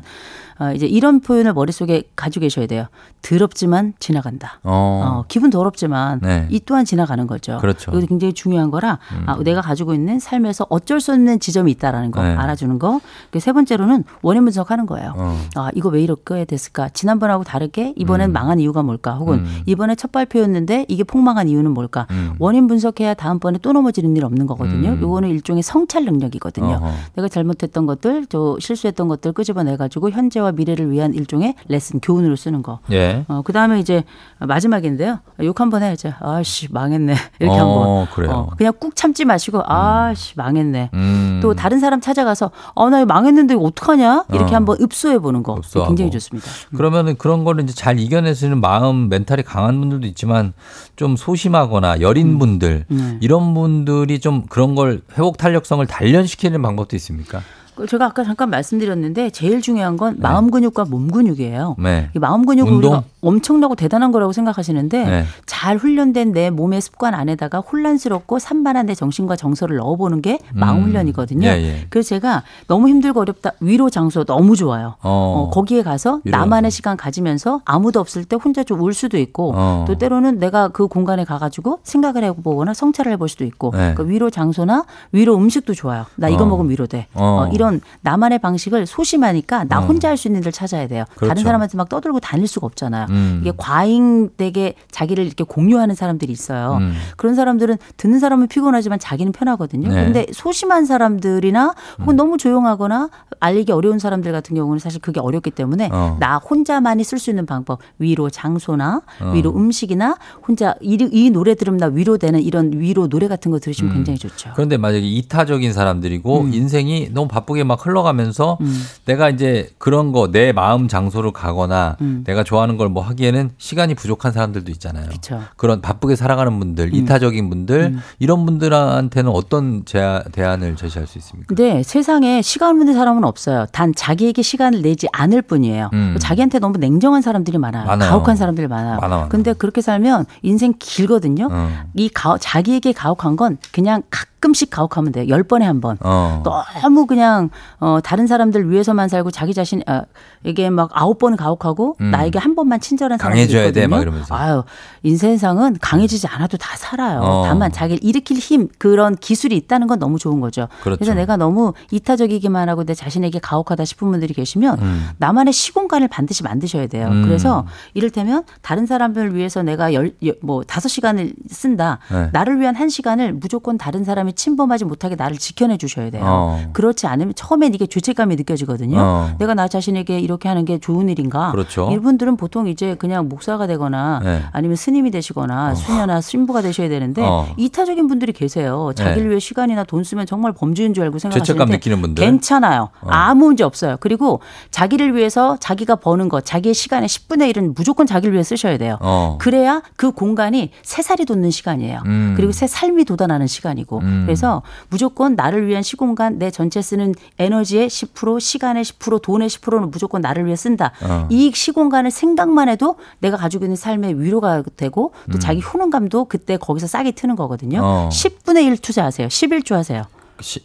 [0.61, 2.85] 어, 이제 이런 표현을 머릿속에 가지고 계셔야 돼요.
[3.23, 4.59] 더럽지만 지나간다.
[4.63, 5.21] 어.
[5.21, 6.47] 어, 기분 더럽지만 네.
[6.51, 7.57] 이 또한 지나가는 거죠.
[7.59, 7.89] 그렇죠.
[7.89, 9.23] 이것도 굉장히 중요한 거라 음.
[9.25, 12.35] 아, 내가 가지고 있는 삶에서 어쩔 수 없는 지점이 있다라는 거 네.
[12.35, 13.01] 알아주는 거.
[13.31, 15.13] 그세 번째로는 원인 분석하는 거예요.
[15.15, 15.35] 어.
[15.55, 16.89] 아 이거 왜 이렇게 됐을까?
[16.89, 18.33] 지난번하고 다르게 이번엔 음.
[18.33, 19.15] 망한 이유가 뭘까?
[19.15, 19.61] 혹은 음.
[19.65, 22.05] 이번에 첫 발표였는데 이게 폭망한 이유는 뭘까?
[22.11, 22.35] 음.
[22.37, 24.91] 원인 분석해야 다음번에 또 넘어지는 일 없는 거거든요.
[24.91, 25.01] 음.
[25.01, 26.75] 요거는 일종의 성찰 능력이거든요.
[26.75, 26.91] 어허.
[27.15, 32.61] 내가 잘못했던 것들, 저 실수했던 것들 끄집어내 가지고 현재와 미래를 위한 일종의 레슨 교훈으로 쓰는
[32.61, 32.79] 거.
[32.91, 33.25] 예.
[33.27, 34.03] 어, 그 다음에 이제
[34.39, 35.19] 마지막인데요.
[35.43, 36.13] 욕 한번 해야죠.
[36.19, 37.15] 아씨, 망했네.
[37.39, 38.07] 이렇게 어, 한번.
[38.13, 38.31] 그래요.
[38.31, 40.91] 어, 그냥 꾹 참지 마시고, 아씨, 망했네.
[40.93, 41.39] 음.
[41.41, 44.25] 또 다른 사람 찾아가서, 어, 나 이거 망했는데 이거 어떡하냐?
[44.33, 44.55] 이렇게 어.
[44.57, 45.55] 한번 읍소해 보는 거.
[45.57, 45.89] 읍소하고.
[45.89, 46.47] 굉장히 좋습니다.
[46.75, 50.53] 그러면은 그런 거를 이제 잘 있는 마음, 멘탈이 강한 분들도 있지만
[50.95, 53.17] 좀 소심하거나 여린 분들 네.
[53.21, 57.41] 이런 분들이 좀 그런 걸 회복 탄력성을 단련시키는 방법도 있습니까?
[57.81, 61.77] 그 제가 아까 잠깐 말씀드렸는데 제일 중요한 건 마음 근육과 몸 근육이에요.
[61.79, 62.09] 네.
[62.15, 62.71] 이 마음 근육은?
[62.73, 65.25] 우리가 엄청나고 대단한 거라고 생각하시는데 네.
[65.47, 70.83] 잘 훈련된 내 몸의 습관 안에다가 혼란스럽고 산만한 내 정신과 정서를 넣어보는 게 마음 음.
[70.85, 71.47] 훈련이거든요.
[71.47, 71.85] 예, 예.
[71.89, 74.95] 그래서 제가 너무 힘들고 어렵다 위로 장소 너무 좋아요.
[75.01, 75.47] 어.
[75.47, 79.53] 어, 거기에 가서 위로 나만의 시간 가지면서 아무도 없을 때 혼자 좀 울 수도 있고
[79.55, 79.85] 어.
[79.87, 83.93] 또 때로는 내가 그 공간에 가가지고 생각을 해보거나 성찰을 해볼 수도 있고 네.
[83.95, 86.05] 그 위로 장소나 위로 음식도 좋아요.
[86.15, 86.47] 나 이거 어.
[86.47, 87.05] 먹으면 위로돼.
[87.13, 87.45] 어.
[87.47, 89.81] 어, 이런 나만의 방식을 소심하니까 나 어.
[89.81, 91.05] 혼자 할 수 있는 데를 찾아야 돼요.
[91.15, 91.29] 그렇죠.
[91.29, 93.07] 다른 사람한테 막 떠들고 다닐 수가 없잖아요.
[93.09, 93.39] 음.
[93.41, 96.77] 이게 과잉되게 자기를 이렇게 공유하는 사람들이 있어요.
[96.79, 96.93] 음.
[97.17, 99.87] 그런 사람들은 듣는 사람은 피곤하지만 자기는 편하거든요.
[99.89, 99.95] 네.
[99.99, 100.03] 음.
[100.05, 105.89] 근데 소심한 사람들이나 혹은 너무 조용하거나 알리기 어려운 사람들 같은 경우는 사실 그게 어렵기 때문에
[105.91, 106.17] 어.
[106.19, 109.31] 나 혼자만이 쓸 수 있는 방법 위로 장소나 어.
[109.31, 110.17] 위로 음식이나
[110.47, 113.95] 혼자 이, 이 노래 들으면 나 위로되는 이런 위로 노래 같은 거 들으시면 음.
[113.95, 114.51] 굉장히 좋죠.
[114.55, 116.53] 그런데 만약에 이타적인 사람들이고 음.
[116.53, 118.57] 인생이 너무 바쁘 게 막 흘러가면서
[119.05, 122.23] 내가 이제 그런 거 내 마음 장소로 가거나 음.
[122.25, 125.05] 내가 좋아하는 걸 뭐 하기에는 시간이 부족한 사람들도 있잖아요.
[125.07, 125.41] 그렇죠.
[125.55, 126.93] 그런 바쁘게 살아가는 분들, 음.
[126.95, 131.47] 이타적인 분들 이런 분들한테는 어떤 제아, 대안을 제시할 수 있습니까?
[131.47, 133.65] 근데 세상에 시간 없는 사람은 없어요.
[133.71, 135.89] 단 자기에게 시간을 내지 않을 뿐이에요.
[135.93, 136.17] 음.
[136.19, 137.85] 자기한테 너무 냉정한 사람들이 많아요.
[137.85, 138.09] 많아요.
[138.09, 138.99] 가혹한 사람들이 많아요.
[138.99, 139.27] 많아, 많아.
[139.29, 141.47] 근데 그렇게 살면 인생 길거든요.
[141.51, 141.69] 어.
[141.95, 145.27] 이 가, 자기에게 가혹한 건 그냥 가끔씩 가혹하면 돼요.
[145.29, 145.97] 열 번에 한 번.
[146.01, 146.41] 어.
[146.81, 147.40] 너무 그냥
[147.79, 150.01] 어 다른 사람들 위해서만 살고 자기 자신 어,
[150.43, 152.11] 이게 막 아홉 번 가혹하고 음.
[152.11, 153.81] 나에게 한 번만 친절한 사람이 강해져야 있거든요.
[153.81, 154.35] 돼, 막 이러면서.
[154.35, 154.63] 아유
[155.03, 157.19] 인생상은 강해지지 않아도 다 살아요.
[157.21, 157.43] 어.
[157.45, 160.67] 다만 자기를 일으킬 힘 그런 기술이 있다는 건 너무 좋은 거죠.
[160.83, 160.99] 그렇죠.
[160.99, 165.09] 래서 내가 너무 이타적이기만 하고 내 자신에게 가혹하다 싶은 분들이 계시면 음.
[165.17, 167.07] 나만의 시공간을 반드시 만드셔야 돼요.
[167.07, 167.23] 음.
[167.23, 171.99] 그래서 이를테면 다른 사람을 위해서 내가 열, 여- 뭐 다섯 시간을 쓴다.
[172.11, 172.29] 네.
[172.31, 176.23] 나를 위한 한 시간을 무조건 다른 사람이 침범하지 못하게 나를 지켜내 주셔야 돼요.
[176.25, 176.69] 어.
[176.73, 178.97] 그렇지 않으면 처음엔 이게 죄책감이 느껴지거든요.
[178.99, 179.29] 어.
[179.39, 181.51] 내가 나 자신에게 이렇게 하는 게 좋은 일인가?
[181.51, 181.89] 그렇죠.
[181.91, 184.43] 이분들은 보통 이제 그냥 목사가 되거나 네.
[184.51, 187.47] 아니면 스님이 되시거나 수녀나 신부가 되셔야 되는데 어.
[187.57, 188.91] 이타적인 분들이 계세요.
[188.95, 189.29] 자기를 네.
[189.29, 192.23] 위해 시간이나 돈 쓰면 정말 범죄인 줄 알고 생각하시는데 느끼는 분들.
[192.23, 192.89] 괜찮아요.
[193.01, 193.07] 어.
[193.09, 193.97] 아무 문제 없어요.
[193.99, 194.39] 그리고
[194.71, 198.97] 자기를 위해서 자기가 버는 것, 자기의 시간의 10분의 1은 무조건 자기를 위해 쓰셔야 돼요.
[199.01, 199.37] 어.
[199.39, 202.01] 그래야 그 공간이 새 살이 돋는 시간이에요.
[202.05, 202.33] 음.
[202.37, 203.99] 그리고 새 삶이 돋아나는 시간이고.
[203.99, 204.23] 음.
[204.25, 210.21] 그래서 무조건 나를 위한 시공간, 내 전체 쓰는 에너지의 10%, 시간의 10%, 돈의 10%는 무조건
[210.21, 210.91] 나를 위해 쓴다.
[211.01, 211.27] 어.
[211.29, 215.39] 이 시공간을 생각만 해도 내가 가지고 있는 삶의 위로가 되고 또 음.
[215.39, 217.79] 자기 효능감도 그때 거기서 싹이 트는 거거든요.
[217.83, 218.09] 어.
[218.11, 219.27] 10분의 1 투자하세요.
[219.27, 220.03] 11조 하세요.
[220.39, 220.59] 시-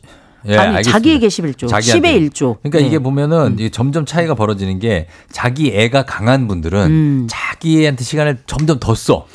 [0.49, 0.93] 예, 아니, 알겠습니다.
[0.93, 2.21] 자기에게 11조, 자기한테.
[2.21, 2.59] 10의 1조.
[2.63, 2.87] 그러니까 네.
[2.87, 7.27] 이게 보면은 이게 점점 차이가 벌어지는 게 자기 애가 강한 분들은 음.
[7.29, 9.27] 자기한테 시간을 점점 더 써.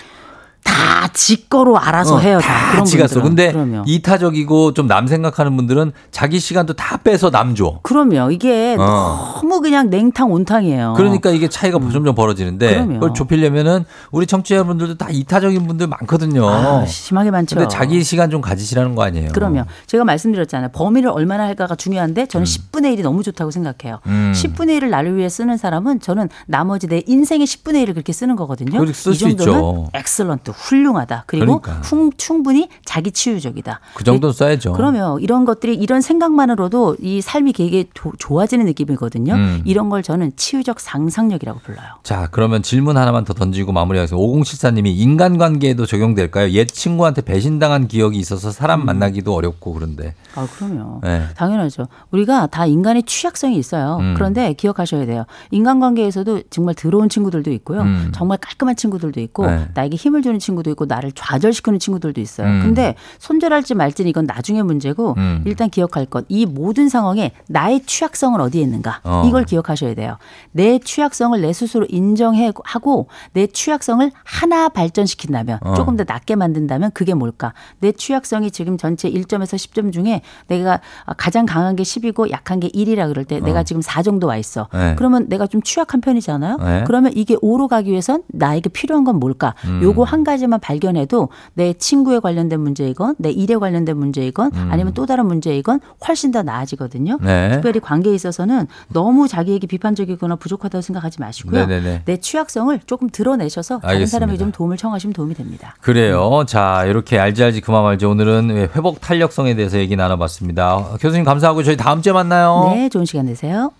[0.64, 2.40] 다 지거로 알아서 어, 해요.
[2.40, 2.84] 다 다.
[2.84, 3.22] 지가 써.
[3.22, 3.84] 근데 그럼요.
[3.86, 7.80] 이타적이고 좀 남 생각하는 분들은 자기 시간도 다 빼서 남 줘.
[7.84, 8.32] 그럼요.
[8.32, 9.36] 이게 어.
[9.42, 10.96] 너무 그냥 냉탕 온탕이에요.
[10.98, 12.94] 그러니까 이게 차이가 점점 벌어지는데 그럼요.
[12.96, 16.46] 그걸 좁히려면은 우리 청취자분들도 다 이타적인 분들 많거든요.
[16.50, 17.56] 아, 심하게 많죠.
[17.56, 19.32] 근데 자기 시간 좀 가지시라는 거 아니에요.
[19.32, 19.64] 그럼요.
[19.88, 20.70] 제가 말씀드렸잖아요.
[20.74, 24.00] 범위를 얼마나 할까가 중요한데 저는 10분의 1이 너무 좋다고 생각해요.
[24.08, 24.34] 음.
[24.36, 28.72] 10분의 1을 나를 위해 쓰는 사람은 저는 나머지 내 인생의 10분의 1을 그렇게 쓰는 거거든요.
[28.78, 29.88] 그렇게 쓸이수 정도는.
[29.94, 31.24] excellent 훌륭하다.
[31.28, 31.82] 그리고 그러니까.
[31.88, 33.80] 훌- 충분히 자기 치유적이다.
[33.96, 34.74] 그 정도는 써야죠.
[34.74, 39.34] 그러면 이런 것들이 이런 생각만으로도 이 삶이 되게 조- 좋아지는 느낌이거든요.
[39.34, 39.62] 음.
[39.66, 41.86] 이런 걸 저는 치유적 상상력이라고 불러요.
[42.04, 44.22] 자, 그러면 질문 하나만 더 던지고 마무리하겠습니다.
[44.26, 46.50] 5074님이 인간관계에도 적용될까요?
[46.52, 50.14] 옛 친구한테 배신당한 기억이 있어서 사람 만나기도 어렵고 그런데.
[50.36, 51.02] 아, 그럼요.
[51.04, 51.26] 네.
[51.36, 51.88] 당연하죠.
[52.12, 53.98] 우리가 다 인간의 취약성이 있어요.
[54.00, 54.14] 음.
[54.16, 55.26] 그런데 기억하셔야 돼요.
[55.52, 57.82] 인간관계에서도 정말 더러운 친구들도 있고요.
[57.82, 58.12] 음.
[58.14, 59.68] 정말 깔끔한 친구들도 있고 네.
[59.74, 62.48] 나에게 힘을 주는 친구도 있고 나를 좌절시키는 친구들도 있어요.
[62.48, 62.60] 음.
[62.62, 65.44] 근데 손절할지 말지는 이건 나중에 문제고 음.
[65.46, 66.26] 일단 기억할 것.
[66.28, 69.00] 이 모든 상황에 나의 취약성은 어디에 있는가?
[69.04, 69.24] 어.
[69.26, 70.18] 이걸 기억하셔야 돼요.
[70.52, 75.76] 내 취약성을 내 스스로 인정하고 내 취약성을 하나 발전시킨다면 어.
[75.76, 77.54] 조금 더 낫게 만든다면 그게 뭘까?
[77.80, 80.82] 내 취약성이 지금 전체 1점에서 10점 중에 내가
[81.18, 84.68] 가장 강한 게 10이고 약한 게 1이라 그럴 때 내가 지금 4 정도 와 있어.
[84.74, 84.96] 네.
[84.98, 86.58] 그러면 내가 좀 취약한 편이잖아요.
[86.58, 86.84] 네.
[86.88, 89.54] 그러면 이게 5로 가기 위해선 나에게 필요한 건 뭘까?
[89.66, 89.82] 음.
[89.84, 94.70] 요거 한 가지 만 발견해도 내 친구에 관련된 문제이건 내 일에 관련된 문제이건 음.
[94.72, 97.18] 아니면 또 다른 문제이건 훨씬 더 나아지거든요.
[97.22, 97.52] 네.
[97.54, 101.66] 특별히 관계에 있어서는 너무 자기에게 비판적이거나 부족하다고 생각하지 마시고요.
[101.68, 102.04] 네네네.
[102.06, 104.12] 내 취약성을 조금 드러내셔서 다른 알겠습니다.
[104.12, 105.76] 사람에게 좀 도움을 청하시면 도움이 됩니다.
[105.82, 106.44] 그래요.
[106.48, 110.96] 자, 이렇게 알지 알지 그 맘 알지 오늘은 회복 탄력성에 대해서 얘기 나눠봤습니다.
[111.00, 112.72] 교수님 감사하고 저희 다음 주에 만나요.
[112.74, 113.72] 네, 좋은 시간 되세요.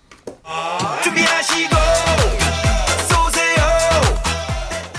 [1.02, 1.81] 준비하시고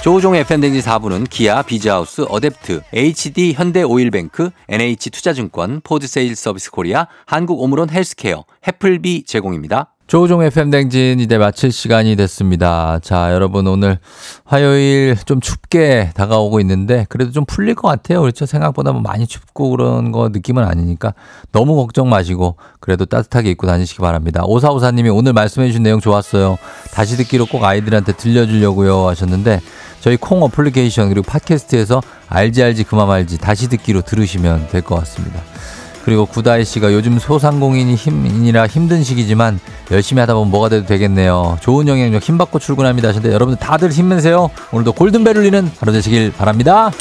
[0.04, 9.24] 조우종 FM대행진 4부는 기아, 비즈하우스, 어댑트, HD, 현대오일뱅크, NH투자증권, 포드세일 서비스 코리아, 한국오므론 헬스케어, 해플비
[9.26, 9.94] 제공입니다.
[10.06, 13.00] 조우종 FM대행진 이제 마칠 시간이 됐습니다.
[13.02, 13.98] 자, 여러분 오늘
[14.44, 18.20] 화요일 좀 춥게 다가오고 있는데 그래도 좀 풀릴 것 같아요.
[18.20, 18.46] 그렇죠?
[18.46, 21.14] 생각보다 뭐 많이 춥고 그런 거 느낌은 아니니까
[21.54, 24.44] 너무 걱정 마시고 그래도 따뜻하게 입고 다니시기 바랍니다.
[24.46, 26.58] 오사오사님이 오늘 말씀해 주신 내용 좋았어요.
[26.92, 29.62] 다시 듣기로 꼭 아이들한테 들려주려고요 하셨는데
[30.04, 35.40] 저희 콩 어플리케이션 그리고 팟캐스트에서 알지 알지 그만 알지 다시 듣기로 들으시면 될 것 같습니다.
[36.04, 39.62] 그리고 구다희 씨가 요즘 소상공인이 힘이라 힘든 시기지만
[39.92, 41.58] 열심히 하다 보면 뭐가 돼도 되겠네요.
[41.62, 44.50] 좋은 영향력 힘 받고 출근합니다 하시는데 여러분들 다들 힘내세요.
[44.74, 46.92] 오늘도 골든벨 울리는 하루 되시길 바랍니다.